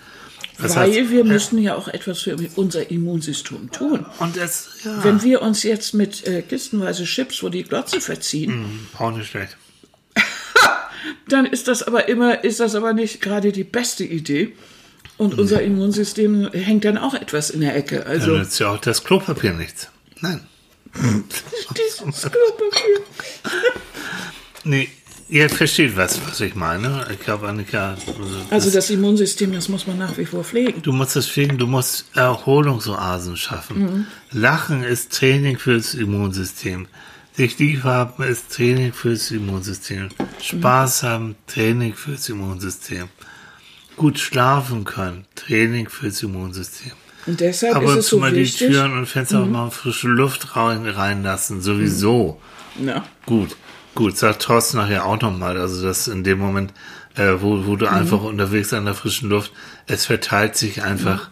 Das 0.59 0.75
weil 0.75 0.95
heißt, 0.95 1.11
wir 1.11 1.25
müssen 1.25 1.59
ja 1.59 1.75
auch 1.75 1.89
etwas 1.89 2.23
für 2.23 2.37
unser 2.55 2.91
Immunsystem 2.91 3.71
tun. 3.71 4.07
und 4.19 4.37
es, 4.39 4.69
ja, 4.85 5.05
Wenn 5.05 5.23
wir 5.23 5.43
uns 5.43 5.63
jetzt 5.63 5.93
mit 5.93 6.27
äh, 6.27 6.41
kistenweise 6.41 7.05
Chips 7.05 7.37
vor 7.39 7.51
die 7.51 7.63
Glotze 7.63 8.01
verziehen, 8.01 8.89
auch 8.99 9.15
nicht 9.15 9.29
schlecht. 9.29 9.59
Dann 11.29 11.47
ist 11.47 11.69
das 11.69 11.83
aber 11.83 12.09
immer, 12.09 12.45
ist 12.45 12.61
das 12.61 12.75
aber 12.75 12.93
nicht 12.93 13.21
gerade 13.21 13.53
die 13.53 13.65
beste 13.65 14.05
Idee. 14.05 14.53
Und 15.19 15.39
unser 15.39 15.63
Immunsystem 15.63 16.51
hängt 16.53 16.85
dann 16.85 16.99
auch 16.99 17.15
etwas 17.15 17.49
in 17.51 17.61
der 17.63 17.75
Ecke. 17.75 18.01
Dann 18.01 18.07
Also 18.07 18.33
nützt 18.37 18.59
ja 18.61 18.71
auch 18.75 18.79
das 18.79 19.03
Klopapier 19.03 19.55
nichts. 19.55 19.89
Nein. 20.21 20.41
dieses 20.95 22.21
Klopapier. 22.23 23.01
Nee, 24.65 24.89
ihr 25.29 25.49
versteht 25.49 25.97
was, 25.97 26.21
was 26.27 26.41
ich 26.41 26.57
meine. 26.57 27.07
Ich 27.13 27.21
glaube, 27.21 27.47
Annika, 27.49 27.97
Also 28.51 28.71
das 28.71 28.91
Immunsystem, 28.91 29.53
das 29.53 29.69
muss 29.69 29.87
man 29.87 29.97
nach 29.97 30.19
wie 30.19 30.25
vor 30.25 30.43
pflegen. 30.43 30.83
du 30.83 30.93
musst 30.93 31.15
es 31.15 31.29
pflegen, 31.29 31.57
du 31.57 31.69
musst 31.69 32.07
Erholungsoasen 32.17 33.37
schaffen. 33.37 34.07
Lachen 34.33 34.83
ist 34.83 35.13
Training 35.13 35.57
fürs 35.59 35.95
Immunsystem. 35.95 36.89
Sich 37.37 37.59
lieb 37.59 37.85
haben 37.85 38.25
ist 38.25 38.51
Training 38.51 38.95
fürs 38.95 39.31
Immunsystem. 39.31 40.09
Spaß 40.41 41.03
haben, 41.03 41.37
Training 41.47 41.93
fürs 41.93 42.31
Immunsystem. 42.31 43.09
Gut 43.97 44.19
schlafen 44.19 44.85
können, 44.85 45.27
Training 45.35 45.91
fürs 45.91 46.23
Immunsystem. 46.23 46.93
Und 47.27 47.41
deshalb 47.41 47.77
Aber 47.77 47.93
ist 47.93 47.97
es 47.97 48.07
so 48.09 48.19
mal 48.19 48.33
die 48.33 48.41
wichtig. 48.41 48.69
Türen 48.69 48.97
und 48.97 49.05
Fenster 49.05 49.43
auch 49.43 49.47
mal 49.47 49.71
frische 49.71 50.09
Luft 50.09 50.57
rein, 50.57 50.87
reinlassen, 50.87 51.61
sowieso. 51.61 52.41
Ja. 52.83 53.05
Gut, 53.27 53.55
gut, 53.95 54.17
sagt 54.17 54.41
Thorsten 54.41 54.79
nachher 54.79 55.05
auch 55.05 55.21
nochmal, 55.21 55.59
also 55.59 55.83
das 55.87 56.09
in 56.09 56.25
dem 56.25 56.39
Moment, 56.39 56.73
äh, 57.17 57.35
wo, 57.41 57.67
wo 57.67 57.77
du 57.77 57.87
einfach 57.87 58.23
unterwegs 58.23 58.73
an 58.73 58.87
der 58.87 58.95
frischen 58.95 59.29
Luft, 59.29 59.53
es 59.87 60.07
verteilt 60.07 60.57
sich 60.57 60.83
einfach 60.83 61.29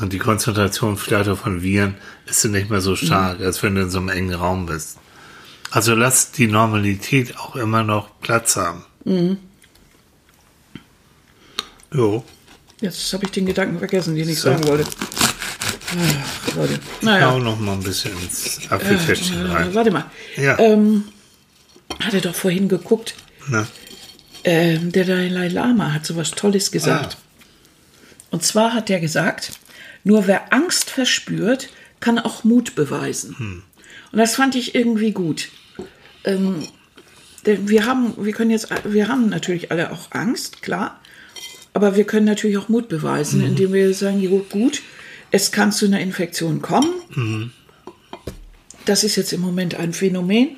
und 0.00 0.12
die 0.12 0.18
Konzentration 0.18 0.96
vielleicht 0.96 1.28
auch 1.28 1.38
von 1.38 1.62
Viren 1.62 1.94
ist 2.26 2.44
dann 2.44 2.50
nicht 2.50 2.68
mehr 2.68 2.80
so 2.80 2.96
stark, 2.96 3.40
als 3.40 3.62
wenn 3.62 3.76
du 3.76 3.82
in 3.82 3.90
so 3.90 3.98
einem 3.98 4.08
engen 4.08 4.34
Raum 4.34 4.66
bist. 4.66 4.98
Also 5.70 5.94
lass 5.94 6.32
die 6.32 6.46
Normalität 6.46 7.36
auch 7.38 7.54
immer 7.56 7.82
noch 7.84 8.20
Platz 8.20 8.56
haben. 8.56 8.84
Jo. 11.92 12.24
Jetzt 12.80 13.12
habe 13.12 13.24
ich 13.26 13.30
den 13.32 13.46
Gedanken 13.46 13.78
vergessen, 13.78 14.14
den 14.16 14.28
ich 14.28 14.38
So. 14.40 14.50
sagen 14.50 14.66
wollte. 14.66 14.84
Ach, 15.92 16.54
Leute. 16.56 16.74
Hau 16.74 17.04
Naja, 17.04 17.38
noch 17.38 17.58
mal 17.58 17.72
ein 17.72 17.82
bisschen 17.82 18.12
ins 18.22 18.60
Apfeltäschchen 18.70 19.44
äh, 19.46 19.48
rein. 19.52 19.74
warte 19.74 19.90
mal. 19.90 20.04
Ja. 20.36 20.58
Ähm, 20.58 21.04
hat 22.00 22.14
er 22.14 22.20
doch 22.20 22.34
vorhin 22.34 22.68
geguckt. 22.68 23.14
Na, 23.48 23.66
Ähm, 24.44 24.92
der 24.92 25.04
Dalai 25.04 25.48
Lama 25.48 25.92
hat 25.92 26.06
so 26.06 26.16
was 26.16 26.30
Tolles 26.30 26.70
gesagt. 26.70 27.16
Ah. 27.20 28.26
Und 28.30 28.44
zwar 28.44 28.72
hat 28.72 28.88
er 28.88 29.00
gesagt, 29.00 29.52
nur 30.04 30.26
wer 30.28 30.52
Angst 30.52 30.90
verspürt, 30.90 31.68
kann 31.98 32.18
auch 32.18 32.44
Mut 32.44 32.74
beweisen. 32.76 33.36
Hm. 33.38 33.62
Und 34.12 34.18
das 34.18 34.36
fand 34.36 34.54
ich 34.54 34.74
irgendwie 34.74 35.10
gut. 35.12 35.48
Ähm, 36.24 36.66
denn 37.46 37.68
wir 37.68 37.86
haben, 37.86 38.14
wir 38.18 38.32
können 38.32 38.50
jetzt, 38.50 38.68
wir 38.84 39.08
haben 39.08 39.28
natürlich 39.28 39.70
alle 39.70 39.92
auch 39.92 40.08
Angst, 40.10 40.62
klar. 40.62 41.00
Aber 41.72 41.96
wir 41.96 42.04
können 42.04 42.26
natürlich 42.26 42.58
auch 42.58 42.68
Mut 42.68 42.88
beweisen, 42.88 43.40
Mhm. 43.40 43.46
indem 43.46 43.72
wir 43.72 43.94
sagen, 43.94 44.20
jo, 44.20 44.44
gut, 44.50 44.82
es 45.30 45.52
kann 45.52 45.70
zu 45.72 45.86
einer 45.86 46.00
Infektion 46.00 46.60
kommen. 46.60 46.90
Mhm. 47.14 47.50
Das 48.84 49.04
ist 49.04 49.16
jetzt 49.16 49.32
im 49.32 49.40
Moment 49.40 49.74
ein 49.76 49.92
Phänomen. 49.92 50.56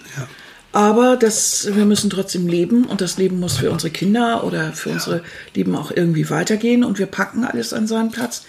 Aber 0.73 1.17
das, 1.19 1.69
wir 1.75 1.85
müssen 1.85 2.09
trotzdem 2.09 2.47
leben 2.49 2.85
und 2.85 3.03
das 3.03 3.19
Leben 3.19 3.39
muss 3.39 3.59
für 3.59 3.71
unsere 3.71 3.91
Kinder 3.91 4.43
oder 4.45 4.73
für 4.73 4.89
unsere 4.89 5.23
Lieben 5.55 5.77
auch 5.77 5.91
irgendwie 5.91 6.31
weitergehen 6.31 6.83
und 6.83 6.99
wir 6.99 7.05
packen 7.07 7.45
alles 7.45 7.75
an 7.75 7.87
seinen 7.87 8.11
Platz 8.11 8.47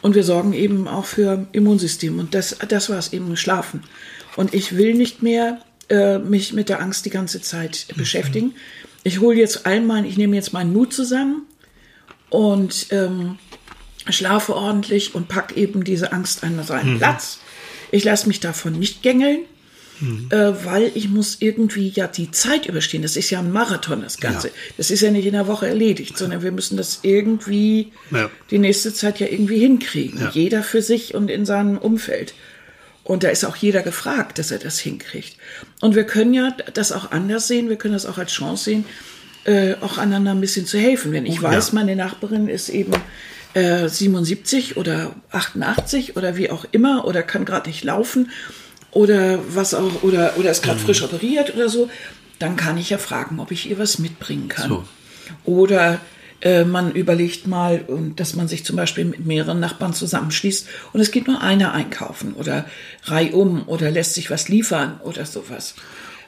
und 0.00 0.14
wir 0.14 0.24
sorgen 0.24 0.54
eben 0.54 0.88
auch 0.88 1.04
für 1.04 1.46
Immunsystem 1.52 2.18
und 2.18 2.34
das, 2.34 2.56
das 2.68 2.88
war 2.88 2.96
es 2.98 3.12
eben 3.12 3.36
Schlafen. 3.36 3.82
Und 4.36 4.54
ich 4.54 4.78
will 4.78 4.94
nicht 4.94 5.22
mehr 5.22 5.58
äh, 5.92 6.18
mich 6.18 6.52
mit 6.54 6.68
der 6.70 6.80
Angst 6.80 7.04
die 7.04 7.10
ganze 7.10 7.40
Zeit 7.42 7.86
beschäftigen. 7.96 8.54
Ich 9.04 9.20
hole 9.20 9.36
jetzt 9.36 9.66
all 9.66 9.80
mein, 9.80 10.04
ich 10.04 10.16
nehme 10.16 10.34
jetzt 10.36 10.52
meinen 10.52 10.72
Mut 10.72 10.92
zusammen 10.94 11.42
und 12.30 12.86
ähm, 12.90 13.38
schlafe 14.08 14.54
ordentlich 14.56 15.14
und 15.14 15.28
pack 15.28 15.56
eben 15.56 15.84
diese 15.84 16.12
Angst 16.12 16.42
an 16.44 16.62
seinen 16.64 16.98
Platz. 16.98 17.38
Ich 17.90 18.04
lasse 18.04 18.26
mich 18.26 18.40
davon 18.40 18.78
nicht 18.78 19.02
gängeln, 19.02 19.40
äh, 20.30 20.52
weil 20.64 20.90
ich 20.94 21.08
muss 21.10 21.36
irgendwie 21.40 21.88
ja 21.90 22.06
die 22.06 22.30
Zeit 22.30 22.66
überstehen. 22.66 23.02
Das 23.02 23.16
ist 23.16 23.28
ja 23.30 23.38
ein 23.40 23.52
Marathon, 23.52 24.00
das 24.02 24.18
Ganze. 24.18 24.48
Ja. 24.48 24.54
Das 24.78 24.90
ist 24.90 25.02
ja 25.02 25.10
nicht 25.10 25.26
in 25.26 25.34
der 25.34 25.46
Woche 25.46 25.68
erledigt, 25.68 26.16
sondern 26.16 26.42
wir 26.42 26.52
müssen 26.52 26.76
das 26.76 27.00
irgendwie 27.02 27.92
Ja. 28.10 28.30
die 28.50 28.58
nächste 28.58 28.94
Zeit 28.94 29.20
ja 29.20 29.26
irgendwie 29.28 29.58
hinkriegen. 29.58 30.20
Ja. 30.20 30.30
Jeder 30.32 30.62
für 30.62 30.80
sich 30.82 31.14
und 31.14 31.30
in 31.30 31.44
seinem 31.44 31.76
Umfeld. 31.78 32.34
Und 33.12 33.24
da 33.24 33.28
ist 33.28 33.44
auch 33.44 33.56
jeder 33.56 33.82
gefragt, 33.82 34.38
dass 34.38 34.50
er 34.52 34.58
das 34.58 34.78
hinkriegt. 34.78 35.36
Und 35.82 35.94
wir 35.94 36.04
können 36.04 36.32
ja 36.32 36.56
das 36.72 36.92
auch 36.92 37.10
anders 37.10 37.46
sehen, 37.46 37.68
wir 37.68 37.76
können 37.76 37.92
das 37.92 38.06
auch 38.06 38.16
als 38.16 38.32
Chance 38.32 38.64
sehen, 38.64 38.86
äh, 39.44 39.74
auch 39.82 39.98
einander 39.98 40.30
ein 40.30 40.40
bisschen 40.40 40.64
zu 40.64 40.78
helfen. 40.78 41.12
Wenn 41.12 41.26
ich 41.26 41.40
Oh, 41.40 41.42
weiß, 41.42 41.68
ja. 41.68 41.74
meine 41.74 41.94
Nachbarin 41.94 42.48
ist 42.48 42.70
eben 42.70 42.94
äh, 43.52 43.86
77 43.86 44.78
oder 44.78 45.14
88 45.30 46.16
oder 46.16 46.38
wie 46.38 46.48
auch 46.50 46.64
immer 46.72 47.04
oder 47.04 47.22
kann 47.22 47.44
gerade 47.44 47.68
nicht 47.68 47.84
laufen 47.84 48.30
oder 48.92 49.40
was 49.46 49.74
auch, 49.74 50.02
oder, 50.02 50.38
oder 50.38 50.50
ist 50.50 50.62
gerade 50.62 50.80
frisch 50.80 51.02
operiert 51.02 51.54
oder 51.54 51.68
so, 51.68 51.90
dann 52.38 52.56
kann 52.56 52.78
ich 52.78 52.88
ja 52.88 52.96
fragen, 52.96 53.40
ob 53.40 53.50
ich 53.50 53.68
ihr 53.68 53.78
was 53.78 53.98
mitbringen 53.98 54.48
kann. 54.48 54.70
So. 54.70 54.84
Oder 55.44 56.00
äh, 56.42 56.64
man 56.64 56.92
überlegt 56.92 57.46
mal, 57.46 57.82
und 57.86 58.20
dass 58.20 58.34
man 58.34 58.48
sich 58.48 58.64
zum 58.64 58.76
Beispiel 58.76 59.04
mit 59.04 59.24
mehreren 59.26 59.60
Nachbarn 59.60 59.94
zusammenschließt 59.94 60.66
und 60.92 61.00
es 61.00 61.10
geht 61.10 61.26
nur 61.26 61.40
einer 61.40 61.72
einkaufen 61.72 62.34
oder 62.34 62.66
reihum 63.04 63.62
oder 63.66 63.90
lässt 63.90 64.14
sich 64.14 64.30
was 64.30 64.48
liefern 64.48 65.00
oder 65.04 65.24
sowas. 65.24 65.74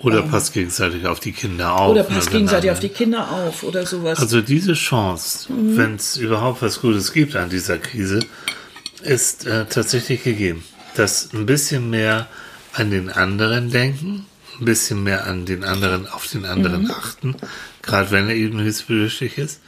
Oder 0.00 0.22
passt 0.22 0.52
gegenseitig 0.52 1.06
auf 1.06 1.20
die 1.20 1.32
Kinder 1.32 1.72
auf. 1.74 1.92
Oder 1.92 2.02
ne, 2.02 2.08
passt 2.08 2.30
gegenseitig 2.30 2.70
auf 2.70 2.80
die 2.80 2.88
Kinder 2.90 3.30
auf 3.30 3.62
oder 3.62 3.86
sowas. 3.86 4.18
Also 4.18 4.40
diese 4.42 4.74
Chance, 4.74 5.50
Mhm. 5.52 5.76
wenn 5.76 5.94
es 5.96 6.16
überhaupt 6.16 6.62
was 6.62 6.80
Gutes 6.80 7.12
gibt 7.12 7.36
an 7.36 7.48
dieser 7.48 7.78
Krise, 7.78 8.20
ist 9.02 9.46
äh, 9.46 9.66
tatsächlich 9.66 10.22
gegeben. 10.22 10.62
Dass 10.96 11.32
ein 11.32 11.46
bisschen 11.46 11.90
mehr 11.90 12.26
an 12.72 12.90
den 12.90 13.08
anderen 13.08 13.70
denken, 13.70 14.26
ein 14.60 14.64
bisschen 14.64 15.02
mehr 15.02 15.26
an 15.26 15.46
den 15.46 15.64
anderen, 15.64 16.06
auf 16.08 16.26
den 16.28 16.44
anderen 16.44 16.82
Mhm. 16.84 16.90
achten, 16.90 17.36
gerade 17.82 18.10
wenn 18.10 18.28
er 18.28 18.34
eben 18.34 18.58
hilfsbedürftig 18.60 19.38
ist. 19.38 19.60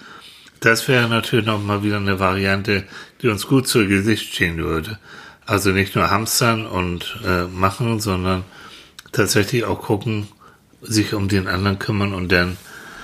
Das 0.60 0.88
wäre 0.88 1.08
natürlich 1.08 1.46
noch 1.46 1.62
mal 1.62 1.82
wieder 1.82 1.96
eine 1.96 2.18
Variante, 2.18 2.84
die 3.22 3.28
uns 3.28 3.46
gut 3.46 3.68
zu 3.68 3.86
Gesicht 3.86 4.34
stehen 4.34 4.58
würde. 4.58 4.98
Also 5.44 5.70
nicht 5.70 5.94
nur 5.94 6.10
hamstern 6.10 6.66
und 6.66 7.18
äh, 7.24 7.44
machen, 7.44 8.00
sondern 8.00 8.44
tatsächlich 9.12 9.64
auch 9.64 9.80
gucken, 9.80 10.28
sich 10.82 11.14
um 11.14 11.28
den 11.28 11.46
anderen 11.46 11.78
kümmern 11.78 12.14
und 12.14 12.32
dann, 12.32 12.56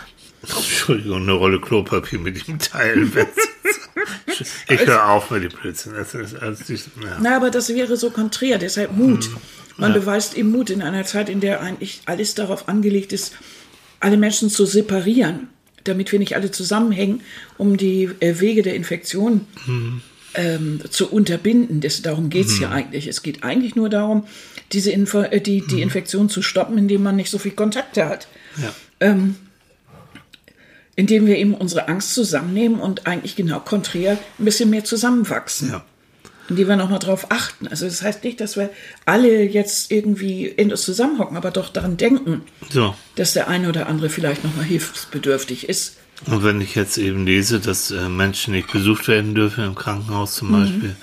Entschuldigung, 0.42 1.22
eine 1.22 1.32
Rolle 1.32 1.60
Klopapier 1.60 2.18
mit 2.18 2.48
ihm 2.48 2.58
teilen. 2.58 3.12
ich 4.68 4.86
höre 4.86 5.08
auf 5.08 5.30
mit 5.30 5.44
dem 5.44 5.52
Blödsinn. 5.52 5.94
Das 5.94 6.14
ist, 6.14 6.34
also, 6.34 6.72
ja. 6.72 7.18
Na, 7.20 7.36
aber 7.36 7.50
das 7.50 7.68
wäre 7.68 7.96
so 7.96 8.10
konträr, 8.10 8.58
deshalb 8.58 8.92
Mut. 8.92 9.28
Mhm. 9.28 9.36
Man 9.76 9.92
beweist 9.94 10.36
eben 10.36 10.50
Mut 10.50 10.70
in 10.70 10.82
einer 10.82 11.04
Zeit, 11.04 11.28
in 11.28 11.40
der 11.40 11.60
eigentlich 11.60 12.02
alles 12.06 12.34
darauf 12.34 12.68
angelegt 12.68 13.12
ist, 13.12 13.32
alle 14.00 14.16
Menschen 14.16 14.50
zu 14.50 14.66
separieren, 14.66 15.48
damit 15.84 16.12
wir 16.12 16.18
nicht 16.18 16.34
alle 16.36 16.50
zusammenhängen, 16.50 17.22
um 17.58 17.76
die 17.76 18.10
äh, 18.20 18.40
Wege 18.40 18.62
der 18.62 18.74
Infektion 18.74 19.46
Mhm. 19.66 20.00
ähm, 20.34 20.80
zu 20.90 21.10
unterbinden. 21.10 21.80
Das, 21.80 22.00
darum 22.02 22.30
geht's 22.30 22.58
ja 22.58 22.70
eigentlich. 22.70 23.06
Es 23.06 23.22
geht 23.22 23.42
eigentlich 23.44 23.74
nur 23.76 23.88
darum, 23.90 24.24
diese 24.72 24.90
Info, 24.90 25.20
äh, 25.22 25.40
die, 25.40 25.60
Mhm. 25.62 25.68
die 25.68 25.82
Infektion 25.82 26.28
zu 26.28 26.42
stoppen, 26.42 26.78
indem 26.78 27.02
man 27.02 27.16
nicht 27.16 27.30
so 27.30 27.38
viel 27.38 27.52
Kontakte 27.52 28.06
hat. 28.08 28.28
Ja. 28.60 29.14
Indem 30.94 31.26
wir 31.26 31.36
eben 31.38 31.54
unsere 31.54 31.88
Angst 31.88 32.14
zusammennehmen 32.14 32.78
und 32.78 33.06
eigentlich 33.06 33.34
genau 33.34 33.60
konträr 33.60 34.18
ein 34.38 34.44
bisschen 34.44 34.70
mehr 34.70 34.84
zusammenwachsen. 34.84 35.70
Ja. 35.70 35.84
Indem 36.52 36.68
wir 36.68 36.76
nochmal 36.76 36.98
drauf 36.98 37.26
achten. 37.30 37.66
Also 37.66 37.86
das 37.86 38.02
heißt 38.02 38.22
nicht, 38.24 38.40
dass 38.40 38.56
wir 38.56 38.70
alle 39.06 39.42
jetzt 39.42 39.90
irgendwie 39.90 40.52
endlos 40.56 40.82
zusammenhocken, 40.82 41.36
aber 41.36 41.50
doch 41.50 41.68
daran 41.70 41.96
denken, 41.96 42.42
So. 42.70 42.94
dass 43.16 43.32
der 43.32 43.48
eine 43.48 43.68
oder 43.68 43.86
andere 43.88 44.08
vielleicht 44.10 44.44
nochmal 44.44 44.64
hilfsbedürftig 44.64 45.68
ist. 45.68 45.96
Und 46.26 46.44
wenn 46.44 46.60
ich 46.60 46.74
jetzt 46.74 46.98
eben 46.98 47.26
lese, 47.26 47.58
dass 47.58 47.90
äh, 47.90 48.08
Menschen 48.08 48.52
nicht 48.54 48.70
besucht 48.70 49.08
werden 49.08 49.34
dürfen 49.34 49.64
im 49.64 49.74
Krankenhaus 49.74 50.34
zum 50.36 50.52
Beispiel, 50.52 50.94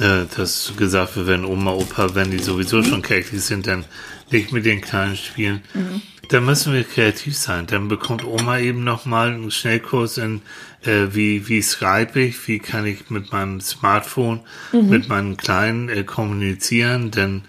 äh, 0.00 0.24
dass 0.36 0.72
gesagt 0.76 1.16
wird, 1.16 1.26
wenn 1.28 1.44
Oma, 1.44 1.72
Opa, 1.72 2.14
wenn 2.14 2.30
die 2.30 2.38
sowieso 2.40 2.82
schon 2.82 3.02
kränklich 3.02 3.42
sind, 3.42 3.66
dann 3.66 3.84
nicht 4.30 4.52
mit 4.52 4.64
den 4.64 4.80
Kleinen 4.80 5.16
spielen. 5.16 5.62
Dann 6.30 6.44
müssen 6.44 6.72
wir 6.74 6.84
kreativ 6.84 7.36
sein. 7.36 7.66
Dann 7.66 7.88
bekommt 7.88 8.24
Oma 8.24 8.58
eben 8.58 8.84
nochmal 8.84 9.28
einen 9.32 9.50
Schnellkurs 9.50 10.18
in, 10.18 10.42
äh, 10.84 11.06
wie, 11.12 11.48
wie 11.48 11.60
Skype 11.62 12.18
ich, 12.20 12.46
wie 12.48 12.58
kann 12.58 12.86
ich 12.86 13.10
mit 13.10 13.32
meinem 13.32 13.60
Smartphone, 13.60 14.40
mit 14.72 15.08
meinen 15.08 15.36
Kleinen 15.36 15.88
äh, 15.88 16.04
kommunizieren, 16.04 17.10
dann 17.10 17.42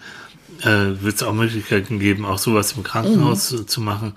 äh, 0.62 1.02
wird 1.02 1.16
es 1.16 1.22
auch 1.22 1.32
Möglichkeiten 1.32 1.98
geben, 2.00 2.24
auch 2.24 2.38
sowas 2.38 2.72
im 2.72 2.82
Krankenhaus 2.82 3.48
zu, 3.48 3.64
zu 3.64 3.80
machen. 3.80 4.14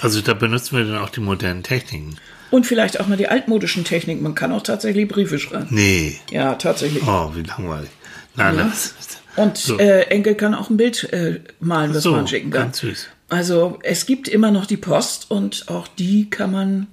Also 0.00 0.20
da 0.20 0.34
benutzen 0.34 0.76
wir 0.76 0.84
dann 0.84 0.98
auch 0.98 1.10
die 1.10 1.20
modernen 1.20 1.62
Techniken. 1.62 2.16
Und 2.50 2.66
vielleicht 2.66 3.00
auch 3.00 3.06
mal 3.08 3.16
die 3.16 3.28
altmodischen 3.28 3.84
Techniken. 3.84 4.22
Man 4.22 4.34
kann 4.34 4.52
auch 4.52 4.62
tatsächlich 4.62 5.08
Briefe 5.08 5.38
schreiben. 5.38 5.66
Nee. 5.70 6.18
Ja, 6.30 6.54
tatsächlich. 6.54 7.02
Oh, 7.06 7.32
wie 7.34 7.42
langweilig. 7.42 7.90
Nein, 8.36 8.56
Ja. 8.56 8.64
das 8.64 8.94
Und 9.36 9.56
So. 9.56 9.78
äh, 9.78 10.02
Enkel 10.08 10.34
kann 10.34 10.54
auch 10.54 10.70
ein 10.70 10.76
Bild 10.76 11.12
äh, 11.12 11.40
malen, 11.60 11.92
das 11.92 12.02
so, 12.04 12.12
man 12.12 12.26
schicken 12.28 12.50
kann. 12.50 12.62
ganz 12.64 12.78
süß. 12.78 13.08
Also 13.28 13.78
es 13.82 14.06
gibt 14.06 14.28
immer 14.28 14.50
noch 14.52 14.66
die 14.66 14.76
Post 14.76 15.30
und 15.30 15.68
auch 15.68 15.88
die 15.88 16.30
kann 16.30 16.52
man 16.52 16.86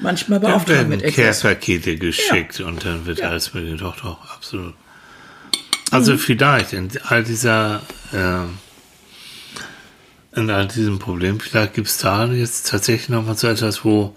manchmal 0.00 0.40
werden 0.42 0.88
mit 0.88 1.02
etwas. 1.02 1.40
Care-Pakete 1.42 1.96
geschickt 1.96 2.60
und 2.60 2.84
dann 2.84 3.06
wird 3.06 3.18
Ja. 3.20 3.30
alles 3.30 3.52
mit 3.54 3.80
doch, 3.80 3.96
doch, 3.96 4.30
absolut. 4.30 4.74
Also 5.90 6.18
vielleicht 6.18 6.72
in 6.74 6.90
all 7.08 7.24
dieser, 7.24 7.82
äh, 8.12 8.44
in 10.38 10.50
all 10.50 10.68
diesem 10.68 10.98
Problem, 10.98 11.40
vielleicht 11.40 11.74
gibt 11.74 11.88
es 11.88 11.98
da 11.98 12.26
jetzt 12.26 12.68
tatsächlich 12.68 13.08
nochmal 13.08 13.36
so 13.36 13.48
etwas, 13.48 13.84
wo 13.84 14.14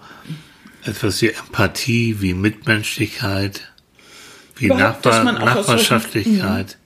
etwas 0.84 1.22
wie 1.22 1.28
Empathie, 1.30 2.16
wie 2.20 2.34
Mitmenschlichkeit, 2.34 3.72
wie 4.56 4.66
Überhaupt, 4.66 5.04
Nachbar 5.04 5.12
aus 5.20 5.24
solchen- 5.24 5.44
Nachbarschaftlichkeit, 5.44 6.76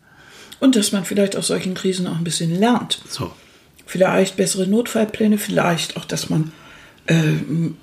Und 0.61 0.77
dass 0.77 0.93
man 0.93 1.05
vielleicht 1.05 1.37
aus 1.37 1.49
solchen 1.49 1.75
Krisen 1.75 2.07
auch 2.07 2.17
ein 2.17 2.25
bisschen 2.25 2.55
lernt. 2.59 3.01
so. 3.09 3.35
Vielleicht 3.89 4.37
bessere 4.37 4.67
Notfallpläne, 4.67 5.39
vielleicht 5.39 5.97
auch, 5.97 6.05
dass 6.05 6.29
man, 6.31 6.53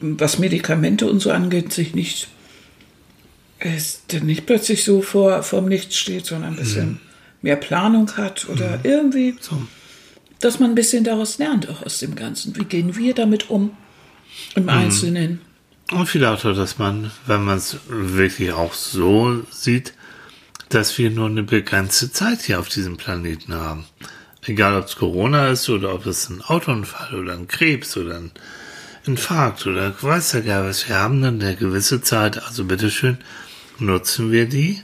was 0.02 0.40
Medikamente 0.40 1.10
und 1.10 1.20
so 1.20 1.32
angeht, 1.32 1.72
sich 1.72 1.96
nicht, 1.96 2.28
nicht 4.22 4.46
plötzlich 4.46 4.84
so 4.84 5.02
vor, 5.02 5.44
vor 5.44 5.62
dem 5.62 5.70
Nichts 5.70 5.96
steht, 5.96 6.26
sondern 6.26 6.54
ein 6.54 6.58
bisschen 6.58 7.00
mehr 7.42 7.56
Planung 7.56 8.16
hat 8.18 8.48
oder 8.50 8.80
irgendwie, 8.84 9.36
so. 9.40 9.62
dass 10.40 10.60
man 10.60 10.72
ein 10.72 10.76
bisschen 10.76 11.04
daraus 11.04 11.38
lernt, 11.38 11.70
auch 11.70 11.84
aus 11.86 12.00
dem 12.00 12.16
Ganzen. 12.16 12.56
Wie 12.56 12.66
gehen 12.66 12.96
wir 12.98 13.14
damit 13.14 13.50
um? 13.50 13.72
Im 14.56 14.68
Einzelnen. 14.68 15.42
Und 15.92 16.08
vielleicht 16.08 16.46
auch, 16.46 16.56
dass 16.56 16.80
man, 16.80 17.12
wenn 17.28 17.44
man 17.44 17.58
es 17.58 17.78
wirklich 17.88 18.52
auch 18.52 18.74
so 18.74 19.44
sieht, 19.52 19.94
dass 20.70 20.98
wir 20.98 21.12
nur 21.12 21.28
eine 21.28 21.44
begrenzte 21.44 22.12
Zeit 22.12 22.42
hier 22.42 22.60
auf 22.60 22.68
diesem 22.68 22.98
Planeten 22.98 23.54
haben. 23.54 23.86
Egal, 24.46 24.76
ob 24.76 24.86
es 24.86 24.96
Corona 24.96 25.50
ist 25.50 25.70
oder 25.70 25.94
ob 25.94 26.06
es 26.08 26.30
ein 26.30 26.42
Autounfall 26.42 27.14
oder 27.14 27.34
ein 27.34 27.48
Krebs 27.48 27.96
oder 27.96 28.16
ein 28.16 28.32
Infarkt 29.06 29.68
oder 29.68 29.94
weiß 30.02 30.34
ja 30.34 30.40
gar 30.40 30.66
was. 30.66 30.88
Wir 30.88 31.00
haben 31.00 31.22
dann 31.22 31.42
eine 31.42 31.56
gewisse 31.56 32.02
Zeit. 32.02 32.42
Also 32.44 32.66
bitteschön, 32.66 33.18
nutzen 33.80 34.32
wir 34.32 34.46
die, 34.48 34.82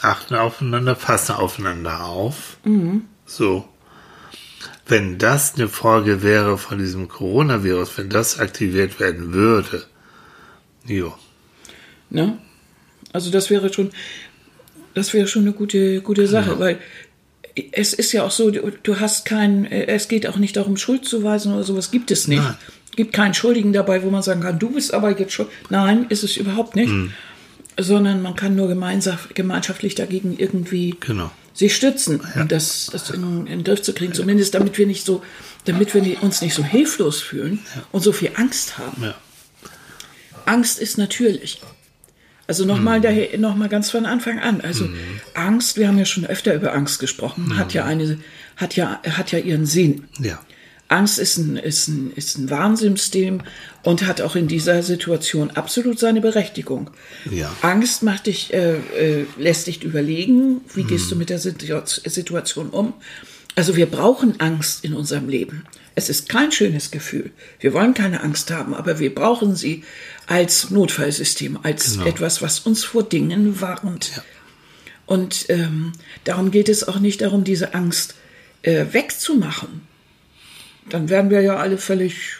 achten 0.00 0.34
aufeinander, 0.34 0.94
passen 0.94 1.32
aufeinander 1.32 2.04
auf. 2.04 2.56
So. 3.26 3.68
Wenn 4.86 5.18
das 5.18 5.54
eine 5.54 5.68
Folge 5.68 6.22
wäre 6.22 6.56
von 6.56 6.78
diesem 6.78 7.08
Coronavirus, 7.08 7.98
wenn 7.98 8.08
das 8.08 8.38
aktiviert 8.38 8.98
werden 9.00 9.34
würde, 9.34 9.84
jo. 10.86 11.14
Ne? 12.08 12.38
Also 13.12 13.30
das 13.30 13.50
wäre 13.50 13.70
schon, 13.70 13.90
das 14.94 15.12
wäre 15.12 15.26
schon 15.26 15.42
eine 15.42 15.52
gute, 15.52 16.00
gute 16.00 16.26
Sache, 16.26 16.58
weil 16.58 16.78
es 17.72 17.92
ist 17.92 18.12
ja 18.12 18.22
auch 18.22 18.30
so, 18.30 18.50
du, 18.50 19.00
hast 19.00 19.24
kein, 19.24 19.64
äh, 19.66 19.86
es 19.86 20.08
geht 20.08 20.26
auch 20.26 20.36
nicht 20.36 20.56
darum, 20.56 20.76
Schuld 20.76 21.04
zu 21.04 21.22
weisen 21.22 21.52
oder 21.52 21.64
sowas 21.64 21.90
gibt 21.90 22.10
es 22.10 22.28
nicht. 22.28 22.42
Nein. 22.42 22.56
Gibt 22.98 23.12
keinen 23.12 23.32
Schuldigen 23.32 23.72
dabei, 23.72 24.02
wo 24.02 24.10
man 24.10 24.22
sagen 24.24 24.40
kann, 24.40 24.58
du 24.58 24.70
bist 24.70 24.92
aber 24.92 25.16
jetzt 25.16 25.32
schuld. 25.32 25.48
Nein, 25.70 26.06
ist 26.08 26.24
es 26.24 26.36
überhaupt 26.36 26.74
nicht. 26.74 26.92
Sondern 27.78 28.22
man 28.22 28.34
kann 28.34 28.56
nur 28.56 28.66
gemeinschaftlich 28.66 29.94
dagegen 29.94 30.36
irgendwie 30.36 30.96
Genau. 30.98 31.30
sich 31.54 31.76
stützen, 31.76 32.20
um 32.34 32.48
das, 32.48 32.88
das 32.90 33.10
in, 33.10 33.46
in 33.46 33.60
den 33.60 33.62
Griff 33.62 33.82
zu 33.82 33.92
kriegen. 33.92 34.14
Zumindest 34.14 34.52
damit 34.54 34.76
wir 34.78 34.86
nicht 34.88 35.06
so, 35.06 35.22
damit 35.64 35.94
wir 35.94 36.20
uns 36.24 36.42
nicht 36.42 36.54
so 36.54 36.64
hilflos 36.64 37.20
fühlen 37.22 37.60
und 37.92 38.02
so 38.02 38.10
viel 38.10 38.32
Angst 38.34 38.78
haben. 38.78 39.00
Ja. 39.00 39.14
Angst 40.44 40.80
ist 40.80 40.98
natürlich. 40.98 41.60
Also 42.48 42.64
nochmal 42.64 43.00
daher, 43.00 43.38
noch 43.38 43.54
mal 43.54 43.68
ganz 43.68 43.90
von 43.92 44.06
Anfang 44.06 44.40
an. 44.40 44.60
Also 44.60 44.88
Angst, 45.34 45.76
wir 45.76 45.86
haben 45.86 45.98
ja 45.98 46.04
schon 46.04 46.26
öfter 46.26 46.52
über 46.52 46.74
Angst 46.74 46.98
gesprochen, 46.98 47.56
hat 47.56 47.74
ja 47.74 47.84
eine, 47.84 48.18
hat 48.56 48.74
ja, 48.74 49.00
hat 49.08 49.30
ja 49.30 49.38
ihren 49.38 49.66
Sinn. 49.66 50.08
Ja. 50.18 50.40
Angst 50.88 51.18
ist 51.18 51.36
ein, 51.36 51.56
ist 51.56 51.88
ein, 51.88 52.12
ist 52.16 52.38
ein 52.38 52.48
Warnsystem 52.50 53.42
und 53.82 54.06
hat 54.06 54.20
auch 54.22 54.36
in 54.36 54.48
dieser 54.48 54.82
Situation 54.82 55.50
absolut 55.50 55.98
seine 55.98 56.20
Berechtigung. 56.22 56.90
Ja. 57.30 57.54
Angst 57.60 58.02
macht 58.02 58.26
dich, 58.26 58.54
äh, 58.54 58.76
äh, 58.98 59.26
lässt 59.36 59.66
dich 59.66 59.82
überlegen, 59.84 60.62
wie 60.74 60.84
gehst 60.84 61.10
du 61.10 61.16
mit 61.16 61.28
der 61.28 61.38
Situa- 61.40 61.84
Situation 62.08 62.70
um. 62.70 62.94
Also 63.54 63.76
wir 63.76 63.86
brauchen 63.86 64.40
Angst 64.40 64.84
in 64.84 64.94
unserem 64.94 65.28
Leben. 65.28 65.64
Es 65.94 66.08
ist 66.08 66.28
kein 66.28 66.52
schönes 66.52 66.90
Gefühl. 66.92 67.32
Wir 67.60 67.74
wollen 67.74 67.92
keine 67.92 68.22
Angst 68.22 68.50
haben, 68.52 68.72
aber 68.72 68.98
wir 69.00 69.12
brauchen 69.14 69.56
sie 69.56 69.82
als 70.26 70.70
Notfallsystem, 70.70 71.58
als 71.64 71.94
Genau. 71.94 72.06
etwas, 72.06 72.40
was 72.40 72.60
uns 72.60 72.84
vor 72.84 73.02
Dingen 73.02 73.60
warnt. 73.60 74.22
Und 75.06 75.46
ähm, 75.48 75.92
darum 76.24 76.50
geht 76.50 76.68
es 76.68 76.86
auch 76.86 77.00
nicht 77.00 77.20
darum, 77.20 77.42
diese 77.44 77.74
Angst 77.74 78.14
äh, 78.62 78.86
wegzumachen. 78.92 79.87
Dann 80.88 81.08
wären 81.08 81.30
wir 81.30 81.40
ja 81.40 81.56
alle 81.56 81.78
völlig, 81.78 82.36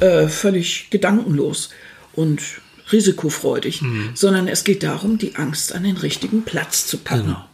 äh, 0.00 0.28
völlig 0.28 0.90
gedankenlos 0.90 1.70
und 2.14 2.42
risikofreudig, 2.90 3.82
sondern 4.14 4.48
es 4.48 4.64
geht 4.64 4.82
darum, 4.82 5.18
die 5.18 5.36
Angst 5.36 5.74
an 5.74 5.84
den 5.84 5.96
richtigen 5.96 6.44
Platz 6.44 6.86
zu 6.86 6.98
packen. 6.98 7.24
Genau. 7.24 7.44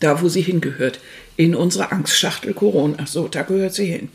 Da, 0.00 0.22
wo 0.22 0.28
sie 0.28 0.40
hingehört. 0.40 0.98
In 1.36 1.54
unsere 1.54 1.92
Angstschachtel 1.92 2.54
Corona. 2.54 3.06
So, 3.06 3.28
da 3.28 3.42
gehört 3.42 3.74
sie 3.74 3.86
hin. 3.86 4.08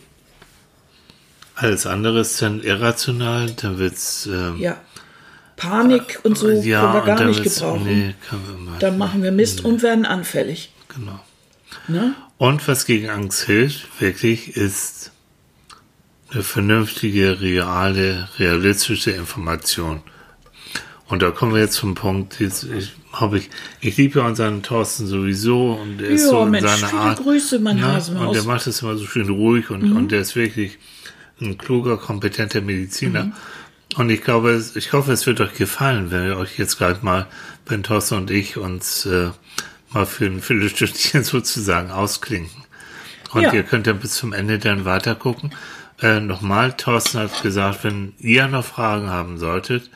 Alles 1.56 1.86
andere 1.86 2.22
ist 2.22 2.41
dann 2.41 2.62
irrational, 2.62 3.52
dann 3.52 3.78
wird's. 3.78 4.28
Ähm, 4.28 4.58
Ja. 4.60 4.82
Panik 5.56 6.20
und 6.24 6.38
so 6.38 6.50
ja, 6.50 6.82
können 6.82 6.93
wir 6.93 7.02
gar 7.06 7.18
dann 7.18 7.28
nicht 7.28 7.43
gebrauchen. 7.43 7.86
Nee. 7.86 8.16
Dann 8.80 8.98
machen 8.98 9.24
wir 9.24 9.32
Mist 9.32 9.64
und 9.64 9.82
werden 9.84 10.06
anfällig. 10.06 10.74
Genau. 10.93 11.20
Ne? 11.88 12.14
Und 12.38 12.68
was 12.68 12.86
gegen 12.86 13.10
Angst 13.10 13.43
hilft, 13.43 14.02
wirklich, 14.02 14.58
ist 14.58 15.12
vernünftige, 16.44 17.40
reale, 17.42 18.30
realistische 18.40 19.12
Information. 19.12 20.02
Und 21.08 21.22
da 21.22 21.30
kommen 21.32 21.54
wir 21.54 21.62
jetzt 21.62 21.76
zum 21.76 21.94
Punkt, 21.94 22.40
jetzt, 22.40 22.64
ich 22.64 22.94
hoffe 23.14 23.38
ich, 23.38 23.50
ich 23.80 23.96
liebe 23.98 24.20
ja 24.20 24.26
unseren 24.26 24.64
Thorsten 24.64 25.06
sowieso 25.06 25.74
und 25.74 26.02
er 26.02 26.10
ist 26.10 26.24
Ja, 26.24 26.30
so 26.30 26.44
in 26.44 26.50
Mensch, 26.52 26.68
seiner 26.70 26.88
viele 26.88 27.02
Art. 27.02 27.20
Grüße, 27.24 27.60
mein 27.60 27.78
ne? 27.78 27.86
Hasenmaus. 27.86 28.22
Mhm. 28.22 28.28
Und 28.28 28.36
der 28.36 28.44
macht 28.44 28.68
es 28.68 28.82
immer 28.82 28.98
so 28.98 29.06
schön 29.06 29.30
ruhig 29.30 29.70
und, 29.70 29.92
und 29.96 30.12
der 30.12 30.22
ist 30.22 30.36
wirklich 30.36 30.80
ein 31.40 31.58
kluger, 31.58 31.98
kompetenter 31.98 32.62
Mediziner. 32.62 33.26
Mhm. 33.26 33.34
Und 33.98 34.10
ich 34.10 34.24
glaube, 34.24 34.62
ich 34.74 34.94
hoffe, 34.94 35.12
es 35.12 35.28
wird 35.28 35.40
euch 35.42 35.54
gefallen, 35.54 36.10
wenn 36.10 36.26
wir 36.28 36.38
euch 36.38 36.58
jetzt 36.58 36.78
gleich 36.78 37.02
mal, 37.04 37.28
wenn 37.68 37.84
Thorsten 37.84 38.16
und 38.16 38.32
ich 38.32 38.58
uns 38.58 39.06
äh, 39.06 39.30
mal 39.92 40.06
für 40.08 40.26
ein 40.26 40.42
Viertelstündchen 40.42 41.24
sozusagen 41.24 41.92
ausklinken. 41.92 42.64
Und 43.32 43.44
Ja. 43.44 43.54
ihr 43.54 43.64
könnt 43.64 43.86
dann 43.86 44.00
bis 44.00 44.14
zum 44.16 44.34
Ende 44.34 44.58
dann 44.60 44.86
weiter 44.86 45.14
gucken. 45.14 45.52
Äh, 46.02 46.20
Nochmal, 46.20 46.74
Thorsten 46.74 47.20
hat 47.20 47.41
gesagt, 47.41 47.84
wenn 47.84 48.14
ihr 48.20 48.48
noch 48.48 48.66
Fragen 48.66 49.10
haben 49.10 49.38
solltet, 49.38 49.89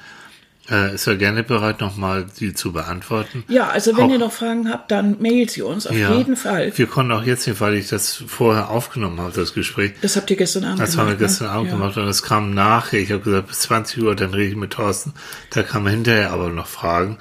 äh, 0.72 0.94
ist 0.94 1.08
er 1.08 1.16
gerne 1.18 1.44
bereit, 1.44 1.82
nochmal 1.82 2.26
die 2.40 2.54
zu 2.54 2.72
beantworten. 2.72 3.44
Ja, 3.48 3.68
also 3.70 3.98
wenn 3.98 4.06
Auch- 4.06 4.12
ihr 4.12 4.20
noch 4.20 4.32
Fragen 4.32 4.70
habt, 4.72 4.92
dann 4.92 5.18
mailt 5.20 5.50
sie 5.52 5.62
uns 5.64 5.88
auf 5.88 5.96
Ja. 5.98 6.14
jeden 6.14 6.36
Fall. 6.38 6.72
Wir 6.78 6.86
konnten 6.88 7.12
auch 7.12 7.24
jetzt 7.24 7.48
nicht, 7.48 7.60
weil 7.60 7.74
ich 7.74 7.88
das 7.90 8.24
vorher 8.28 8.70
aufgenommen 8.70 9.20
habe, 9.20 9.32
das 9.36 9.54
Gespräch. 9.54 9.94
Das 10.02 10.16
habt 10.16 10.30
ihr 10.30 10.38
gestern 10.38 10.64
Abend 10.66 10.80
Das 10.80 10.92
gemacht. 10.92 11.08
haben 11.08 11.12
wir 11.14 11.18
gestern 11.28 11.48
ne? 11.48 11.54
Abend 11.54 11.72
ja. 11.72 11.76
gemacht 11.78 11.98
und 11.98 12.08
es 12.08 12.22
kam 12.24 12.54
nachher. 12.54 13.00
Ich 13.00 13.12
habe 13.12 13.22
gesagt, 13.24 13.48
bis 13.48 13.60
20 13.62 14.04
Uhr, 14.04 14.16
dann 14.16 14.34
rede 14.34 14.52
ich 14.52 14.56
mit 14.56 14.72
Thorsten. 14.72 15.14
Da 15.50 15.64
kamen 15.64 15.88
hinterher 15.88 16.32
aber 16.32 16.50
noch 16.50 16.68
Fragen. 16.68 17.18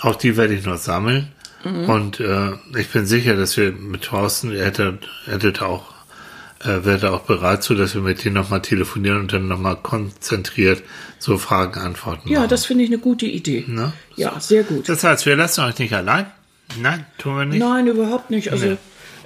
Auch 0.00 0.16
die 0.16 0.36
werde 0.36 0.54
ich 0.54 0.64
noch 0.64 0.78
sammeln. 0.78 1.28
Mhm. 1.64 1.88
Und 1.90 2.20
äh, 2.20 2.52
ich 2.78 2.88
bin 2.88 3.06
sicher, 3.06 3.36
dass 3.36 3.56
wir 3.58 3.72
mit 3.72 4.02
Thorsten, 4.02 4.52
er 4.52 4.64
hätte, 4.66 4.98
hätte 5.26 5.66
auch, 5.66 5.92
äh, 6.64 6.84
wäre 6.84 7.12
auch 7.12 7.20
bereit 7.20 7.62
zu, 7.62 7.74
dass 7.74 7.94
wir 7.94 8.02
mit 8.02 8.24
denen 8.24 8.34
nochmal 8.34 8.62
telefonieren 8.62 9.20
und 9.20 9.32
dann 9.32 9.48
nochmal 9.48 9.76
konzentriert 9.76 10.82
so 11.18 11.38
Fragen 11.38 11.78
antworten. 11.80 12.28
Ja, 12.28 12.40
machen. 12.40 12.50
das 12.50 12.66
finde 12.66 12.84
ich 12.84 12.90
eine 12.90 12.98
gute 12.98 13.26
Idee. 13.26 13.64
Ne? 13.66 13.92
Ja, 14.16 14.38
sehr 14.40 14.62
gut. 14.62 14.88
Das 14.88 15.02
heißt, 15.04 15.26
wir 15.26 15.36
lassen 15.36 15.62
euch 15.64 15.78
nicht 15.78 15.92
allein. 15.92 16.26
Nein, 16.80 17.04
tun 17.18 17.36
wir 17.38 17.44
nicht. 17.44 17.58
Nein, 17.60 17.86
überhaupt 17.86 18.30
nicht. 18.30 18.50
Also 18.52 18.66
Nee. 18.66 18.76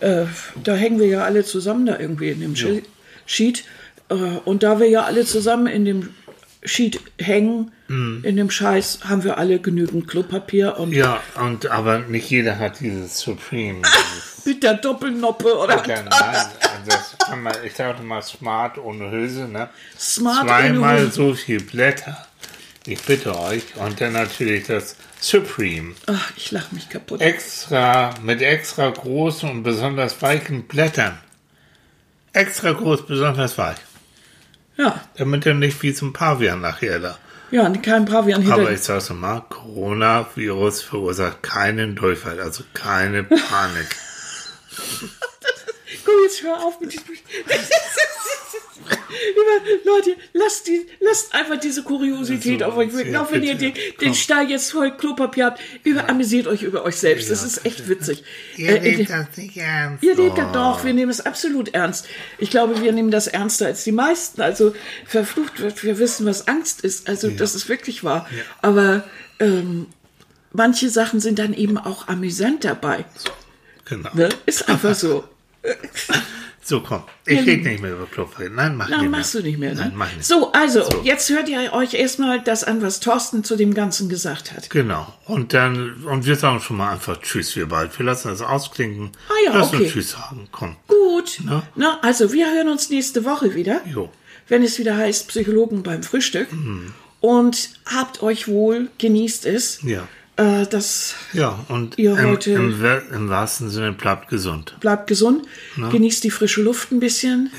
äh, 0.06 0.26
da 0.62 0.74
hängen 0.74 0.98
wir 0.98 1.06
ja 1.06 1.24
alle 1.24 1.44
zusammen 1.44 1.86
da 1.86 1.98
irgendwie 1.98 2.30
in 2.30 2.40
dem 2.40 2.54
Schi- 2.54 2.82
Sheet. 3.26 3.64
Äh, 4.08 4.14
und 4.14 4.62
da 4.62 4.78
wir 4.80 4.88
ja 4.88 5.04
alle 5.04 5.24
zusammen 5.24 5.66
in 5.66 5.84
dem 5.84 6.10
Sheet 6.64 7.00
hängen, 7.18 7.72
Mhm. 7.88 8.20
in 8.22 8.36
dem 8.36 8.50
Scheiß, 8.50 9.00
haben 9.08 9.24
wir 9.24 9.38
alle 9.38 9.58
genügend 9.58 10.06
Klopapier 10.06 10.76
und 10.78 10.92
Ja, 10.92 11.20
und 11.42 11.70
aber 11.70 12.00
nicht 12.00 12.28
jeder 12.30 12.58
hat 12.58 12.80
dieses 12.80 13.18
Supreme. 13.18 13.80
mit 14.44 14.62
der 14.62 14.74
Doppelnoppe 14.74 15.56
oder 15.56 15.78
Blättern, 15.78 16.08
nein, 16.10 16.46
das 16.86 17.16
man, 17.36 17.54
ich 17.64 17.74
sage 17.74 18.02
mal 18.02 18.22
smart 18.22 18.78
ohne 18.78 19.10
Hülse, 19.10 19.46
ne? 19.48 19.68
Smart 19.98 20.46
Zweimal 20.48 20.94
ohne 20.94 21.00
Hülse. 21.02 21.12
so 21.12 21.34
viel 21.34 21.60
Blätter. 21.62 22.26
Ich 22.86 23.02
bitte 23.02 23.38
euch. 23.38 23.64
Und 23.76 24.00
dann 24.00 24.14
natürlich 24.14 24.66
das 24.66 24.96
Supreme. 25.20 25.94
Ach, 26.06 26.32
ich 26.36 26.50
lach 26.50 26.72
mich 26.72 26.88
kaputt. 26.88 27.20
Extra, 27.20 28.14
mit 28.22 28.40
extra 28.40 28.88
großen 28.90 29.50
und 29.50 29.62
besonders 29.62 30.20
weichen 30.22 30.64
Blättern. 30.66 31.18
Extra 32.32 32.72
groß, 32.72 33.06
besonders 33.06 33.58
weich. 33.58 33.76
Ja, 34.76 35.00
Damit 35.16 35.44
er 35.46 35.54
nicht 35.54 35.82
wie 35.82 35.92
zum 35.92 36.12
Pavian 36.14 36.60
nachher 36.62 37.00
da. 37.00 37.18
ja, 37.50 37.68
kein 37.70 38.06
Pavian 38.06 38.40
hinter. 38.40 38.54
Aber 38.56 38.70
ich 38.70 38.80
sag's 38.80 39.10
nochmal, 39.10 39.42
Coronavirus 39.50 40.80
verursacht 40.82 41.42
keinen 41.42 41.96
Durchfall, 41.96 42.40
also 42.40 42.64
keine 42.72 43.22
Panik. 43.24 43.88
Komm, 46.04 46.14
jetzt 46.24 46.42
hör 46.42 46.64
auf 46.64 46.80
mit 46.80 46.92
diesem. 46.92 47.04
Leute, 49.84 50.16
lasst, 50.32 50.66
die, 50.68 50.86
lasst 51.00 51.34
einfach 51.34 51.58
diese 51.58 51.82
Kuriosität 51.82 52.60
So, 52.60 52.66
auf 52.66 52.76
euch 52.76 52.92
wirken. 52.92 53.12
ja, 53.12 53.22
Auch 53.22 53.30
wenn 53.32 53.42
ihr 53.42 53.54
bitte, 53.54 53.72
den, 53.72 53.82
komm. 53.96 54.04
den 54.06 54.14
Stall 54.14 54.50
jetzt 54.50 54.70
voll 54.72 54.96
Klopapier 54.96 55.46
habt, 55.46 55.60
über, 55.84 56.08
amüsiert 56.08 56.46
euch 56.46 56.62
über 56.62 56.84
euch 56.84 56.96
selbst. 56.96 57.30
Das 57.30 57.42
ist 57.42 57.66
echt 57.66 57.88
witzig. 57.88 58.24
Ihr 58.56 58.68
Äh, 58.76 58.80
nehmt 58.80 58.98
dem- 59.00 59.06
das 59.06 59.36
nicht 59.36 59.56
ernst. 59.56 60.02
Ihr 60.02 60.14
nehmt 60.16 60.38
das 60.38 60.46
Oh. 60.50 60.52
doch, 60.52 60.84
wir 60.84 60.94
nehmen 60.94 61.10
es 61.10 61.20
absolut 61.20 61.74
ernst. 61.74 62.06
Ich 62.38 62.50
glaube, 62.50 62.80
wir 62.80 62.92
nehmen 62.92 63.10
das 63.10 63.26
ernster 63.26 63.66
als 63.66 63.84
die 63.84 63.92
meisten. 63.92 64.40
Also 64.40 64.74
verflucht 65.06 65.60
wird, 65.60 65.82
wir 65.84 65.98
wissen, 65.98 66.24
was 66.26 66.48
Angst 66.48 66.82
ist. 66.82 67.08
Also 67.08 67.28
das 67.30 67.54
ist 67.54 67.68
wirklich 67.68 68.02
wahr. 68.04 68.28
Aber 68.62 69.04
ähm, 69.38 69.86
manche 70.52 70.88
Sachen 70.88 71.20
sind 71.20 71.38
dann 71.38 71.52
eben 71.52 71.76
auch 71.78 72.08
amüsant 72.08 72.64
dabei. 72.64 73.04
Genau. 73.84 74.08
Ne? 74.14 74.28
Ist 74.46 74.68
einfach 74.68 74.94
so. 74.94 75.24
So, 76.62 76.80
komm. 76.80 77.02
Ich 77.26 77.40
rede 77.40 77.68
nicht 77.68 77.82
mehr 77.82 77.94
über 77.94 78.06
Klopfen. 78.06 78.54
Nein, 78.54 78.76
mach 78.76 78.88
Nein, 78.88 79.00
nicht 79.00 79.10
machst 79.10 79.34
du 79.34 79.40
nicht 79.40 79.58
mehr. 79.58 79.74
Ne? 79.74 79.80
Nein, 79.80 79.92
mach 79.96 80.12
nicht. 80.14 80.24
So, 80.24 80.52
also, 80.52 80.84
jetzt 81.02 81.28
hört 81.30 81.48
ihr 81.48 81.72
euch 81.72 81.94
erstmal 81.94 82.40
das 82.42 82.62
an, 82.62 82.80
was 82.80 83.00
Thorsten 83.00 83.42
zu 83.42 83.56
dem 83.56 83.74
Ganzen 83.74 84.08
gesagt 84.08 84.52
hat. 84.52 84.70
Genau. 84.70 85.12
Und 85.26 85.52
dann, 85.52 86.04
und 86.04 86.26
wir 86.26 86.36
sagen 86.36 86.60
schon 86.60 86.76
mal 86.76 86.92
einfach 86.92 87.20
Tschüss, 87.20 87.56
wir 87.56 87.66
bald. 87.66 87.98
Wir 87.98 88.06
lassen 88.06 88.28
das 88.28 88.42
ausklinken. 88.42 89.10
Ah 89.28 89.32
ja, 89.46 89.58
Lass 89.58 89.72
uns 89.72 89.80
okay. 89.80 89.90
Tschüss 89.90 90.10
sagen. 90.12 90.48
Komm. 90.52 90.76
Gut. 90.86 91.40
Ne? 91.44 91.62
Na, 91.74 91.98
also, 92.02 92.32
wir 92.32 92.52
hören 92.52 92.68
uns 92.68 92.88
nächste 92.88 93.24
Woche 93.24 93.54
wieder, 93.54 93.80
Jo. 93.92 94.10
wenn 94.46 94.62
es 94.62 94.78
wieder 94.78 94.96
heißt 94.96 95.26
Psychologen 95.28 95.82
beim 95.82 96.04
Frühstück. 96.04 96.52
Mhm. 96.52 96.92
Und 97.20 97.70
habt 97.84 98.22
euch 98.22 98.46
wohl, 98.46 98.90
genießt 98.98 99.44
es. 99.46 99.82
Ja. 99.82 100.06
Äh, 100.40 100.66
das 100.66 101.14
Ja, 101.34 101.64
und 101.68 101.98
Ihr 101.98 102.16
im, 102.18 102.30
heute- 102.30 102.52
im, 102.52 102.82
im 103.12 103.28
wahrsten 103.28 103.68
Sinne 103.68 103.92
bleibt 103.92 104.28
gesund. 104.28 104.76
bleibt 104.80 105.06
gesund, 105.06 105.46
genießt 105.76 106.24
die 106.24 106.30
frische 106.30 106.62
Luft 106.62 106.90
ein 106.92 107.00
bisschen. 107.00 107.52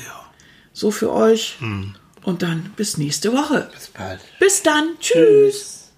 So 0.72 0.90
für 0.90 1.12
euch. 1.12 1.58
Mhm. 1.60 1.94
Und 2.22 2.42
dann 2.42 2.72
bis 2.76 2.98
nächste 2.98 3.32
Woche. 3.32 3.68
Bis 3.72 3.88
bald. 3.88 4.20
Bis 4.40 4.62
dann. 4.62 4.96
Tschüss. 5.00 5.92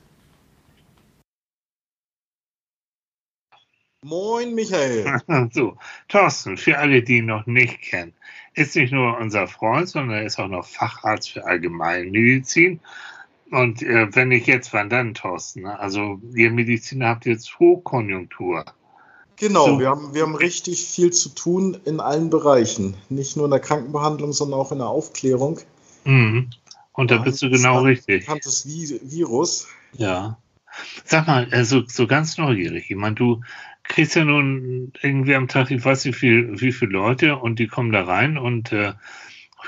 Moin, 4.02 4.54
Michael. 4.54 5.20
So, 5.52 5.78
Thorsten, 6.08 6.56
für 6.58 6.76
alle, 6.78 7.02
die 7.02 7.18
ihn 7.18 7.26
noch 7.26 7.46
nicht 7.46 7.80
kennen, 7.80 8.12
ist 8.52 8.76
nicht 8.76 8.92
nur 8.92 9.16
unser 9.18 9.46
Freund, 9.48 9.88
sondern 9.88 10.18
er 10.18 10.26
ist 10.26 10.38
auch 10.38 10.48
noch 10.48 10.66
Facharzt 10.66 11.30
für 11.30 11.44
Allgemeinmedizin. 11.46 12.80
Und 13.54 13.82
äh, 13.82 14.08
wenn 14.14 14.32
ich 14.32 14.46
jetzt, 14.46 14.72
wann 14.72 14.90
dann, 14.90 15.14
Thorsten? 15.14 15.62
ne? 15.62 15.78
Also, 15.78 16.20
ihr 16.34 16.50
Mediziner 16.50 17.08
habt 17.08 17.26
jetzt 17.26 17.58
Hochkonjunktur. 17.58 18.64
Genau, 19.36 19.66
So. 19.66 19.80
wir, 19.80 19.88
haben, 19.88 20.14
wir 20.14 20.22
haben 20.22 20.34
richtig 20.34 20.84
viel 20.84 21.12
zu 21.12 21.28
tun 21.28 21.76
in 21.84 22.00
allen 22.00 22.30
Bereichen. 22.30 22.96
Nicht 23.08 23.36
nur 23.36 23.46
in 23.46 23.50
der 23.50 23.60
Krankenbehandlung, 23.60 24.32
sondern 24.32 24.60
auch 24.60 24.72
in 24.72 24.78
der 24.78 24.88
Aufklärung. 24.88 25.60
Mhm. 26.04 26.50
Und 26.92 27.10
da 27.10 27.18
bist 27.18 27.42
du 27.42 27.50
genau 27.50 27.78
ein 27.78 27.86
richtig. 27.86 28.26
Bekanntes 28.26 28.66
Vi- 28.66 29.00
Virus. 29.02 29.66
Ja. 29.96 30.38
Sag 31.04 31.26
mal, 31.26 31.48
also 31.50 31.82
so 31.86 32.06
ganz 32.06 32.38
neugierig. 32.38 32.90
Ich 32.90 32.96
meine, 32.96 33.14
du 33.16 33.40
kriegst 33.82 34.14
ja 34.16 34.24
nun 34.24 34.92
irgendwie 35.02 35.34
am 35.34 35.48
Tag, 35.48 35.70
ich 35.70 35.84
weiß 35.84 36.04
nicht, 36.06 36.22
wie, 36.22 36.60
wie 36.60 36.72
viele 36.72 36.92
Leute 36.92 37.36
und 37.36 37.58
die 37.58 37.66
kommen 37.66 37.92
da 37.92 38.04
rein 38.04 38.38
und 38.38 38.72
äh, 38.72 38.94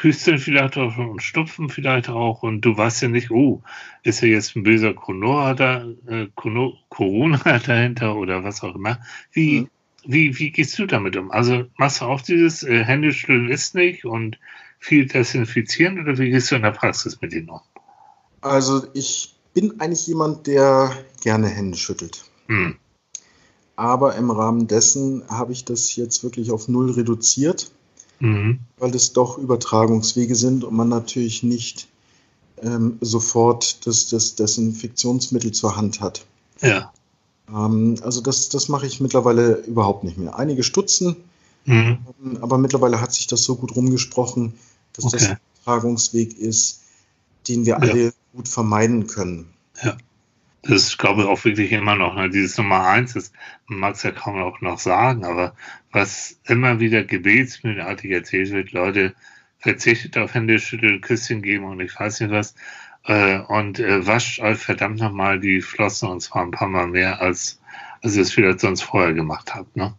hüsteln 0.03 0.38
vielleicht 0.38 0.76
auch 0.76 0.97
und 0.99 1.22
stupfen 1.22 1.68
vielleicht 1.68 2.09
auch 2.09 2.42
und 2.42 2.61
du 2.62 2.76
weißt 2.76 3.03
ja 3.03 3.09
nicht, 3.09 3.30
oh, 3.30 3.62
ist 4.03 4.20
ja 4.20 4.28
jetzt 4.28 4.57
ein 4.57 4.62
böser 4.62 4.94
Corona, 4.94 5.55
da, 5.55 5.86
äh, 6.07 6.28
Corona 6.34 7.59
dahinter 7.66 8.16
oder 8.16 8.44
was 8.44 8.62
auch 8.62 8.74
immer. 8.74 9.01
Wie, 9.32 9.61
Mhm. 9.61 9.68
wie, 10.05 10.38
wie 10.38 10.51
gehst 10.51 10.78
du 10.78 10.86
damit 10.86 11.16
um? 11.16 11.30
Also 11.30 11.64
machst 11.78 12.01
du 12.01 12.05
auch 12.05 12.20
dieses 12.20 12.62
äh, 12.62 12.84
Händeschütteln 12.84 13.49
ist 13.49 13.74
nicht 13.74 14.05
und 14.05 14.38
viel 14.78 15.07
desinfizieren 15.07 15.99
oder 15.99 16.18
wie 16.18 16.30
gehst 16.30 16.51
du 16.51 16.57
in 16.57 16.62
der 16.62 16.72
Praxis 16.72 17.20
mit 17.20 17.32
denen 17.32 17.49
um? 17.49 17.61
Also 18.40 18.86
ich 18.92 19.34
bin 19.55 19.80
eigentlich 19.80 20.07
jemand, 20.07 20.47
der 20.47 20.92
gerne 21.22 21.49
Hände 21.49 21.78
schüttelt. 21.78 22.24
Hm. 22.49 22.76
Aber 23.74 24.14
im 24.16 24.30
Rahmen 24.30 24.66
dessen 24.66 25.24
habe 25.28 25.53
ich 25.53 25.64
das 25.64 25.97
jetzt 25.97 26.22
wirklich 26.22 26.51
auf 26.51 26.68
Null 26.68 26.92
reduziert, 26.92 27.72
Mhm. 28.21 28.61
weil 28.79 28.95
es 28.95 29.12
doch 29.12 29.37
Übertragungswege 29.39 30.35
sind 30.35 30.64
und 30.64 30.75
man 30.75 30.89
natürlich 30.89 31.43
nicht 31.43 31.89
ähm, 32.62 32.97
sofort 33.03 33.87
das, 33.87 34.07
das 34.09 34.35
Desinfektionsmittel 34.37 35.53
zur 35.53 35.77
Hand 35.77 36.01
hat. 36.01 36.25
Ja. 36.62 36.93
Ähm, 37.49 37.97
also 38.03 38.21
das, 38.23 38.49
das 38.49 38.69
mache 38.69 38.87
ich 38.87 39.01
mittlerweile 39.01 39.57
überhaupt 39.67 40.05
nicht 40.05 40.17
mehr. 40.19 40.39
Einige 40.39 40.62
stutzen, 40.62 41.17
Mhm. 41.67 41.99
ähm, 42.25 42.39
aber 42.43 42.59
mittlerweile 42.59 43.01
hat 43.01 43.12
sich 43.12 43.27
das 43.27 43.43
so 43.43 43.57
gut 43.57 43.75
rumgesprochen, 43.75 44.55
dass 44.93 45.05
das 45.07 45.14
Okay. 45.14 45.33
ein 45.33 45.39
Übertragungsweg 45.62 46.39
ist, 46.39 46.81
den 47.49 47.67
wir 47.67 47.75
Ja. 47.75 47.79
alle 47.81 48.12
gut 48.35 48.49
vermeiden 48.49 49.07
können. 49.09 49.51
Das 50.62 50.83
ist, 50.83 50.99
glaube 50.99 51.23
ich, 51.23 51.29
auch 51.29 51.45
wirklich 51.45 51.71
immer 51.73 51.95
noch, 51.97 52.14
ne? 52.14 52.31
dieses 52.31 52.57
Nummer 52.59 52.85
eins 52.87 53.14
ist, 53.14 53.33
man 53.69 53.79
mag 53.81 53.95
es 53.97 54.03
ja 54.03 54.11
kaum 54.12 54.41
auch 54.43 54.61
noch 54.61 54.79
sagen, 54.81 55.25
aber 55.25 55.55
was 55.97 56.38
immer 56.44 56.78
wieder 56.78 57.03
gebetsmühlenartig 57.03 58.11
erzählt 58.11 58.51
wird, 58.51 58.72
Leute, 58.72 59.14
verzichtet 59.59 60.18
auf 60.18 60.34
Hände 60.34 60.59
schütteln, 60.59 61.01
Küsschen 61.01 61.40
geben 61.40 61.64
und 61.64 61.80
ich 61.80 61.99
weiß 61.99 62.20
nicht 62.20 62.30
was, 62.30 62.55
äh, 63.05 63.40
und 63.40 63.78
äh, 63.78 64.07
wascht 64.07 64.40
euch 64.40 64.59
verdammt 64.59 65.01
nochmal 65.01 65.40
die 65.40 65.62
Flossen 65.62 66.11
und 66.11 66.20
zwar 66.20 66.42
ein 66.42 66.51
paar 66.51 66.68
Mal 66.68 66.86
mehr, 66.86 67.22
als, 67.22 67.61
als 68.03 68.14
ihr 68.14 68.22
es 68.22 68.32
vielleicht 68.32 68.61
sonst 68.61 68.82
vorher 68.82 69.14
gemacht 69.14 69.55
habt. 69.55 69.74
Ne? 69.74 69.94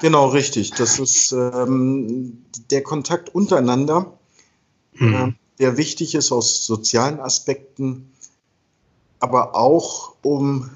Genau, 0.00 0.28
richtig. 0.28 0.70
Das 0.70 1.00
ist 1.00 1.32
ähm, 1.32 2.44
der 2.70 2.84
Kontakt 2.84 3.34
untereinander, 3.34 4.16
mhm. 4.94 5.14
äh, 5.14 5.32
der 5.58 5.76
wichtig 5.76 6.14
ist 6.14 6.30
aus 6.30 6.64
sozialen 6.64 7.18
Aspekten 7.18 8.12
aber 9.20 9.54
auch 9.54 10.14
um 10.22 10.70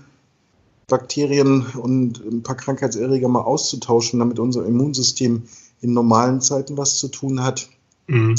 Bakterien 0.86 1.66
und 1.76 2.18
ein 2.24 2.42
paar 2.42 2.56
Krankheitserreger 2.56 3.28
mal 3.28 3.42
auszutauschen, 3.42 4.18
damit 4.18 4.38
unser 4.38 4.66
Immunsystem 4.66 5.44
in 5.80 5.92
normalen 5.92 6.40
Zeiten 6.40 6.76
was 6.76 6.98
zu 6.98 7.08
tun 7.08 7.42
hat, 7.42 7.68
mhm. 8.06 8.34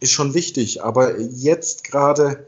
ist 0.00 0.12
schon 0.12 0.34
wichtig. 0.34 0.82
Aber 0.82 1.18
jetzt 1.18 1.84
gerade 1.84 2.46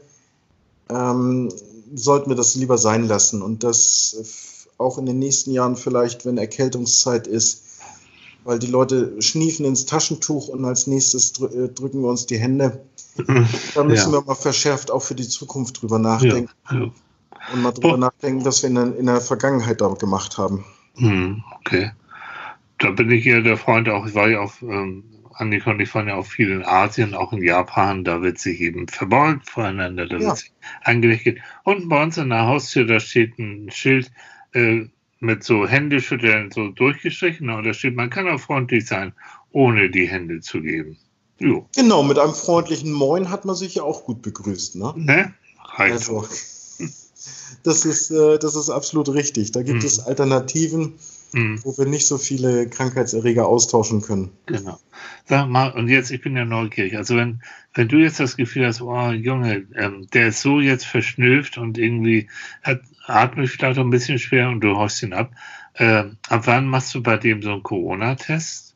ähm, 0.89 1.49
sollten 1.93 2.29
wir 2.29 2.35
das 2.35 2.55
lieber 2.55 2.77
sein 2.77 3.07
lassen 3.07 3.41
und 3.41 3.63
das 3.63 4.67
auch 4.77 4.97
in 4.97 5.05
den 5.05 5.19
nächsten 5.19 5.51
Jahren 5.51 5.75
vielleicht, 5.75 6.25
wenn 6.25 6.37
Erkältungszeit 6.37 7.27
ist, 7.27 7.63
weil 8.43 8.59
die 8.59 8.67
Leute 8.67 9.21
schniefen 9.21 9.65
ins 9.65 9.85
Taschentuch 9.85 10.47
und 10.47 10.63
als 10.65 10.87
nächstes 10.87 11.39
äh, 11.41 11.69
drücken 11.69 12.01
wir 12.01 12.09
uns 12.09 12.25
die 12.25 12.37
Hände. 12.37 12.81
Da 13.73 13.83
müssen 13.83 14.11
ja. 14.11 14.19
wir 14.19 14.21
mal 14.21 14.35
verschärft 14.35 14.91
auch 14.91 15.01
für 15.01 15.15
die 15.15 15.27
Zukunft 15.27 15.81
drüber 15.81 15.99
nachdenken. 15.99 16.51
Ja, 16.69 16.77
ja. 16.77 16.91
Und 17.53 17.61
mal 17.61 17.71
drüber 17.71 17.93
oh. 17.93 17.97
nachdenken, 17.97 18.45
was 18.45 18.61
wir 18.63 18.69
in 18.69 18.75
der, 18.75 18.97
in 18.97 19.05
der 19.05 19.21
Vergangenheit 19.21 19.81
da 19.81 19.87
gemacht 19.89 20.37
haben. 20.37 20.65
Hm, 20.97 21.43
okay. 21.59 21.91
Da 22.79 22.91
bin 22.91 23.09
ich 23.11 23.25
ja 23.25 23.41
der 23.41 23.57
Freund 23.57 23.89
auch, 23.89 24.05
ich 24.05 24.15
war 24.15 24.29
ja 24.29 24.39
auf, 24.39 24.61
ähm, 24.61 25.03
Annika 25.33 25.71
und 25.71 25.79
ich 25.79 25.93
waren 25.93 26.07
ja 26.07 26.15
auch 26.15 26.25
viel 26.25 26.51
in 26.51 26.65
Asien, 26.65 27.13
auch 27.13 27.31
in 27.33 27.43
Japan, 27.43 28.03
da 28.03 28.21
wird 28.21 28.39
sich 28.39 28.59
eben 28.59 28.87
verbeugt 28.87 29.49
voreinander, 29.49 30.07
da 30.07 30.19
wird 30.19 30.37
sich 30.37 30.51
angelegt. 30.83 31.39
Und 31.63 31.89
bei 31.89 32.03
uns 32.03 32.17
in 32.17 32.29
der 32.29 32.47
Haustür, 32.47 32.85
da 32.85 32.99
steht 32.99 33.37
ein 33.37 33.69
Schild, 33.71 34.11
äh, 34.53 34.85
mit 35.19 35.43
so 35.43 35.67
Händeschütteln 35.67 36.51
so 36.51 36.69
durchgestrichen 36.69 37.49
und 37.49 37.63
da 37.63 37.73
steht, 37.73 37.95
man 37.95 38.09
kann 38.09 38.27
auch 38.27 38.39
freundlich 38.39 38.85
sein, 38.85 39.13
ohne 39.51 39.89
die 39.89 40.07
Hände 40.07 40.41
zu 40.41 40.61
geben. 40.61 40.97
Jo. 41.39 41.67
Genau, 41.75 42.03
mit 42.03 42.19
einem 42.19 42.33
freundlichen 42.33 42.91
Moin 42.91 43.29
hat 43.29 43.45
man 43.45 43.55
sich 43.55 43.75
ja 43.75 43.83
auch 43.83 44.05
gut 44.05 44.21
begrüßt, 44.21 44.75
ne? 44.75 44.93
Ne? 44.95 45.33
Also, 45.75 46.27
das 47.63 47.85
ist, 47.85 48.11
äh, 48.11 48.37
das 48.39 48.55
ist 48.55 48.69
absolut 48.69 49.09
richtig. 49.09 49.51
Da 49.51 49.63
gibt 49.63 49.79
mhm. 49.79 49.85
es 49.85 49.99
Alternativen, 49.99 50.93
mhm. 51.33 51.59
wo 51.63 51.77
wir 51.77 51.85
nicht 51.85 52.07
so 52.07 52.17
viele 52.17 52.67
Krankheitserreger 52.67 53.47
austauschen 53.47 54.01
können. 54.01 54.31
Genau. 54.45 54.79
Sag 55.25 55.49
mal, 55.49 55.71
und 55.71 55.87
jetzt, 55.87 56.11
ich 56.11 56.21
bin 56.21 56.35
ja 56.35 56.45
neugierig. 56.45 56.95
Also 56.97 57.15
wenn, 57.15 57.41
wenn 57.73 57.87
du 57.87 57.97
jetzt 57.97 58.19
das 58.19 58.37
Gefühl 58.37 58.67
hast, 58.67 58.81
oh 58.81 59.11
Junge, 59.11 59.67
ähm, 59.75 60.07
der 60.13 60.29
ist 60.29 60.41
so 60.41 60.59
jetzt 60.59 60.85
verschnülft 60.85 61.57
und 61.57 61.77
irgendwie 61.77 62.29
hat, 62.63 62.81
atmet 63.05 63.49
vielleicht 63.49 63.79
auch 63.79 63.83
ein 63.83 63.89
bisschen 63.89 64.19
schwer 64.19 64.49
und 64.49 64.61
du 64.61 64.75
haust 64.77 65.03
ihn 65.03 65.13
ab. 65.13 65.31
Äh, 65.73 66.05
ab 66.29 66.41
wann 66.45 66.67
machst 66.67 66.95
du 66.95 67.03
bei 67.03 67.17
dem 67.17 67.41
so 67.41 67.51
einen 67.51 67.63
Corona-Test? 67.63 68.67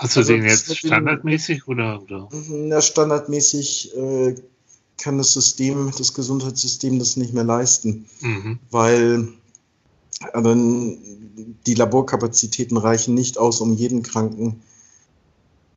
Hast 0.00 0.16
du 0.16 0.20
also 0.20 0.32
den 0.32 0.44
jetzt 0.44 0.74
standardmäßig 0.74 1.68
oder? 1.68 2.00
oder? 2.02 2.28
Na, 2.48 2.80
standardmäßig 2.80 3.94
äh, 3.94 4.34
kann 5.00 5.18
das 5.18 5.32
System, 5.32 5.90
das 5.96 6.14
Gesundheitssystem 6.14 6.98
das 6.98 7.16
nicht 7.16 7.34
mehr 7.34 7.44
leisten, 7.44 8.06
mhm. 8.20 8.58
weil 8.70 9.28
also, 10.32 10.54
die 10.54 11.74
Laborkapazitäten 11.74 12.76
reichen 12.76 13.14
nicht 13.14 13.38
aus, 13.38 13.60
um 13.60 13.72
jeden 13.72 14.02
Kranken 14.02 14.62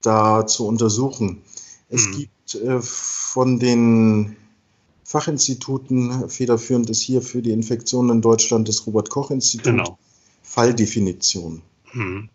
da 0.01 0.45
zu 0.45 0.67
untersuchen. 0.67 1.41
Es 1.89 2.07
mhm. 2.07 2.11
gibt 2.17 2.55
äh, 2.55 2.81
von 2.81 3.59
den 3.59 4.35
Fachinstituten, 5.03 6.29
federführend 6.29 6.89
ist 6.89 7.01
hier 7.01 7.21
für 7.21 7.41
die 7.41 7.51
Infektionen 7.51 8.09
in 8.09 8.21
Deutschland 8.21 8.67
das 8.67 8.85
Robert-Koch-Institut, 8.85 9.63
genau. 9.65 9.97
Falldefinition. 10.41 11.61
Mhm. 11.93 12.29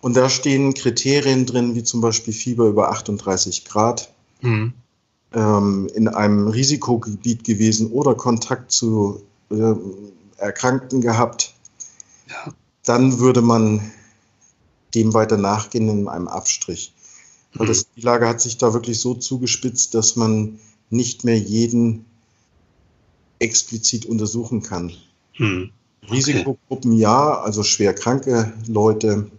Und 0.00 0.16
da 0.16 0.28
stehen 0.28 0.74
Kriterien 0.74 1.46
drin, 1.46 1.74
wie 1.74 1.82
zum 1.84 2.00
Beispiel 2.00 2.32
Fieber 2.32 2.66
über 2.66 2.90
38 2.90 3.64
Grad, 3.64 4.12
mhm. 4.40 4.72
Ähm, 5.34 5.88
in 5.94 6.08
einem 6.08 6.48
Risikogebiet 6.48 7.44
gewesen 7.44 7.90
oder 7.90 8.14
Kontakt 8.14 8.72
zu 8.72 9.22
äh, 9.50 9.74
Erkrankten 10.36 11.00
gehabt. 11.00 11.54
Ja. 12.28 12.52
Dann 12.84 13.18
würde 13.18 13.42
man 13.42 13.92
dem 14.94 15.14
weiter 15.14 15.36
nachgehen 15.36 15.88
in 15.88 16.08
einem 16.08 16.28
Abstrich. 16.28 16.92
Weil 17.54 17.66
das, 17.66 17.86
die 17.96 18.00
Lage 18.00 18.28
hat 18.28 18.40
sich 18.40 18.58
da 18.58 18.72
wirklich 18.72 18.98
so 18.98 19.14
zugespitzt, 19.14 19.94
dass 19.94 20.16
man 20.16 20.58
nicht 20.90 21.24
mehr 21.24 21.38
jeden 21.38 22.06
explizit 23.38 24.06
untersuchen 24.06 24.62
kann. 24.62 24.92
Hm. 25.34 25.70
Okay. 26.02 26.14
Risikogruppen 26.14 26.92
ja, 26.92 27.40
also 27.40 27.62
schwer 27.62 27.94
kranke 27.94 28.52
Leute 28.66 29.30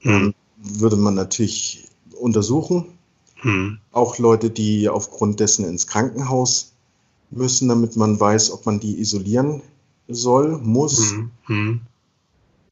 hm. 0.00 0.34
würde 0.56 0.96
man 0.96 1.14
natürlich 1.14 1.88
untersuchen. 2.20 2.95
Hm. 3.36 3.78
Auch 3.92 4.18
Leute, 4.18 4.50
die 4.50 4.88
aufgrund 4.88 5.40
dessen 5.40 5.64
ins 5.64 5.86
Krankenhaus 5.86 6.72
müssen, 7.30 7.68
damit 7.68 7.96
man 7.96 8.18
weiß, 8.18 8.50
ob 8.52 8.66
man 8.66 8.80
die 8.80 8.98
isolieren 8.98 9.62
soll, 10.08 10.58
muss. 10.58 11.12
Hm. 11.12 11.30
hm. 11.44 11.80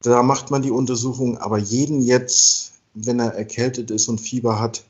Da 0.01 0.21
macht 0.21 0.51
man 0.51 0.61
die 0.61 0.71
Untersuchung, 0.71 1.37
aber 1.39 1.57
jeden 1.57 2.01
jetzt, 2.01 2.73
wenn 2.93 3.19
er 3.19 3.33
erkältet 3.33 3.89
ist 3.89 4.07
und 4.07 4.21
Fieber 4.21 4.59
hat, 4.59 4.83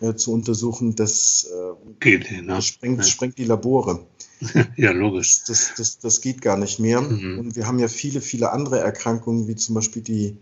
äh, 0.00 0.14
zu 0.14 0.32
untersuchen, 0.32 0.94
das, 0.94 1.48
äh, 1.52 1.94
geht, 2.00 2.30
ne? 2.30 2.44
das 2.46 2.66
sprengt, 2.66 2.98
ja. 2.98 3.04
sprengt 3.04 3.38
die 3.38 3.44
Labore. 3.44 4.04
ja, 4.76 4.92
logisch. 4.92 5.44
Das, 5.46 5.72
das, 5.76 5.98
das 5.98 6.20
geht 6.20 6.42
gar 6.42 6.56
nicht 6.58 6.78
mehr. 6.78 7.00
Mhm. 7.00 7.38
Und 7.38 7.56
wir 7.56 7.66
haben 7.66 7.78
ja 7.78 7.88
viele, 7.88 8.20
viele 8.20 8.52
andere 8.52 8.78
Erkrankungen, 8.78 9.48
wie 9.48 9.56
zum 9.56 9.74
Beispiel 9.74 10.02
die 10.02 10.36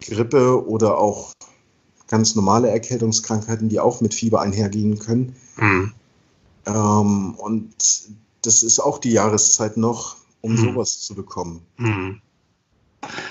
Grippe 0.00 0.66
oder 0.66 0.98
auch 0.98 1.32
ganz 2.08 2.34
normale 2.34 2.70
Erkältungskrankheiten, 2.70 3.68
die 3.68 3.80
auch 3.80 4.00
mit 4.00 4.14
Fieber 4.14 4.40
einhergehen 4.40 4.98
können. 4.98 5.36
Mhm. 5.56 5.92
Ähm, 6.66 7.34
und 7.34 7.74
das 8.42 8.62
ist 8.62 8.80
auch 8.80 8.98
die 8.98 9.12
Jahreszeit 9.12 9.76
noch, 9.76 10.16
um 10.40 10.52
mhm. 10.52 10.56
sowas 10.58 11.00
zu 11.00 11.14
bekommen. 11.14 11.62
Mhm. 11.78 12.20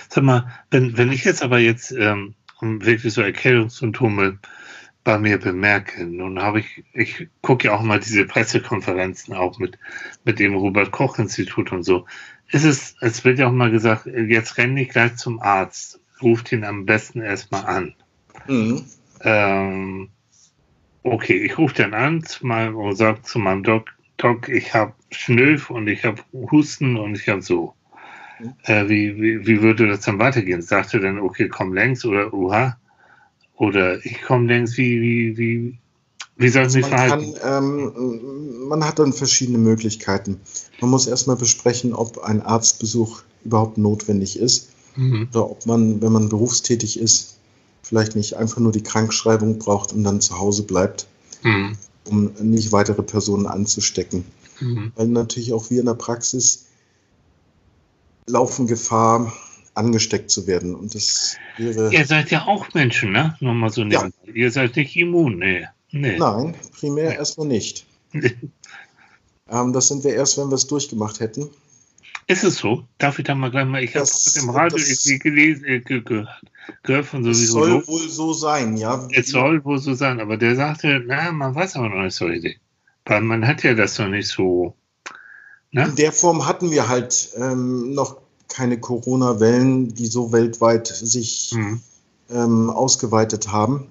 Sag 0.09 0.23
mal, 0.23 0.47
wenn, 0.71 0.97
wenn 0.97 1.11
ich 1.11 1.23
jetzt 1.23 1.43
aber 1.43 1.59
jetzt 1.59 1.91
ähm, 1.91 2.36
wirklich 2.61 3.13
so 3.13 3.21
Erkältungssymptome 3.21 4.39
bei 5.05 5.19
mir 5.19 5.38
bemerke. 5.38 6.03
Nun 6.05 6.41
habe 6.41 6.59
ich, 6.59 6.84
ich 6.93 7.28
gucke 7.41 7.67
ja 7.67 7.76
auch 7.76 7.82
mal 7.82 7.99
diese 7.99 8.26
Pressekonferenzen 8.26 9.34
auch 9.34 9.59
mit, 9.59 9.78
mit 10.26 10.39
dem 10.39 10.55
Robert-Koch-Institut 10.55 11.71
und 11.71 11.84
so. 11.84 12.05
Ist 12.49 12.65
es, 12.65 12.95
es 13.01 13.23
wird 13.23 13.39
ja 13.39 13.47
auch 13.47 13.53
mal 13.53 13.71
gesagt, 13.71 14.07
jetzt 14.07 14.57
renne 14.57 14.82
ich 14.82 14.89
gleich 14.89 15.15
zum 15.15 15.39
Arzt, 15.39 15.99
ruft 16.21 16.51
ihn 16.51 16.63
am 16.63 16.86
besten 16.86 17.21
erstmal 17.21 17.65
an. 17.65 17.95
Mhm. 18.48 18.84
Ähm, 19.22 20.10
okay, 21.04 21.38
ich 21.38 21.58
rufe 21.58 21.76
dann 21.76 21.93
an 21.93 22.24
zu 22.24 22.46
meinem, 22.46 22.76
und 22.76 22.96
sage 22.96 23.22
zu 23.24 23.39
meinem 23.39 23.64
Doc, 23.64 23.89
Doc, 24.18 24.50
ich 24.50 24.74
habe 24.74 24.93
Schnülf 25.12 25.70
und 25.70 25.88
ich 25.88 26.04
habe 26.04 26.22
Husten 26.52 26.98
und 26.98 27.16
ich 27.16 27.28
habe 27.28 27.41
so. 27.41 27.74
Mhm. 28.39 28.54
Äh, 28.64 28.89
wie, 28.89 29.22
wie, 29.22 29.48
wie 29.48 29.62
würde 29.62 29.88
das 29.88 30.02
dann 30.02 30.20
weitergehen? 30.20 30.62
Sagt 30.62 30.93
er 30.93 31.00
dann, 31.02 31.20
okay, 31.20 31.48
komm 31.48 31.74
längs 31.74 32.06
oder 32.06 32.34
uha? 32.34 32.78
Oder 33.58 34.06
ich 34.06 34.22
komme 34.22 34.48
längs, 34.48 34.78
wie, 34.78 35.02
wie, 35.02 35.38
wie, 35.38 35.78
wie 36.38 36.50
soll 36.50 36.64
es 36.64 36.76
also 36.76 36.80
mich 36.80 36.88
verhalten? 36.88 37.34
Kann, 37.36 37.64
ähm, 37.64 38.68
man 38.68 38.84
hat 38.84 39.00
dann 39.00 39.14
verschiedene 39.14 39.58
Möglichkeiten. 39.58 40.39
Man 40.82 40.89
muss 40.89 41.08
erstmal 41.08 41.38
besprechen, 41.38 41.93
ob 41.93 42.20
ein 42.20 42.41
Arztbesuch 42.41 43.22
überhaupt 43.46 43.78
notwendig 43.78 44.38
ist. 44.38 44.72
Mhm. 44.96 45.30
Oder 45.32 45.50
ob 45.52 45.66
man, 45.66 46.02
wenn 46.02 46.12
man 46.12 46.30
berufstätig 46.30 47.00
ist, 47.00 47.35
vielleicht 47.86 48.16
nicht 48.16 48.36
einfach 48.36 48.60
nur 48.60 48.72
die 48.72 48.82
Krankschreibung 48.82 49.60
braucht 49.60 49.94
und 49.94 50.04
dann 50.04 50.20
zu 50.20 50.40
Hause 50.40 50.64
bleibt, 50.64 51.06
mhm. 51.44 51.78
um 52.06 52.34
nicht 52.42 52.72
weitere 52.72 53.04
Personen 53.04 53.46
anzustecken. 53.46 54.26
Mhm. 54.60 54.92
Weil 54.96 55.08
natürlich 55.08 55.54
auch 55.54 55.70
wir 55.70 55.82
in 55.82 55.86
der 55.86 55.94
Praxis 55.94 56.66
laufen 58.26 58.66
Gefahr, 58.66 59.32
angesteckt 59.76 60.32
zu 60.32 60.48
werden. 60.48 60.74
Und 60.74 60.96
das 60.96 61.36
wäre. 61.58 61.94
Ihr 61.94 62.06
seid 62.06 62.32
ja 62.32 62.46
auch 62.48 62.74
Menschen, 62.74 63.12
ne? 63.12 63.36
Nur 63.40 63.54
mal 63.54 63.70
so 63.70 63.84
ja. 63.84 64.10
Ihr 64.34 64.52
seid 64.52 64.76
nicht 64.78 64.96
immun, 64.96 65.38
ne? 65.38 65.70
Nee. 65.92 66.18
Nein, 66.18 66.56
primär 66.80 67.10
nee. 67.10 67.16
erstmal 67.16 67.48
nicht. 67.48 67.86
ähm, 68.14 69.74
das 69.74 69.90
sind 69.90 70.04
wir 70.04 70.16
erst, 70.16 70.38
wenn 70.38 70.50
wir 70.50 70.56
es 70.56 70.66
durchgemacht 70.66 71.20
hätten. 71.20 71.50
Ist 72.28 72.43
es 72.43 72.57
so? 72.57 72.86
Darf 72.97 73.19
ich 73.19 73.26
da 73.26 73.36
mal 73.36 73.51
gleich 73.51 73.67
mal? 73.67 73.84
Ich 73.84 73.95
habe 73.95 74.07
im 74.41 74.49
Radio 74.49 74.80
irgendwie 74.80 75.19
gelesen, 75.19 75.65
äh, 75.65 75.80
gehört, 75.80 76.28
gehört 76.84 77.05
von 77.05 77.23
sowieso. 77.23 77.63
Es 77.63 77.69
soll 77.69 77.88
wohl 77.88 78.09
so 78.09 78.34
sein, 78.34 78.78
ja. 78.78 79.07
Es 79.11 79.28
soll 79.28 79.63
wohl 79.63 79.78
so 79.78 79.93
sein, 79.93 80.19
aber 80.19 80.38
der 80.38 80.55
sagte, 80.55 81.03
na, 81.05 81.32
man 81.32 81.53
weiß 81.53 81.76
aber 81.76 81.89
noch 81.89 82.03
nicht 82.03 82.15
so 82.15 82.26
richtig. 82.26 82.59
Weil 83.05 83.21
man 83.21 83.45
hat 83.45 83.63
ja 83.63 83.76
das 83.76 83.99
noch 83.99 84.07
nicht 84.07 84.28
so 84.28 84.76
Ne? 85.76 85.84
In 85.89 85.95
der 85.95 86.13
Form 86.13 86.45
hatten 86.45 86.71
wir 86.71 86.88
halt 86.88 87.32
ähm, 87.36 87.93
noch 87.93 88.21
keine 88.47 88.80
Corona-Wellen, 88.80 89.93
die 89.93 90.07
so 90.07 90.32
weltweit 90.32 90.88
sich 90.88 91.51
mhm. 91.53 91.82
ähm, 92.30 92.69
ausgeweitet 92.69 93.51
haben. 93.51 93.89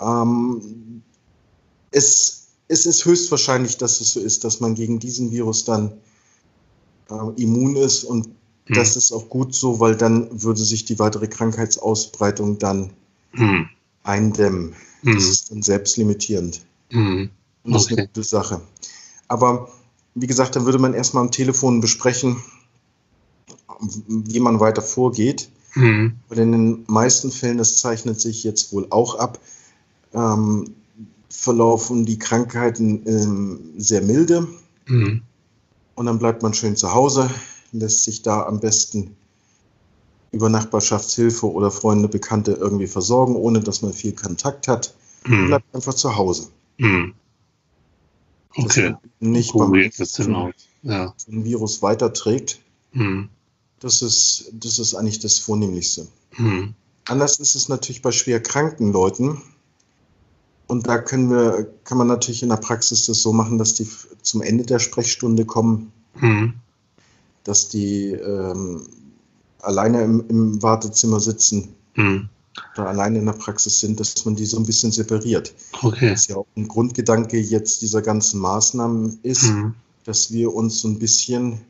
Ähm, 0.00 1.02
es, 1.90 2.46
es 2.68 2.86
ist 2.86 3.04
höchstwahrscheinlich, 3.04 3.78
dass 3.78 4.00
es 4.00 4.12
so 4.12 4.20
ist, 4.20 4.44
dass 4.44 4.60
man 4.60 4.76
gegen 4.76 5.00
diesen 5.00 5.32
Virus 5.32 5.64
dann 5.64 5.90
äh, 7.10 7.42
immun 7.42 7.76
ist 7.76 8.04
und 8.04 8.28
mhm. 8.28 8.74
das 8.74 8.96
ist 8.96 9.12
auch 9.12 9.28
gut 9.28 9.54
so, 9.54 9.80
weil 9.80 9.96
dann 9.96 10.42
würde 10.42 10.60
sich 10.60 10.84
die 10.84 10.98
weitere 10.98 11.28
Krankheitsausbreitung 11.28 12.58
dann 12.58 12.90
mhm. 13.32 13.68
eindämmen. 14.02 14.74
Das 15.02 15.14
mhm. 15.14 15.18
ist 15.18 15.50
dann 15.50 15.62
selbstlimitierend. 15.62 16.62
Mhm. 16.90 17.30
Und 17.64 17.72
das 17.72 17.84
okay. 17.84 17.94
ist 17.94 17.98
eine 17.98 18.06
gute 18.08 18.22
Sache. 18.24 18.60
Aber 19.28 19.68
wie 20.14 20.26
gesagt, 20.26 20.56
dann 20.56 20.64
würde 20.64 20.78
man 20.78 20.94
erstmal 20.94 21.24
am 21.24 21.30
Telefon 21.30 21.80
besprechen, 21.80 22.36
wie 24.08 24.40
man 24.40 24.60
weiter 24.60 24.82
vorgeht. 24.82 25.48
Mhm. 25.74 26.14
Und 26.28 26.38
in 26.38 26.52
den 26.52 26.84
meisten 26.86 27.30
Fällen, 27.30 27.58
das 27.58 27.76
zeichnet 27.76 28.20
sich 28.20 28.42
jetzt 28.44 28.72
wohl 28.72 28.86
auch 28.90 29.16
ab, 29.16 29.38
ähm, 30.14 30.74
verlaufen 31.28 32.06
die 32.06 32.18
Krankheiten 32.18 33.02
ähm, 33.06 33.60
sehr 33.76 34.00
milde. 34.00 34.48
Mhm. 34.86 35.22
Und 35.96 36.06
dann 36.06 36.18
bleibt 36.18 36.42
man 36.42 36.54
schön 36.54 36.76
zu 36.76 36.94
Hause, 36.94 37.28
lässt 37.72 38.04
sich 38.04 38.22
da 38.22 38.46
am 38.46 38.60
besten 38.60 39.16
über 40.30 40.48
Nachbarschaftshilfe 40.50 41.50
oder 41.50 41.70
Freunde, 41.70 42.08
Bekannte 42.08 42.52
irgendwie 42.52 42.86
versorgen, 42.86 43.34
ohne 43.34 43.60
dass 43.60 43.82
man 43.82 43.92
viel 43.92 44.12
Kontakt 44.12 44.68
hat. 44.68 44.94
Mhm. 45.24 45.48
Bleibt 45.48 45.74
einfach 45.74 45.94
zu 45.94 46.14
Hause. 46.16 46.48
Mhm. 46.76 47.14
Okay. 48.56 48.94
Nicht 49.20 49.52
beim 49.54 49.72
genau. 49.72 50.50
ja. 50.82 51.14
ein 51.28 51.44
Virus 51.44 51.82
weiterträgt. 51.82 52.60
Mhm. 52.92 53.28
Das 53.80 54.02
ist, 54.02 54.50
das 54.52 54.78
ist 54.78 54.94
eigentlich 54.94 55.18
das 55.18 55.38
Vornehmlichste. 55.38 56.06
Mhm. 56.36 56.74
Anders 57.06 57.38
ist 57.38 57.54
es 57.54 57.68
natürlich 57.68 58.02
bei 58.02 58.12
schwer 58.12 58.42
kranken 58.42 58.92
Leuten. 58.92 59.42
Und 60.66 60.88
da 60.88 60.98
können 60.98 61.30
wir, 61.30 61.70
kann 61.84 61.98
man 61.98 62.08
natürlich 62.08 62.42
in 62.42 62.48
der 62.48 62.56
Praxis 62.56 63.06
das 63.06 63.22
so 63.22 63.32
machen, 63.32 63.58
dass 63.58 63.74
die 63.74 63.88
zum 64.22 64.42
Ende 64.42 64.64
der 64.64 64.78
Sprechstunde 64.80 65.44
kommen, 65.44 65.92
mhm. 66.20 66.54
dass 67.44 67.68
die 67.68 68.10
ähm, 68.10 68.86
alleine 69.60 70.02
im, 70.02 70.24
im, 70.28 70.62
Wartezimmer 70.62 71.20
sitzen 71.20 71.74
mhm. 71.94 72.28
oder 72.74 72.88
alleine 72.88 73.20
in 73.20 73.26
der 73.26 73.32
Praxis 73.34 73.78
sind, 73.78 74.00
dass 74.00 74.24
man 74.24 74.34
die 74.34 74.46
so 74.46 74.56
ein 74.56 74.66
bisschen 74.66 74.90
separiert. 74.90 75.54
Okay. 75.82 76.10
Das 76.10 76.26
ja 76.26 76.36
auch 76.36 76.46
ein 76.56 76.66
Grundgedanke 76.66 77.38
jetzt 77.38 77.82
dieser 77.82 78.02
ganzen 78.02 78.40
Maßnahmen 78.40 79.20
ist, 79.22 79.44
mhm. 79.44 79.74
dass 80.04 80.32
wir 80.32 80.52
uns 80.52 80.80
so 80.80 80.88
ein 80.88 80.98
bisschen 80.98 81.60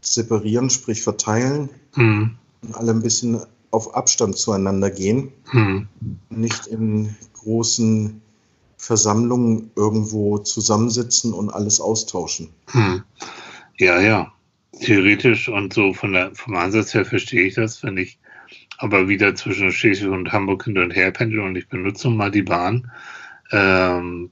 separieren, 0.00 0.70
sprich 0.70 1.02
verteilen 1.02 1.68
mhm. 1.94 2.36
und 2.62 2.74
alle 2.74 2.92
ein 2.92 3.02
bisschen 3.02 3.40
auf 3.70 3.94
Abstand 3.94 4.36
zueinander 4.38 4.90
gehen, 4.90 5.30
mhm. 5.52 5.88
nicht 6.30 6.66
in 6.66 7.14
großen 7.34 8.22
Versammlungen 8.80 9.70
irgendwo 9.76 10.38
zusammensitzen 10.38 11.34
und 11.34 11.50
alles 11.50 11.80
austauschen. 11.80 12.48
Hm. 12.70 13.02
Ja, 13.76 14.00
ja. 14.00 14.32
Theoretisch 14.80 15.50
und 15.50 15.74
so 15.74 15.92
von 15.92 16.12
der, 16.12 16.34
vom 16.34 16.56
Ansatz 16.56 16.94
her 16.94 17.04
verstehe 17.04 17.46
ich 17.46 17.54
das, 17.54 17.82
wenn 17.82 17.98
ich 17.98 18.18
aber 18.78 19.06
wieder 19.06 19.34
zwischen 19.34 19.70
Schleswig 19.70 20.08
und 20.08 20.32
Hamburg 20.32 20.64
hin 20.64 20.78
und 20.78 20.92
her 20.92 21.10
pendel 21.10 21.40
und 21.40 21.56
ich 21.56 21.68
benutze 21.68 22.08
mal 22.08 22.30
die 22.30 22.42
Bahn. 22.42 22.90
Ähm, 23.52 24.30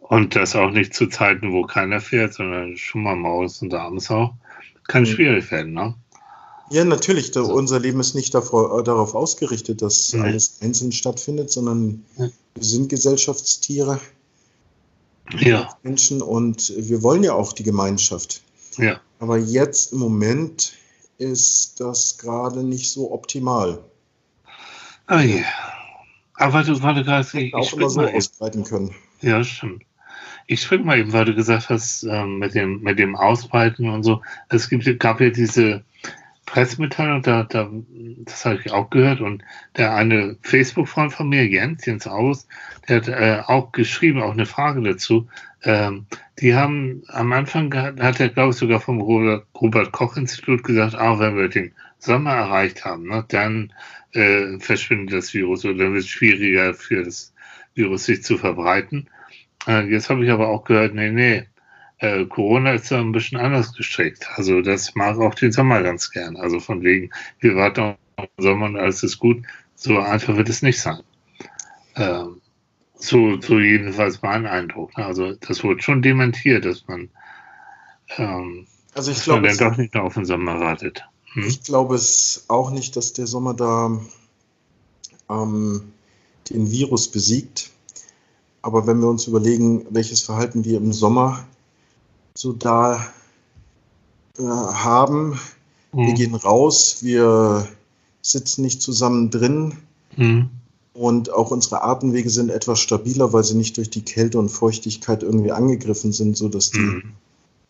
und 0.00 0.34
das 0.34 0.56
auch 0.56 0.72
nicht 0.72 0.94
zu 0.94 1.06
Zeiten, 1.06 1.52
wo 1.52 1.62
keiner 1.62 2.00
fährt, 2.00 2.34
sondern 2.34 2.76
schon 2.76 3.04
mal 3.04 3.14
Maus 3.14 3.62
und 3.62 3.72
abends 3.72 4.10
auch. 4.10 4.34
Kann 4.88 5.02
mhm. 5.02 5.06
schwierig 5.06 5.50
werden, 5.52 5.74
ne? 5.74 5.94
Ja, 6.72 6.86
natürlich. 6.86 7.30
Da, 7.32 7.42
unser 7.42 7.78
Leben 7.78 8.00
ist 8.00 8.14
nicht 8.14 8.34
davor, 8.34 8.80
äh, 8.80 8.82
darauf 8.82 9.14
ausgerichtet, 9.14 9.82
dass 9.82 10.12
ja. 10.12 10.22
alles 10.22 10.58
einzeln 10.62 10.90
stattfindet, 10.90 11.50
sondern 11.50 12.04
ja. 12.16 12.30
wir 12.54 12.64
sind 12.64 12.88
Gesellschaftstiere. 12.88 14.00
Ja. 15.38 15.76
Menschen 15.82 16.22
und 16.22 16.72
wir 16.76 17.02
wollen 17.02 17.22
ja 17.22 17.34
auch 17.34 17.52
die 17.52 17.62
Gemeinschaft. 17.62 18.42
Ja. 18.78 19.00
Aber 19.18 19.38
jetzt 19.38 19.92
im 19.92 19.98
Moment 19.98 20.72
ist 21.18 21.78
das 21.78 22.18
gerade 22.18 22.64
nicht 22.64 22.90
so 22.90 23.12
optimal. 23.12 23.84
Ah 25.06 25.20
ja. 25.20 25.44
Aber 26.34 26.54
weil 26.54 26.64
du 26.64 26.78
gerade 26.80 27.38
ich, 27.38 27.54
auch 27.54 27.72
immer 27.74 27.90
so 27.90 28.00
ausbreiten 28.00 28.64
können. 28.64 28.94
Ja, 29.20 29.44
stimmt. 29.44 29.84
Ich 30.46 30.62
springe 30.62 30.84
mal 30.84 30.98
eben, 30.98 31.12
weil 31.12 31.26
du 31.26 31.34
gesagt 31.34 31.68
hast, 31.68 32.02
ähm, 32.04 32.38
mit, 32.38 32.54
dem, 32.54 32.80
mit 32.80 32.98
dem 32.98 33.14
Ausbreiten 33.14 33.88
und 33.88 34.02
so. 34.02 34.22
Es 34.48 34.68
gibt, 34.68 34.98
gab 34.98 35.20
ja 35.20 35.30
diese 35.30 35.84
Pressemitteilung, 36.46 37.22
da, 37.22 37.44
da, 37.44 37.70
das 38.24 38.44
habe 38.44 38.60
ich 38.64 38.72
auch 38.72 38.90
gehört. 38.90 39.20
Und 39.20 39.42
der 39.76 39.94
eine 39.94 40.36
Facebook-Freund 40.42 41.12
von 41.12 41.28
mir, 41.28 41.46
Jens, 41.46 41.84
Jens 41.86 42.06
Aus, 42.06 42.46
der 42.88 42.96
hat 42.96 43.08
äh, 43.08 43.42
auch 43.46 43.72
geschrieben, 43.72 44.22
auch 44.22 44.32
eine 44.32 44.46
Frage 44.46 44.82
dazu. 44.82 45.28
Ähm, 45.62 46.06
die 46.40 46.54
haben 46.54 47.02
am 47.08 47.32
Anfang, 47.32 47.72
hat 47.74 48.20
er, 48.20 48.28
glaube 48.28 48.50
ich, 48.50 48.56
sogar 48.56 48.80
vom 48.80 49.00
Robert-Koch-Institut 49.00 50.64
gesagt, 50.64 50.96
auch 50.96 51.20
wenn 51.20 51.36
wir 51.36 51.48
den 51.48 51.72
Sommer 51.98 52.32
erreicht 52.32 52.84
haben, 52.84 53.06
ne, 53.06 53.24
dann 53.28 53.72
äh, 54.12 54.58
verschwindet 54.58 55.16
das 55.16 55.32
Virus 55.32 55.64
oder 55.64 55.74
dann 55.74 55.94
wird 55.94 56.02
es 56.02 56.08
schwieriger 56.08 56.74
für 56.74 57.04
das 57.04 57.32
Virus 57.74 58.04
sich 58.04 58.24
zu 58.24 58.38
verbreiten. 58.38 59.08
Äh, 59.68 59.88
jetzt 59.88 60.10
habe 60.10 60.24
ich 60.24 60.30
aber 60.30 60.48
auch 60.48 60.64
gehört, 60.64 60.94
nee, 60.94 61.10
nee, 61.10 61.46
äh, 62.02 62.26
Corona 62.26 62.72
ist 62.72 62.90
da 62.90 62.98
ein 62.98 63.12
bisschen 63.12 63.38
anders 63.38 63.74
gestrickt. 63.74 64.26
Also 64.34 64.60
das 64.60 64.94
mag 64.96 65.18
auch 65.18 65.34
den 65.34 65.52
Sommer 65.52 65.82
ganz 65.82 66.10
gern. 66.10 66.36
Also 66.36 66.58
von 66.58 66.82
wegen, 66.82 67.10
wir 67.38 67.54
warten 67.54 67.94
auf 68.16 68.28
den 68.36 68.42
Sommer 68.42 68.66
und 68.66 68.76
alles 68.76 69.04
ist 69.04 69.18
gut. 69.18 69.42
So 69.76 70.00
einfach 70.00 70.36
wird 70.36 70.48
es 70.48 70.62
nicht 70.62 70.80
sein. 70.80 71.00
Ähm, 71.94 72.40
so, 72.96 73.40
so 73.40 73.60
jedenfalls 73.60 74.20
mein 74.20 74.46
Eindruck. 74.46 74.96
Ne? 74.98 75.06
Also 75.06 75.34
das 75.34 75.62
wurde 75.62 75.80
schon 75.80 76.02
dementiert, 76.02 76.64
dass 76.64 76.86
man, 76.88 77.08
ähm, 78.16 78.66
also 78.94 79.12
ich 79.12 79.22
glaube, 79.22 79.46
dann 79.46 79.58
doch 79.58 79.76
nicht 79.76 79.94
auf 79.94 80.14
den 80.14 80.24
Sommer 80.24 80.58
wartet. 80.58 81.04
Hm? 81.34 81.44
Ich 81.46 81.62
glaube 81.62 81.94
es 81.94 82.46
auch 82.48 82.72
nicht, 82.72 82.96
dass 82.96 83.12
der 83.12 83.28
Sommer 83.28 83.54
da 83.54 84.00
ähm, 85.30 85.92
den 86.50 86.68
Virus 86.68 87.08
besiegt. 87.08 87.70
Aber 88.60 88.88
wenn 88.88 89.00
wir 89.00 89.08
uns 89.08 89.28
überlegen, 89.28 89.86
welches 89.90 90.22
Verhalten 90.22 90.64
wir 90.64 90.78
im 90.78 90.92
Sommer 90.92 91.46
so 92.34 92.52
da 92.52 93.06
äh, 94.38 94.42
haben. 94.42 95.38
Mhm. 95.92 96.06
Wir 96.06 96.14
gehen 96.14 96.34
raus, 96.34 96.98
wir 97.00 97.68
sitzen 98.22 98.62
nicht 98.62 98.82
zusammen 98.82 99.30
drin. 99.30 99.74
Mhm. 100.16 100.50
Und 100.94 101.32
auch 101.32 101.50
unsere 101.50 101.82
Atemwege 101.82 102.28
sind 102.28 102.50
etwas 102.50 102.80
stabiler, 102.80 103.32
weil 103.32 103.44
sie 103.44 103.54
nicht 103.54 103.76
durch 103.78 103.88
die 103.90 104.04
Kälte 104.04 104.38
und 104.38 104.50
Feuchtigkeit 104.50 105.22
irgendwie 105.22 105.52
angegriffen 105.52 106.12
sind, 106.12 106.36
sodass 106.36 106.70
die 106.70 106.80
mhm. 106.80 107.12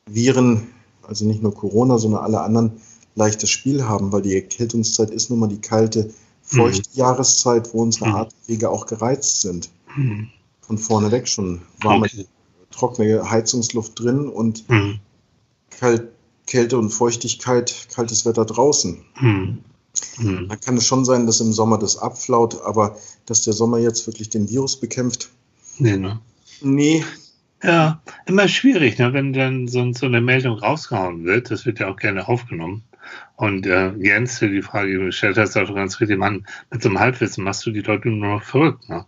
Viren, 0.06 0.66
also 1.06 1.24
nicht 1.24 1.42
nur 1.42 1.54
Corona, 1.54 1.98
sondern 1.98 2.24
alle 2.24 2.40
anderen, 2.40 2.72
leichtes 3.14 3.50
Spiel 3.50 3.84
haben, 3.84 4.10
weil 4.10 4.22
die 4.22 4.34
Erkältungszeit 4.34 5.10
ist 5.10 5.30
nun 5.30 5.38
mal 5.38 5.48
die 5.48 5.60
kalte, 5.60 6.10
feuchte 6.42 6.88
mhm. 6.92 6.98
Jahreszeit, 6.98 7.72
wo 7.72 7.82
unsere 7.82 8.08
mhm. 8.08 8.14
Atemwege 8.16 8.70
auch 8.70 8.86
gereizt 8.86 9.42
sind. 9.42 9.68
Mhm. 9.96 10.28
Von 10.60 10.78
vorne 10.78 11.10
weg 11.10 11.28
schon 11.28 11.60
warme 11.80 12.06
okay 12.06 12.26
trockene 12.72 13.30
Heizungsluft 13.30 13.98
drin 13.98 14.28
und 14.28 14.68
mhm. 14.68 14.98
Kalt, 15.78 16.08
Kälte 16.46 16.78
und 16.78 16.90
Feuchtigkeit, 16.90 17.88
kaltes 17.94 18.26
Wetter 18.26 18.44
draußen. 18.44 18.98
Mhm. 19.20 19.58
Mhm. 20.18 20.48
Dann 20.48 20.60
kann 20.60 20.76
es 20.76 20.86
schon 20.86 21.04
sein, 21.04 21.26
dass 21.26 21.40
im 21.40 21.52
Sommer 21.52 21.78
das 21.78 21.98
abflaut, 21.98 22.60
aber 22.62 22.96
dass 23.26 23.42
der 23.42 23.52
Sommer 23.52 23.78
jetzt 23.78 24.06
wirklich 24.06 24.30
den 24.30 24.48
Virus 24.48 24.78
bekämpft. 24.78 25.30
Nee, 25.78 25.96
ne? 25.96 26.20
Nee. 26.60 27.04
Ja, 27.62 28.02
immer 28.26 28.48
schwierig, 28.48 28.98
ne? 28.98 29.12
wenn 29.12 29.32
dann 29.32 29.68
so, 29.68 29.92
so 29.92 30.06
eine 30.06 30.20
Meldung 30.20 30.58
rausgehauen 30.58 31.24
wird. 31.24 31.50
Das 31.50 31.64
wird 31.64 31.78
ja 31.78 31.88
auch 31.88 31.96
gerne 31.96 32.26
aufgenommen. 32.26 32.82
Und 33.36 33.66
äh, 33.66 33.92
Jens, 33.98 34.40
die 34.40 34.62
Frage 34.62 34.98
gestellt 34.98 35.36
hat, 35.36 35.52
sagt 35.52 35.74
ganz 35.74 36.00
richtig, 36.00 36.18
Mann, 36.18 36.46
mit 36.70 36.82
so 36.82 36.88
einem 36.88 36.98
Halbwissen 36.98 37.44
machst 37.44 37.64
du 37.66 37.70
die 37.70 37.80
Leute 37.80 38.08
nur 38.08 38.34
noch 38.34 38.42
verrückt. 38.42 38.88
Ne? 38.88 39.04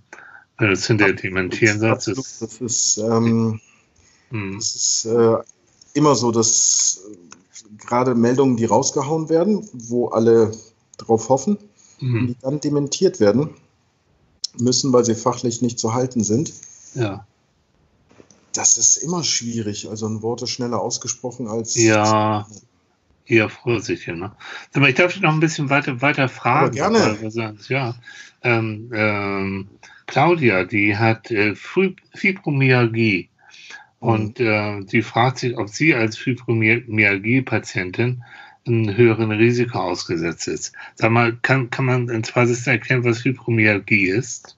Wenn 0.59 0.69
du 0.69 0.73
es 0.75 0.87
hinterher 0.87 1.15
dementieren 1.15 1.81
sollst. 1.81 2.09
Das, 2.09 2.39
das 2.39 2.61
ist, 2.61 2.99
ähm, 2.99 3.61
hm. 4.31 4.55
das 4.57 4.75
ist 4.75 5.05
äh, 5.07 5.37
immer 5.95 6.15
so, 6.15 6.31
dass 6.31 7.03
äh, 7.11 7.77
gerade 7.85 8.15
Meldungen, 8.15 8.57
die 8.57 8.65
rausgehauen 8.65 9.29
werden, 9.29 9.69
wo 9.73 10.09
alle 10.09 10.53
drauf 10.99 11.29
hoffen, 11.29 11.59
hm. 11.99 12.29
die 12.29 12.37
dann 12.41 12.61
dementiert 12.61 13.21
werden 13.21 13.51
müssen, 14.59 14.93
weil 14.93 15.05
sie 15.05 15.15
fachlich 15.15 15.63
nicht 15.63 15.79
zu 15.79 15.95
halten 15.95 16.23
sind. 16.23 16.53
Ja. 16.95 17.27
Das 18.53 18.79
ist 18.79 18.99
immer 18.99 19.25
schwierig. 19.25 19.89
Also 19.89 20.07
ein 20.07 20.23
Wort 20.23 20.43
ist 20.43 20.51
schneller 20.51 20.81
ausgesprochen 20.81 21.49
als. 21.49 21.75
Ja, 21.75 22.47
eher 23.27 23.49
vorsichtig. 23.49 24.15
Ne? 24.15 24.33
Aber 24.75 24.89
ich 24.89 24.95
darf 24.95 25.13
dich 25.13 25.23
noch 25.23 25.33
ein 25.33 25.41
bisschen 25.41 25.71
weiter, 25.71 26.01
weiter 26.01 26.29
fragen. 26.29 26.81
Aber 26.81 26.93
gerne. 26.93 27.59
Ja. 27.69 27.95
Ähm, 28.43 28.91
ähm, 28.95 29.69
Claudia, 30.07 30.65
die 30.65 30.97
hat 30.97 31.31
äh, 31.31 31.55
Fibromyalgie 31.55 33.31
Und 34.01 34.39
äh, 34.39 34.85
die 34.85 35.03
fragt 35.03 35.39
sich, 35.39 35.57
ob 35.57 35.71
sie 35.71 35.95
als 35.95 36.19
Fibromyalgie-Patientin 36.19 38.23
einem 38.67 38.97
höheren 38.97 39.31
Risiko 39.31 39.79
ausgesetzt 39.79 40.49
ist. 40.49 40.73
Sag 40.95 41.11
mal, 41.11 41.37
kann, 41.43 41.71
kann 41.71 41.87
man 41.87 42.09
in 42.09 42.25
zwei 42.25 42.47
Sätzen 42.47 42.71
erklären, 42.71 43.05
was 43.05 43.21
Fibromyalgie 43.21 44.09
ist? 44.09 44.57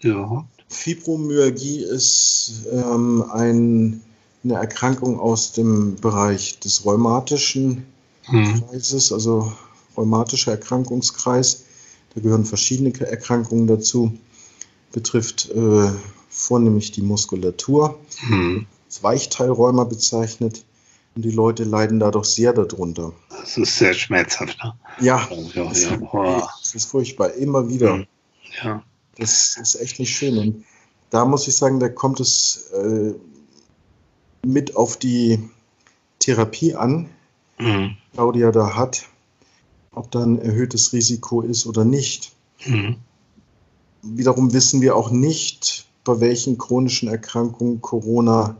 Überhaupt? 0.00 0.48
Fibromyalgie 0.68 1.84
ist 1.84 2.66
ähm, 2.72 3.24
ein, 3.32 4.00
eine 4.42 4.54
Erkrankung 4.54 5.20
aus 5.20 5.52
dem 5.52 5.96
Bereich 5.96 6.58
des 6.60 6.84
rheumatischen 6.84 7.84
hm. 8.24 8.62
Kreises, 8.68 9.12
also 9.12 9.52
rheumatischer 9.96 10.52
Erkrankungskreis. 10.52 11.64
Da 12.14 12.20
gehören 12.20 12.44
verschiedene 12.44 12.92
Erkrankungen 13.00 13.66
dazu. 13.66 14.16
Betrifft 14.92 15.50
äh, 15.50 15.90
vornehmlich 16.28 16.92
die 16.92 17.02
Muskulatur. 17.02 17.98
Hm. 18.18 18.66
Als 18.86 19.02
Weichteilrheuma 19.02 19.84
bezeichnet. 19.84 20.64
Und 21.14 21.24
die 21.24 21.30
Leute 21.30 21.64
leiden 21.64 22.00
dadurch 22.00 22.26
sehr 22.26 22.52
darunter. 22.52 23.12
Das 23.28 23.56
ist 23.58 23.76
sehr 23.76 23.92
schmerzhaft, 23.92 24.56
ne? 24.62 24.74
Ja, 25.00 25.28
ja, 25.54 25.64
das, 25.64 25.82
ja. 25.82 25.98
Oh. 26.00 26.42
das 26.60 26.74
ist 26.74 26.86
furchtbar, 26.86 27.34
immer 27.34 27.68
wieder. 27.68 27.94
Hm. 27.94 28.06
Ja. 28.62 28.82
Das 29.16 29.58
ist 29.58 29.74
echt 29.76 29.98
nicht 29.98 30.14
schön. 30.14 30.38
Und 30.38 30.64
da 31.10 31.24
muss 31.26 31.46
ich 31.48 31.56
sagen, 31.56 31.80
da 31.80 31.88
kommt 31.88 32.20
es 32.20 32.70
äh, 32.72 33.12
mit 34.44 34.76
auf 34.76 34.96
die 34.96 35.38
Therapie 36.18 36.74
an, 36.74 37.10
mhm. 37.58 37.96
Claudia 38.14 38.50
da 38.50 38.74
hat, 38.74 39.06
ob 39.92 40.10
da 40.10 40.22
ein 40.22 40.40
erhöhtes 40.40 40.92
Risiko 40.92 41.42
ist 41.42 41.66
oder 41.66 41.84
nicht. 41.84 42.32
Mhm. 42.64 42.96
Wiederum 44.02 44.52
wissen 44.52 44.80
wir 44.80 44.96
auch 44.96 45.10
nicht, 45.10 45.86
bei 46.04 46.20
welchen 46.20 46.58
chronischen 46.58 47.08
Erkrankungen 47.08 47.80
Corona 47.80 48.56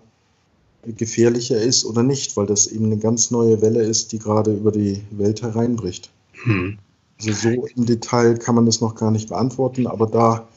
gefährlicher 0.85 1.61
ist 1.61 1.85
oder 1.85 2.03
nicht, 2.03 2.37
weil 2.37 2.47
das 2.47 2.67
eben 2.67 2.87
eine 2.87 2.99
ganz 2.99 3.31
neue 3.31 3.61
Welle 3.61 3.83
ist, 3.83 4.13
die 4.13 4.19
gerade 4.19 4.53
über 4.53 4.73
die 4.73 5.03
Welt 5.11 5.43
hereinbricht. 5.43 6.11
Mhm. 6.45 6.79
Also 7.19 7.33
so 7.33 7.67
im 7.67 7.87
Detail 7.87 8.37
kann 8.37 8.55
man 8.55 8.67
das 8.67 8.81
noch 8.81 8.95
gar 8.95 9.11
nicht 9.11 9.29
beantworten, 9.29 9.87
aber 9.87 10.07
da 10.07 10.49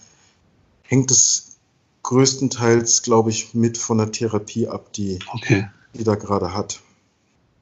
hängt 0.84 1.12
es 1.12 1.58
größtenteils, 2.04 3.04
glaube 3.04 3.30
ich, 3.30 3.54
mit 3.54 3.78
von 3.78 3.98
der 3.98 4.12
Therapie 4.12 4.68
ab, 4.68 4.94
die, 4.94 5.20
okay. 5.34 5.68
die 5.94 6.04
da 6.04 6.16
gerade 6.16 6.54
hat. 6.54 6.82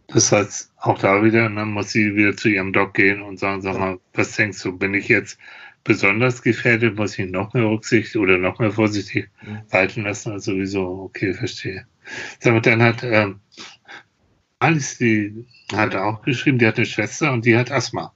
Das 0.07 0.31
heißt, 0.31 0.69
auch 0.77 0.99
da 0.99 1.23
wieder, 1.23 1.49
dann 1.49 1.71
muss 1.71 1.91
sie 1.91 2.15
wieder 2.15 2.35
zu 2.35 2.49
ihrem 2.49 2.73
Doc 2.73 2.93
gehen 2.93 3.21
und 3.21 3.39
sagen, 3.39 3.61
sag 3.61 3.79
mal, 3.79 3.99
was 4.13 4.35
denkst 4.35 4.61
du, 4.61 4.77
bin 4.77 4.93
ich 4.93 5.07
jetzt 5.07 5.37
besonders 5.83 6.41
gefährdet, 6.41 6.95
muss 6.95 7.17
ich 7.19 7.29
noch 7.29 7.53
mehr 7.53 7.65
Rücksicht 7.65 8.15
oder 8.15 8.37
noch 8.37 8.59
mehr 8.59 8.71
vorsichtig 8.71 9.29
mhm. 9.41 9.59
walten 9.69 10.03
lassen? 10.03 10.31
Also 10.31 10.53
sowieso, 10.53 10.85
okay, 11.03 11.33
verstehe. 11.33 11.85
Mal, 12.43 12.61
dann 12.61 12.81
hat 12.81 13.03
ähm, 13.03 13.39
Alice, 14.59 14.97
die 14.97 15.45
hat 15.73 15.95
auch 15.95 16.21
geschrieben, 16.21 16.57
die 16.57 16.67
hat 16.67 16.77
eine 16.77 16.85
Schwester 16.85 17.31
und 17.31 17.45
die 17.45 17.57
hat 17.57 17.71
Asthma. 17.71 18.13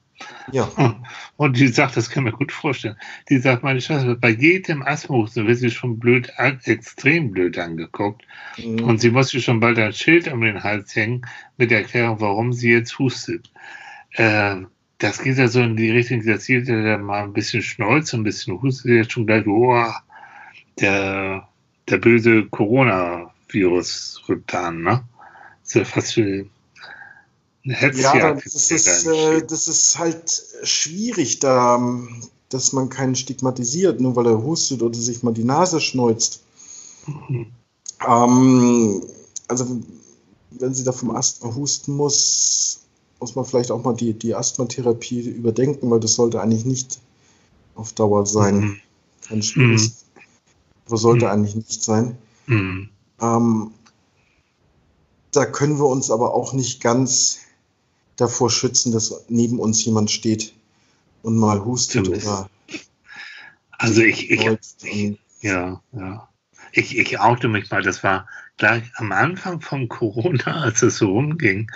Ja. 0.51 0.70
Und 1.38 1.57
die 1.57 1.68
sagt, 1.68 1.95
das 1.95 2.09
kann 2.09 2.24
man 2.24 2.34
gut 2.34 2.51
vorstellen. 2.51 2.97
Die 3.30 3.38
sagt, 3.38 3.61
meine 3.61 3.82
Schwester, 3.82 4.15
bei 4.15 4.30
jedem 4.30 4.82
Asthmahusten 4.82 5.45
wird 5.45 5.59
sie 5.59 5.70
schon 5.70 5.99
blöd, 5.99 6.32
extrem 6.38 7.32
blöd 7.32 7.59
angeguckt. 7.59 8.24
Mhm. 8.57 8.84
Und 8.84 8.99
sie 8.99 9.11
musste 9.11 9.39
schon 9.41 9.59
bald 9.59 9.78
ein 9.78 9.93
Schild 9.93 10.28
um 10.28 10.41
den 10.41 10.63
Hals 10.63 10.95
hängen 10.95 11.22
mit 11.57 11.70
der 11.70 11.82
Erklärung, 11.82 12.20
warum 12.20 12.53
sie 12.53 12.72
jetzt 12.72 12.97
hustet. 12.97 13.51
Äh, 14.13 14.61
das 15.00 15.20
geht 15.20 15.38
ja 15.38 15.48
so 15.48 15.62
in 15.62 15.76
die 15.76 15.91
Richtung, 15.91 16.26
dass 16.26 16.48
jeder, 16.48 16.82
der 16.82 16.98
mal 16.98 17.24
ein 17.24 17.34
bisschen 17.34 17.62
schnolzt, 17.62 18.14
ein 18.14 18.24
bisschen 18.24 18.62
hustet, 18.62 18.91
jetzt 18.91 19.12
schon 19.12 19.28
gleich, 19.28 19.45
oh, 19.45 19.84
der, 20.80 21.48
der 21.88 21.98
böse 21.98 22.45
Coronavirus 22.45 24.24
rückt 24.28 24.54
an, 24.56 24.82
ne? 24.82 25.04
Das 25.62 25.70
ist 25.70 25.76
ja 25.76 25.86
fast 25.86 26.18
wie 26.18 26.50
ja, 27.68 28.34
das 28.34 28.72
ist, 28.72 29.08
äh, 29.08 29.45
das 29.45 29.68
ist 29.68 30.00
halt 30.00 30.41
schwierig, 30.64 31.39
da, 31.39 31.82
dass 32.50 32.72
man 32.72 32.89
keinen 32.89 33.16
stigmatisiert, 33.16 34.00
nur 34.00 34.16
weil 34.16 34.28
er 34.28 34.41
hustet 34.41 34.82
oder 34.82 34.98
sich 34.98 35.22
mal 35.22 35.34
die 35.34 35.43
Nase 35.43 35.82
schneuzt. 35.82 36.41
Mhm. 37.06 37.48
Ähm, 38.08 39.04
also, 39.50 39.82
wenn 40.52 40.74
sie 40.74 40.86
da 40.86 40.93
vom 40.93 41.12
Asthma 41.12 41.54
husten 41.54 41.93
muss, 41.93 42.87
muss 43.20 43.36
man 43.36 43.45
vielleicht 43.45 43.72
auch 43.72 43.84
mal 43.84 43.95
die, 43.95 44.13
die 44.13 44.36
Asthmatherapie 44.36 45.22
überdenken, 45.30 45.89
weil 45.89 45.99
das 45.99 46.15
sollte 46.15 46.41
eigentlich 46.41 46.65
nicht 46.65 46.99
auf 47.76 47.93
Dauer 47.93 48.26
sein. 48.26 48.59
Mhm. 48.59 48.80
Kein 49.28 49.43
schlimmes, 49.43 50.05
mhm. 50.15 50.22
aber 50.86 50.97
sollte 50.97 51.26
mhm. 51.26 51.32
eigentlich 51.32 51.55
nicht 51.55 51.84
sein. 51.84 52.18
Mhm. 52.45 52.89
Ähm, 53.22 53.72
da 55.32 55.45
können 55.45 55.78
wir 55.78 55.88
uns 55.88 56.09
aber 56.09 56.34
auch 56.34 56.53
nicht 56.53 56.82
ganz 56.82 57.39
davor 58.15 58.49
schützen, 58.49 58.91
dass 58.91 59.26
neben 59.28 59.59
uns 59.59 59.84
jemand 59.86 60.11
steht 60.11 60.53
und 61.24 61.38
mal 61.38 61.63
hustet 61.63 62.07
oder. 62.07 62.49
Also 63.72 64.01
ich, 64.01 64.32
ich, 64.32 64.47
ich 64.84 65.20
ja, 65.41 65.82
ja. 65.91 66.30
Ich, 66.72 66.97
ich 66.97 67.20
oute 67.20 67.47
mich 67.47 67.70
mal, 67.70 67.82
das 67.82 68.03
war 68.03 68.28
gleich 68.57 68.84
am 68.95 69.11
Anfang 69.11 69.61
von 69.61 69.88
Corona, 69.88 70.61
als 70.63 70.82
es 70.82 70.97
so 70.97 71.11
rumging, 71.11 71.72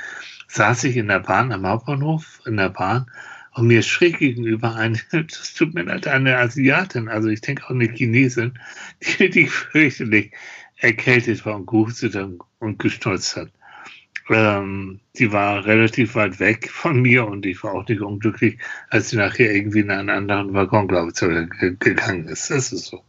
saß 0.54 0.84
ich 0.86 0.98
in 0.98 1.08
der 1.08 1.20
Bahn 1.20 1.52
am 1.52 1.66
Hauptbahnhof, 1.66 2.42
in 2.46 2.58
der 2.58 2.70
Bahn, 2.70 3.10
und 3.54 3.68
mir 3.68 3.84
schräg 3.84 4.20
gegenüber 4.20 4.76
eine, 4.76 5.00
das 5.12 5.54
tut 5.54 5.74
mir 5.74 5.84
leid, 5.84 6.08
eine 6.08 6.38
Asiatin, 6.38 7.10
also 7.10 7.28
ich 7.30 7.42
denke 7.42 7.66
auch 7.66 7.72
eine 7.72 7.92
Chinesin, 7.92 8.54
die, 9.02 9.30
die 9.30 9.48
fürchterlich 9.48 10.32
erkältet 10.78 11.46
war 11.46 11.56
und 11.56 11.68
gehustet 11.68 12.16
und 12.60 12.80
gestolzt 12.80 13.36
hat 13.36 13.52
ähm, 14.32 15.00
die 15.18 15.32
war 15.32 15.66
relativ 15.66 16.16
weit 16.16 16.40
weg 16.40 16.70
von 16.70 17.02
mir 17.02 17.28
und 17.28 17.46
ich 17.46 17.64
war 17.64 17.74
auch 17.74 17.88
nicht 17.88 18.02
unglücklich, 18.02 18.58
als 18.90 19.10
sie 19.10 19.18
nachher 19.18 19.54
irgendwie 19.54 19.80
in 19.80 19.92
einen 19.92 20.10
anderen 20.10 20.54
Waggon, 20.54 20.88
glaube 20.88 21.12
ich, 21.14 21.80
gegangen 21.80 22.28
ist. 22.28 22.50
Das 22.50 22.72
ist 22.72 22.86
so. 22.86 23.04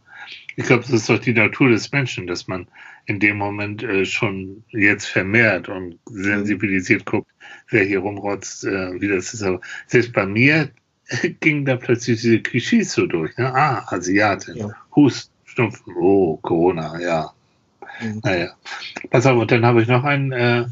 Ich 0.55 0.65
glaube, 0.65 0.83
das 0.83 0.91
ist 0.91 1.09
doch 1.09 1.19
die 1.19 1.33
Natur 1.33 1.69
des 1.69 1.91
Menschen, 1.91 2.27
dass 2.27 2.47
man 2.47 2.67
in 3.05 3.19
dem 3.19 3.37
Moment 3.37 3.83
äh, 3.83 4.05
schon 4.05 4.63
jetzt 4.69 5.05
vermehrt 5.05 5.67
und 5.69 5.99
sensibilisiert 6.05 7.05
guckt, 7.05 7.29
wer 7.69 7.83
hier 7.83 7.99
rumrotzt, 7.99 8.65
äh, 8.65 8.99
wie 9.01 9.07
das 9.07 9.33
ist. 9.33 9.43
Aber 9.43 9.61
selbst 9.87 10.13
bei 10.13 10.25
mir 10.25 10.69
ging 11.39 11.65
da 11.65 11.75
plötzlich 11.75 12.21
diese 12.21 12.39
Klischees 12.39 12.93
so 12.93 13.05
durch. 13.05 13.35
Ne? 13.37 13.53
Ah, 13.53 13.85
Asiatin, 13.87 14.57
ja. 14.57 14.69
Hust, 14.95 15.31
Stumpfen, 15.45 15.93
oh, 15.95 16.37
Corona, 16.37 16.99
ja. 16.99 17.33
Mhm. 18.01 18.21
Naja. 18.23 18.53
Pass 19.09 19.25
auf, 19.25 19.39
und 19.39 19.51
dann 19.51 19.65
habe 19.65 19.81
ich 19.81 19.87
noch 19.87 20.03
einen 20.03 20.31
äh, 20.31 20.65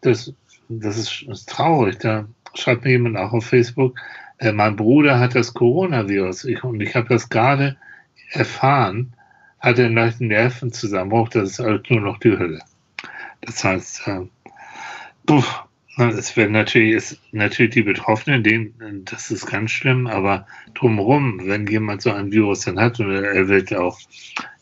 das, 0.00 0.32
das 0.68 0.98
ist, 0.98 1.22
ist 1.22 1.48
traurig. 1.48 1.98
Da 1.98 2.26
schreibt 2.54 2.84
mir 2.84 2.90
jemand 2.90 3.16
auch 3.16 3.32
auf 3.32 3.46
Facebook, 3.46 3.98
äh, 4.38 4.52
mein 4.52 4.76
Bruder 4.76 5.18
hat 5.18 5.34
das 5.34 5.54
Coronavirus 5.54 6.44
ich, 6.44 6.62
und 6.64 6.80
ich 6.80 6.94
habe 6.94 7.08
das 7.08 7.28
gerade 7.28 7.76
erfahren, 8.30 9.12
hat 9.60 9.78
einen 9.78 9.94
leichten 9.94 10.28
Nervenzusammenbruch, 10.28 11.28
das 11.30 11.50
ist 11.50 11.58
halt 11.58 11.90
nur 11.90 12.00
noch 12.00 12.18
die 12.18 12.36
Hölle. 12.38 12.60
Das 13.40 13.64
heißt, 13.64 14.08
äh, 14.08 15.40
es 15.98 16.36
werden 16.36 16.52
natürlich, 16.52 16.94
ist 16.94 17.20
natürlich 17.32 17.74
die 17.74 17.82
Betroffenen, 17.82 18.42
denen, 18.44 19.04
das 19.04 19.30
ist 19.30 19.46
ganz 19.46 19.72
schlimm, 19.72 20.06
aber 20.06 20.46
drumherum, 20.74 21.40
wenn 21.44 21.66
jemand 21.66 22.02
so 22.02 22.12
ein 22.12 22.30
Virus 22.30 22.60
dann 22.60 22.78
hat 22.78 23.00
und 23.00 23.10
er 23.10 23.48
wird 23.48 23.74
auch 23.74 23.98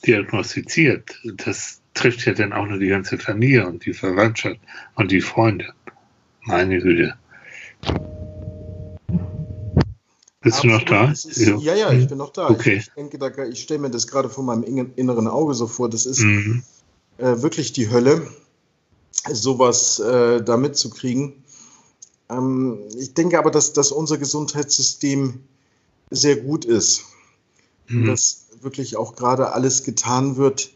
diagnostiziert, 0.07 1.20
das, 1.36 1.82
trifft 1.97 2.26
ja 2.26 2.34
dann 2.34 2.53
auch 2.53 2.66
nur 2.66 2.78
die 2.78 2.88
ganze 2.88 3.18
Familie 3.18 3.66
und 3.66 3.84
die 3.84 3.94
Verwandtschaft 3.94 4.61
und 4.94 5.11
die 5.11 5.20
Freunde. 5.20 5.72
Meine 6.42 6.78
Güte. 6.78 7.16
Bist 10.43 10.59
Absolut. 10.59 10.89
du 10.89 10.95
noch 10.95 11.07
da? 11.07 11.11
Ist, 11.11 11.37
ja, 11.37 11.74
ja, 11.74 11.93
ich 11.93 12.09
bin 12.09 12.18
noch 12.18 12.30
da. 12.30 12.51
Okay. 12.51 12.76
Ich, 12.76 12.89
ich 12.89 12.95
denke, 12.95 13.18
da, 13.18 13.30
ich 13.45 13.62
stelle 13.62 13.80
mir 13.80 13.91
das 13.91 14.07
gerade 14.07 14.28
vor 14.28 14.45
meinem 14.45 14.93
inneren 14.97 15.28
Auge 15.28 15.55
so 15.55 15.66
vor. 15.66 15.89
Das 15.89 16.07
ist 16.07 16.20
mhm. 16.20 16.62
äh, 17.18 17.43
wirklich 17.43 17.72
die 17.72 17.91
Hölle, 17.91 18.28
sowas 19.30 19.99
äh, 19.99 20.43
da 20.43 20.57
mitzukriegen. 20.57 21.43
Ähm, 22.28 22.78
ich 22.97 23.14
denke 23.14 23.39
aber, 23.39 23.51
dass, 23.51 23.72
dass 23.72 23.93
unser 23.93 24.18
Gesundheitssystem 24.18 25.41
sehr 26.11 26.37
gut 26.37 26.64
ist. 26.64 27.05
Mhm. 27.89 28.07
Dass 28.07 28.47
wirklich 28.61 28.97
auch 28.97 29.16
gerade 29.16 29.53
alles 29.53 29.84
getan 29.84 30.37
wird, 30.37 30.70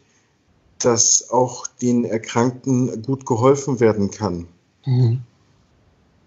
dass 0.79 1.29
auch 1.29 1.67
den 1.67 2.05
Erkrankten 2.05 3.01
gut 3.03 3.25
geholfen 3.25 3.79
werden 3.79 4.11
kann. 4.11 4.47
Mhm. 4.85 5.21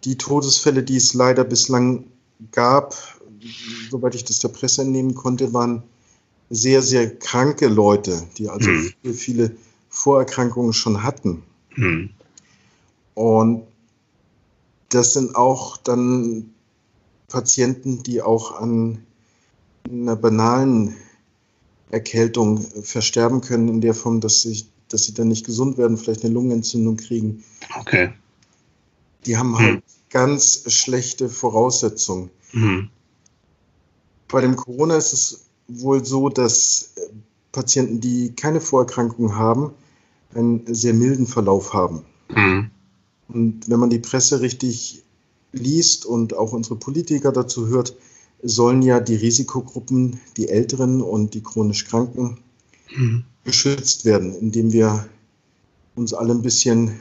Die 0.04 0.18
Todesfälle, 0.18 0.82
die 0.82 0.96
es 0.96 1.14
leider 1.14 1.44
bislang 1.44 2.04
gab, 2.52 2.94
soweit 3.90 4.14
ich 4.14 4.24
das 4.24 4.38
der 4.38 4.48
Presse 4.48 4.82
entnehmen 4.82 5.14
konnte, 5.14 5.52
waren 5.52 5.82
sehr, 6.50 6.82
sehr 6.82 7.16
kranke 7.18 7.68
Leute, 7.68 8.22
die 8.38 8.48
also 8.48 8.70
mhm. 8.70 8.92
viele, 9.02 9.14
viele 9.14 9.56
Vorerkrankungen 9.88 10.72
schon 10.72 11.02
hatten. 11.02 11.42
Mhm. 11.76 12.10
Und 13.14 13.62
das 14.90 15.14
sind 15.14 15.34
auch 15.34 15.76
dann 15.76 16.50
Patienten, 17.28 18.02
die 18.02 18.22
auch 18.22 18.60
an 18.60 18.98
einer 19.88 20.16
banalen 20.16 20.94
Erkältung 21.90 22.60
versterben 22.60 23.40
können, 23.40 23.68
in 23.68 23.80
der 23.80 23.94
Form, 23.94 24.20
dass 24.20 24.42
sich 24.42 24.68
dass 24.88 25.04
sie 25.04 25.14
dann 25.14 25.28
nicht 25.28 25.44
gesund 25.44 25.76
werden, 25.76 25.96
vielleicht 25.96 26.24
eine 26.24 26.32
Lungenentzündung 26.32 26.96
kriegen. 26.96 27.42
Okay. 27.80 28.12
Die 29.26 29.36
haben 29.36 29.58
halt 29.58 29.76
hm. 29.76 29.82
ganz 30.10 30.72
schlechte 30.72 31.28
Voraussetzungen. 31.28 32.30
Hm. 32.50 32.90
Bei 34.28 34.40
dem 34.40 34.56
Corona 34.56 34.96
ist 34.96 35.12
es 35.12 35.46
wohl 35.68 36.04
so, 36.04 36.28
dass 36.28 36.92
äh, 36.96 37.00
Patienten, 37.52 38.00
die 38.00 38.34
keine 38.34 38.60
Vorerkrankungen 38.60 39.36
haben, 39.36 39.72
einen 40.34 40.62
sehr 40.74 40.94
milden 40.94 41.26
Verlauf 41.26 41.72
haben. 41.72 42.04
Hm. 42.28 42.70
Und 43.28 43.68
wenn 43.68 43.80
man 43.80 43.90
die 43.90 43.98
Presse 44.00 44.40
richtig 44.40 45.04
liest 45.52 46.04
und 46.04 46.34
auch 46.34 46.52
unsere 46.52 46.76
Politiker 46.76 47.32
dazu 47.32 47.68
hört, 47.68 47.94
sollen 48.42 48.82
ja 48.82 49.00
die 49.00 49.14
Risikogruppen, 49.14 50.20
die 50.36 50.48
Älteren 50.48 51.00
und 51.00 51.34
die 51.34 51.42
chronisch 51.42 51.86
Kranken 51.86 52.38
mhm. 52.94 53.24
geschützt 53.44 54.04
werden, 54.04 54.34
indem 54.34 54.72
wir 54.72 55.08
uns 55.94 56.12
alle 56.12 56.34
ein 56.34 56.42
bisschen 56.42 57.00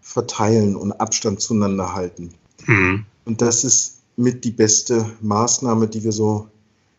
verteilen 0.00 0.74
und 0.74 0.92
Abstand 0.92 1.40
zueinander 1.40 1.94
halten. 1.94 2.34
Mhm. 2.66 3.04
Und 3.24 3.42
das 3.42 3.64
ist 3.64 3.95
mit 4.16 4.44
die 4.44 4.50
beste 4.50 5.10
Maßnahme, 5.20 5.88
die 5.88 6.02
wir 6.02 6.12
so 6.12 6.48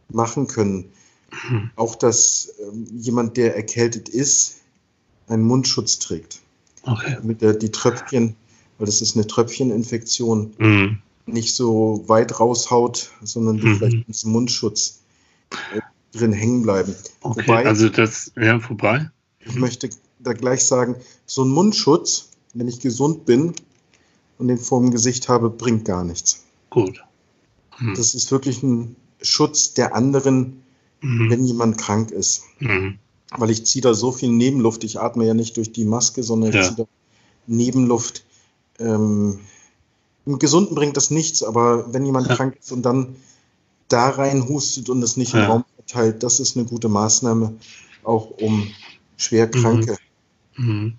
machen 0.09 0.47
können. 0.47 0.85
Mhm. 1.49 1.71
Auch, 1.75 1.95
dass 1.95 2.53
äh, 2.59 2.95
jemand, 2.95 3.37
der 3.37 3.55
erkältet 3.55 4.09
ist, 4.09 4.57
einen 5.27 5.43
Mundschutz 5.43 5.99
trägt. 5.99 6.39
Okay. 6.83 7.17
Damit 7.19 7.41
er 7.41 7.53
die 7.53 7.71
Tröpfchen, 7.71 8.35
weil 8.77 8.85
das 8.85 9.01
ist 9.01 9.15
eine 9.15 9.27
Tröpfcheninfektion, 9.27 10.53
mhm 10.57 10.97
nicht 11.27 11.55
so 11.55 12.03
weit 12.07 12.39
raushaut, 12.39 13.11
sondern 13.21 13.57
die 13.57 13.67
mhm. 13.67 13.77
vielleicht 13.77 14.07
ins 14.07 14.25
Mundschutz 14.25 15.01
äh, 15.75 15.81
drin 16.17 16.33
hängen 16.33 16.63
bleiben. 16.63 16.95
Okay, 17.21 17.43
wobei, 17.47 17.65
also 17.65 17.89
das, 17.89 18.31
ja, 18.35 18.59
vorbei. 18.59 19.11
Ich 19.41 19.55
möchte 19.55 19.89
da 20.19 20.33
gleich 20.33 20.65
sagen, 20.65 20.95
so 21.25 21.43
ein 21.43 21.49
Mundschutz, 21.49 22.29
wenn 22.53 22.67
ich 22.67 22.79
gesund 22.79 23.25
bin 23.25 23.53
und 24.37 24.47
den 24.47 24.57
vor 24.57 24.81
dem 24.81 24.91
Gesicht 24.91 25.29
habe, 25.29 25.49
bringt 25.49 25.85
gar 25.85 26.03
nichts. 26.03 26.43
Gut. 26.69 27.03
Mhm. 27.79 27.95
Das 27.95 28.15
ist 28.15 28.31
wirklich 28.31 28.63
ein 28.63 28.95
Schutz 29.21 29.73
der 29.73 29.95
anderen, 29.95 30.63
mhm. 31.01 31.29
wenn 31.29 31.43
jemand 31.43 31.77
krank 31.77 32.11
ist. 32.11 32.43
Mhm. 32.59 32.99
Weil 33.31 33.49
ich 33.49 33.65
ziehe 33.65 33.81
da 33.81 33.93
so 33.93 34.11
viel 34.11 34.29
Nebenluft. 34.29 34.83
Ich 34.83 34.99
atme 34.99 35.25
ja 35.25 35.33
nicht 35.33 35.57
durch 35.57 35.71
die 35.71 35.85
Maske, 35.85 36.23
sondern 36.23 36.51
ja. 36.53 36.61
ich 36.61 36.67
ziehe 36.67 36.77
da 36.77 36.85
Nebenluft. 37.47 38.23
Ähm, 38.79 39.39
im 40.25 40.39
Gesunden 40.39 40.75
bringt 40.75 40.97
das 40.97 41.09
nichts, 41.09 41.43
aber 41.43 41.93
wenn 41.93 42.05
jemand 42.05 42.27
ja. 42.27 42.35
krank 42.35 42.57
ist 42.59 42.71
und 42.71 42.83
dann 42.83 43.15
da 43.87 44.09
rein 44.09 44.47
hustet 44.47 44.89
und 44.89 45.01
es 45.01 45.17
nicht 45.17 45.33
ja. 45.33 45.45
im 45.45 45.51
Raum 45.51 45.65
verteilt, 45.75 46.23
das 46.23 46.39
ist 46.39 46.57
eine 46.57 46.65
gute 46.65 46.89
Maßnahme, 46.89 47.55
auch 48.03 48.31
um 48.41 48.69
schwer 49.15 49.49
Kranke. 49.49 49.97
Mhm. 50.57 50.97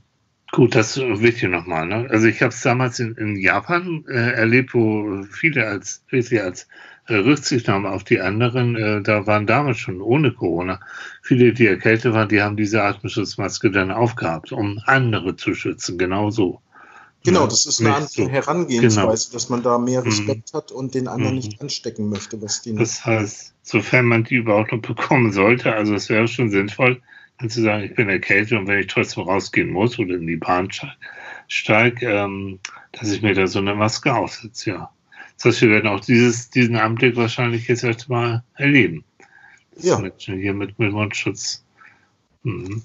Gut, 0.53 0.75
das 0.75 0.97
ist 0.97 1.21
wichtig 1.21 1.51
nochmal. 1.51 1.87
Ne? 1.87 2.07
Also 2.11 2.27
ich 2.27 2.41
habe 2.41 2.53
es 2.53 2.63
damals 2.63 2.99
in, 3.01 3.15
in 3.17 3.37
Japan 3.37 4.05
äh, 4.09 4.33
erlebt, 4.33 4.73
wo 4.73 5.23
viele 5.31 5.67
als 5.67 6.03
wirklich 6.09 6.41
als 6.43 6.67
äh, 7.07 7.17
Rücksichtnahme 7.17 7.91
auf 7.91 8.05
die 8.05 8.21
anderen, 8.21 8.75
äh, 8.77 9.03
da 9.03 9.27
waren 9.27 9.47
damals 9.47 9.79
schon 9.79 10.01
ohne 10.01 10.33
Corona 10.33 10.81
viele, 11.23 11.53
die 11.53 11.67
erkältet 11.67 12.15
waren, 12.15 12.29
die 12.29 12.41
haben 12.41 12.57
diese 12.57 12.83
Atemschutzmaske 12.83 13.71
dann 13.71 13.91
aufgehabt, 13.91 14.53
um 14.53 14.81
andere 14.87 15.37
zu 15.37 15.55
schützen. 15.55 15.99
Genau 15.99 16.31
so. 16.31 16.61
Genau, 17.25 17.47
das 17.47 17.67
ist 17.67 17.81
eine 17.81 17.95
andere 17.95 18.09
so. 18.09 18.29
Herangehensweise, 18.29 19.27
genau. 19.27 19.33
dass 19.35 19.49
man 19.51 19.63
da 19.63 19.79
mehr 19.79 20.01
mhm. 20.01 20.07
Respekt 20.07 20.53
mhm. 20.53 20.57
hat 20.57 20.73
und 20.73 20.95
den 20.95 21.09
anderen 21.09 21.35
mhm. 21.35 21.41
nicht 21.41 21.61
anstecken 21.61 22.09
möchte, 22.09 22.41
was 22.41 22.63
die 22.63 22.75
Das 22.75 23.05
heißt, 23.05 23.55
sofern 23.63 24.07
man 24.07 24.25
die 24.25 24.37
überhaupt 24.37 24.73
noch 24.73 24.81
bekommen 24.81 25.33
sollte, 25.33 25.75
also 25.75 25.95
es 25.95 26.09
wäre 26.09 26.29
schon 26.29 26.51
sinnvoll, 26.51 27.03
dann 27.39 27.51
zu 27.51 27.63
sagen, 27.63 27.85
ich 27.85 27.95
bin 27.95 28.09
erkältet 28.09 28.59
und 28.59 28.67
wenn 28.67 28.81
ich 28.81 28.89
trotzdem 28.89 29.25
rausgehen 29.25 29.71
muss 29.71 29.99
oder 29.99 30.17
in 30.17 30.27
die 30.27 30.37
Bahn 30.37 30.69
steige, 31.47 32.07
ähm, 32.07 32.59
dass 32.93 33.11
ich 33.11 33.23
mir 33.23 33.35
da 33.35 33.47
so 33.47 33.59
eine 33.59 33.75
Maske 33.75 34.15
aufsetze, 34.15 34.71
ja. 34.71 34.91
Das 35.37 35.45
heißt, 35.45 35.63
wir 35.63 35.71
werden 35.71 35.87
auch 35.87 36.01
dieses, 36.01 36.51
diesen 36.51 36.75
Anblick 36.75 37.15
wahrscheinlich 37.15 37.69
jetzt 37.69 37.85
erstmal 37.85 38.43
erleben. 38.55 39.05
Das 39.77 39.85
ja. 39.85 39.99
Mit, 39.99 40.15
hier 40.19 40.53
mit, 40.53 40.77
mit 40.81 40.93
Mundschutz. 40.93 41.65
Mhm. 42.43 42.83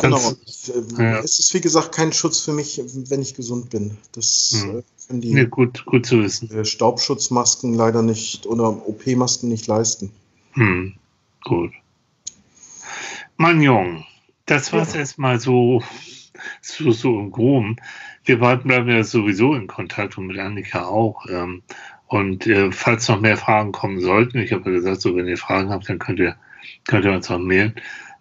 Genau. 0.00 0.18
Äh, 0.18 1.02
ja. 1.02 1.18
Es 1.20 1.38
ist 1.38 1.52
wie 1.54 1.60
gesagt 1.60 1.94
kein 1.94 2.12
Schutz 2.12 2.40
für 2.40 2.52
mich, 2.52 2.80
wenn 3.08 3.22
ich 3.22 3.34
gesund 3.34 3.70
bin. 3.70 3.96
Das 4.12 4.50
hm. 4.54 4.82
können 5.06 5.20
die 5.20 5.32
ja, 5.32 5.44
gut, 5.44 5.84
gut 5.84 6.06
zu 6.06 6.22
wissen. 6.22 6.50
Äh, 6.50 6.64
Staubschutzmasken 6.64 7.74
leider 7.74 8.02
nicht 8.02 8.46
oder 8.46 8.68
OP-Masken 8.88 9.48
nicht 9.48 9.66
leisten. 9.66 10.10
Hm. 10.52 10.94
Gut. 11.44 11.72
Mein 13.36 13.60
Jung, 13.60 14.04
das 14.46 14.72
war 14.72 14.82
es 14.82 14.94
ja. 14.94 15.00
erstmal 15.00 15.40
so, 15.40 15.82
so, 16.60 16.92
so 16.92 17.18
im 17.18 17.30
Groben. 17.30 17.76
Wir 18.24 18.38
beiden 18.38 18.64
bleiben 18.64 18.88
ja 18.88 19.02
sowieso 19.02 19.54
in 19.54 19.66
Kontakt 19.66 20.16
und 20.16 20.26
mit 20.26 20.38
Annika 20.38 20.84
auch. 20.84 21.26
Ähm, 21.28 21.62
und 22.06 22.46
äh, 22.46 22.70
falls 22.70 23.08
noch 23.08 23.20
mehr 23.20 23.36
Fragen 23.36 23.72
kommen 23.72 24.00
sollten, 24.00 24.38
ich 24.38 24.52
habe 24.52 24.70
ja 24.70 24.76
gesagt, 24.76 25.00
so 25.00 25.16
wenn 25.16 25.26
ihr 25.26 25.38
Fragen 25.38 25.70
habt, 25.70 25.88
dann 25.88 25.98
könnt 25.98 26.20
ihr, 26.20 26.36
könnt 26.86 27.04
ihr 27.04 27.12
uns 27.12 27.30
auch 27.30 27.38
mailen. 27.38 27.74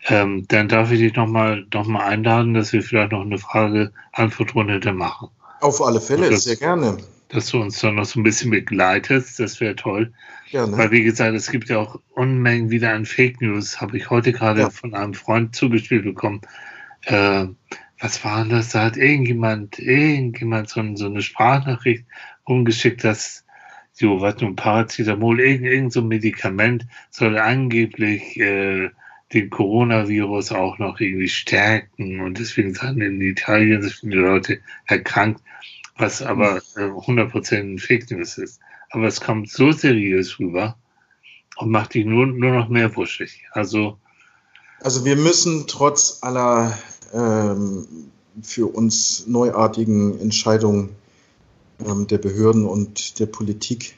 Ähm, 0.08 0.46
dann 0.48 0.68
darf 0.68 0.92
ich 0.92 1.00
dich 1.00 1.16
nochmal 1.16 1.66
noch 1.74 1.88
mal 1.88 2.04
einladen, 2.04 2.54
dass 2.54 2.74
wir 2.74 2.82
vielleicht 2.82 3.12
noch 3.12 3.22
eine 3.22 3.38
Frage-Antwort-Runde 3.38 4.94
machen. 4.94 5.30
Auf 5.62 5.82
alle 5.82 6.02
Fälle, 6.02 6.30
das, 6.30 6.44
sehr 6.44 6.58
gerne. 6.58 6.98
Dass 7.34 7.50
du 7.50 7.60
uns 7.60 7.80
dann 7.80 7.96
noch 7.96 8.06
so 8.06 8.20
ein 8.20 8.24
bisschen 8.24 8.52
begleitest, 8.52 9.40
das 9.40 9.60
wäre 9.60 9.76
toll. 9.76 10.14
Gerne. 10.52 10.78
Weil, 10.78 10.92
wie 10.92 11.04
gesagt, 11.04 11.36
es 11.36 11.50
gibt 11.50 11.68
ja 11.70 11.80
auch 11.80 12.00
Unmengen 12.12 12.70
wieder 12.70 12.94
an 12.94 13.06
Fake 13.06 13.42
News, 13.42 13.82
habe 13.82 13.98
ich 13.98 14.12
heute 14.12 14.32
gerade 14.32 14.62
ja. 14.62 14.70
von 14.70 14.94
einem 14.94 15.16
Freund 15.16 15.56
zugespielt 15.56 16.04
bekommen. 16.04 16.42
Äh, 17.06 17.48
was 18.00 18.24
war 18.24 18.42
denn 18.42 18.50
das? 18.50 18.70
Da 18.70 18.84
hat 18.84 18.98
irgendjemand, 18.98 19.80
irgendjemand 19.80 20.70
so, 20.70 20.84
so 20.96 21.08
eine 21.08 21.22
Sprachnachricht 21.22 22.06
umgeschickt, 22.44 23.04
dass 23.04 23.46
so, 23.94 24.22
was 24.22 24.40
nun, 24.42 24.56
Paracetamol, 24.56 25.40
irgend, 25.40 25.66
irgend 25.66 25.94
so 25.94 26.02
ein 26.02 26.08
Medikament 26.08 26.86
soll 27.10 27.38
angeblich 27.38 28.40
äh, 28.40 28.90
den 29.34 29.50
Coronavirus 29.50 30.52
auch 30.52 30.78
noch 30.78 31.00
irgendwie 31.00 31.30
stärken 31.30 32.20
und 32.20 32.40
deswegen 32.40 32.74
sind 32.74 33.02
in 33.02 33.22
Italien 33.22 33.82
so 33.82 33.90
viele 33.90 34.22
Leute 34.22 34.60
erkrankt, 34.86 35.42
was 35.98 36.22
aber 36.22 36.58
äh, 36.76 36.90
100% 36.90 37.80
Fake 37.80 38.10
News 38.12 38.38
ist. 38.38 38.60
Aber 38.90 39.08
es 39.08 39.22
kommt 39.22 39.50
so 39.50 39.72
seriös 39.72 40.40
rüber 40.40 40.76
und 41.58 41.70
macht 41.70 41.94
dich 41.94 42.06
nur, 42.06 42.26
nur 42.26 42.52
noch 42.52 42.70
mehr 42.70 42.96
wuschig. 42.96 43.44
Also, 43.52 43.98
also 44.82 45.06
wir 45.06 45.16
müssen 45.16 45.66
trotz 45.68 46.20
aller 46.22 46.78
ähm, 47.14 47.88
für 48.42 48.68
uns 48.68 49.28
neuartigen 49.28 50.20
Entscheidungen 50.20 50.90
ähm, 51.86 52.08
der 52.08 52.18
Behörden 52.18 52.66
und 52.66 53.20
der 53.20 53.28
Politik, 53.28 53.96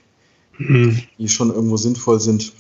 mhm. 0.57 1.01
die 1.17 1.29
schon 1.29 1.53
irgendwo 1.53 1.77
sinnvoll 1.77 2.19
sind, 2.19 2.53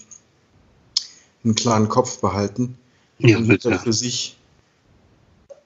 einen 1.43 1.55
klaren 1.55 1.89
Kopf 1.89 2.19
behalten. 2.19 2.77
Ja, 3.19 3.37
und 3.37 3.45
jeder 3.45 3.79
für 3.79 3.93
sich 3.93 4.37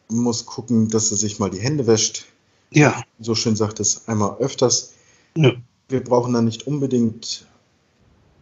muss 0.09 0.45
gucken, 0.45 0.89
dass 0.89 1.11
er 1.11 1.17
sich 1.17 1.39
mal 1.39 1.49
die 1.49 1.59
Hände 1.59 1.87
wäscht. 1.87 2.25
Ja. 2.71 3.03
So 3.19 3.35
schön 3.35 3.55
sagt 3.55 3.79
es 3.79 4.07
einmal 4.07 4.37
öfters. 4.37 4.93
Ja. 5.35 5.53
Wir 5.87 6.03
brauchen 6.03 6.33
da 6.33 6.41
nicht 6.41 6.67
unbedingt 6.67 7.47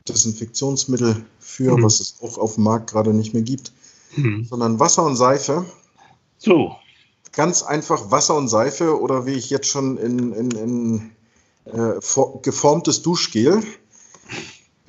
Desinfektionsmittel 0.08 1.26
für, 1.40 1.78
mhm. 1.78 1.84
was 1.84 2.00
es 2.00 2.16
auch 2.22 2.38
auf 2.38 2.56
dem 2.56 2.64
Markt 2.64 2.92
gerade 2.92 3.14
nicht 3.14 3.34
mehr 3.34 3.44
gibt, 3.44 3.72
mhm. 4.16 4.46
sondern 4.46 4.80
Wasser 4.80 5.04
und 5.04 5.16
Seife. 5.16 5.66
So. 6.38 6.76
Ganz 7.32 7.64
einfach 7.64 8.12
Wasser 8.12 8.36
und 8.36 8.48
Seife 8.48 9.00
oder 9.00 9.26
wie 9.26 9.34
ich 9.34 9.50
jetzt 9.50 9.68
schon 9.68 9.98
in, 9.98 10.34
in, 10.34 10.52
in 10.52 11.12
äh, 11.66 12.00
geformtes 12.42 13.02
Duschgel. 13.02 13.64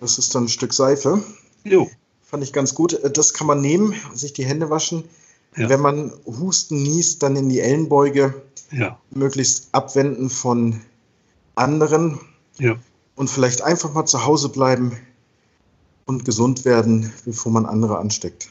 Das 0.00 0.18
ist 0.18 0.34
dann 0.34 0.44
ein 0.44 0.48
Stück 0.48 0.72
Seife. 0.72 1.22
Jo. 1.64 1.88
Fand 2.22 2.42
ich 2.42 2.52
ganz 2.52 2.74
gut. 2.74 2.92
Äh, 2.92 3.10
das 3.10 3.34
kann 3.34 3.46
man 3.46 3.60
nehmen, 3.60 3.94
sich 4.14 4.32
die 4.32 4.44
Hände 4.44 4.70
waschen. 4.70 5.04
Ja. 5.58 5.68
Wenn 5.68 5.80
man 5.80 6.12
Husten 6.24 6.82
niest, 6.82 7.22
dann 7.22 7.36
in 7.36 7.48
die 7.48 7.60
Ellenbeuge 7.60 8.34
ja. 8.70 8.98
möglichst 9.10 9.68
abwenden 9.72 10.30
von 10.30 10.80
anderen. 11.54 12.18
Ja. 12.58 12.76
Und 13.16 13.28
vielleicht 13.28 13.62
einfach 13.62 13.92
mal 13.92 14.06
zu 14.06 14.24
Hause 14.24 14.48
bleiben 14.48 14.96
und 16.06 16.24
gesund 16.24 16.64
werden, 16.64 17.12
bevor 17.24 17.52
man 17.52 17.66
andere 17.66 17.98
ansteckt. 17.98 18.48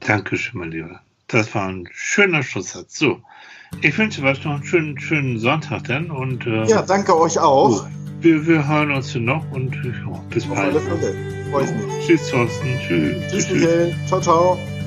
Dankeschön, 0.00 0.58
mein 0.58 0.70
Lieber. 0.72 1.00
Das 1.28 1.54
war 1.54 1.68
ein 1.68 1.88
schöner 1.92 2.42
Schlusssatz. 2.42 2.98
So, 2.98 3.20
ich 3.82 3.96
wünsche 3.96 4.22
euch 4.22 4.44
noch 4.44 4.54
einen 4.54 4.64
schönen, 4.64 4.98
schönen 4.98 5.38
Sonntag 5.38 5.84
dann. 5.84 6.10
Und, 6.10 6.46
äh, 6.46 6.64
ja, 6.64 6.82
danke 6.82 7.16
euch 7.16 7.38
auch. 7.38 7.86
Wir, 8.20 8.46
wir 8.46 8.66
hören 8.66 8.90
uns 8.90 9.14
noch 9.14 9.48
und 9.52 9.74
ja, 9.76 10.24
bis 10.28 10.44
Auf 10.44 10.56
bald. 10.56 10.76
Alle 10.76 10.80
Fälle. 10.80 11.50
Freue 11.50 11.64
ich 11.64 11.70
mich. 11.70 12.06
Tschüss, 12.06 12.30
Thorsten. 12.30 12.78
Tschüss. 12.80 13.30
Tschüss, 13.30 13.50
Michael. 13.50 13.94
Ciao, 14.06 14.20
ciao. 14.20 14.79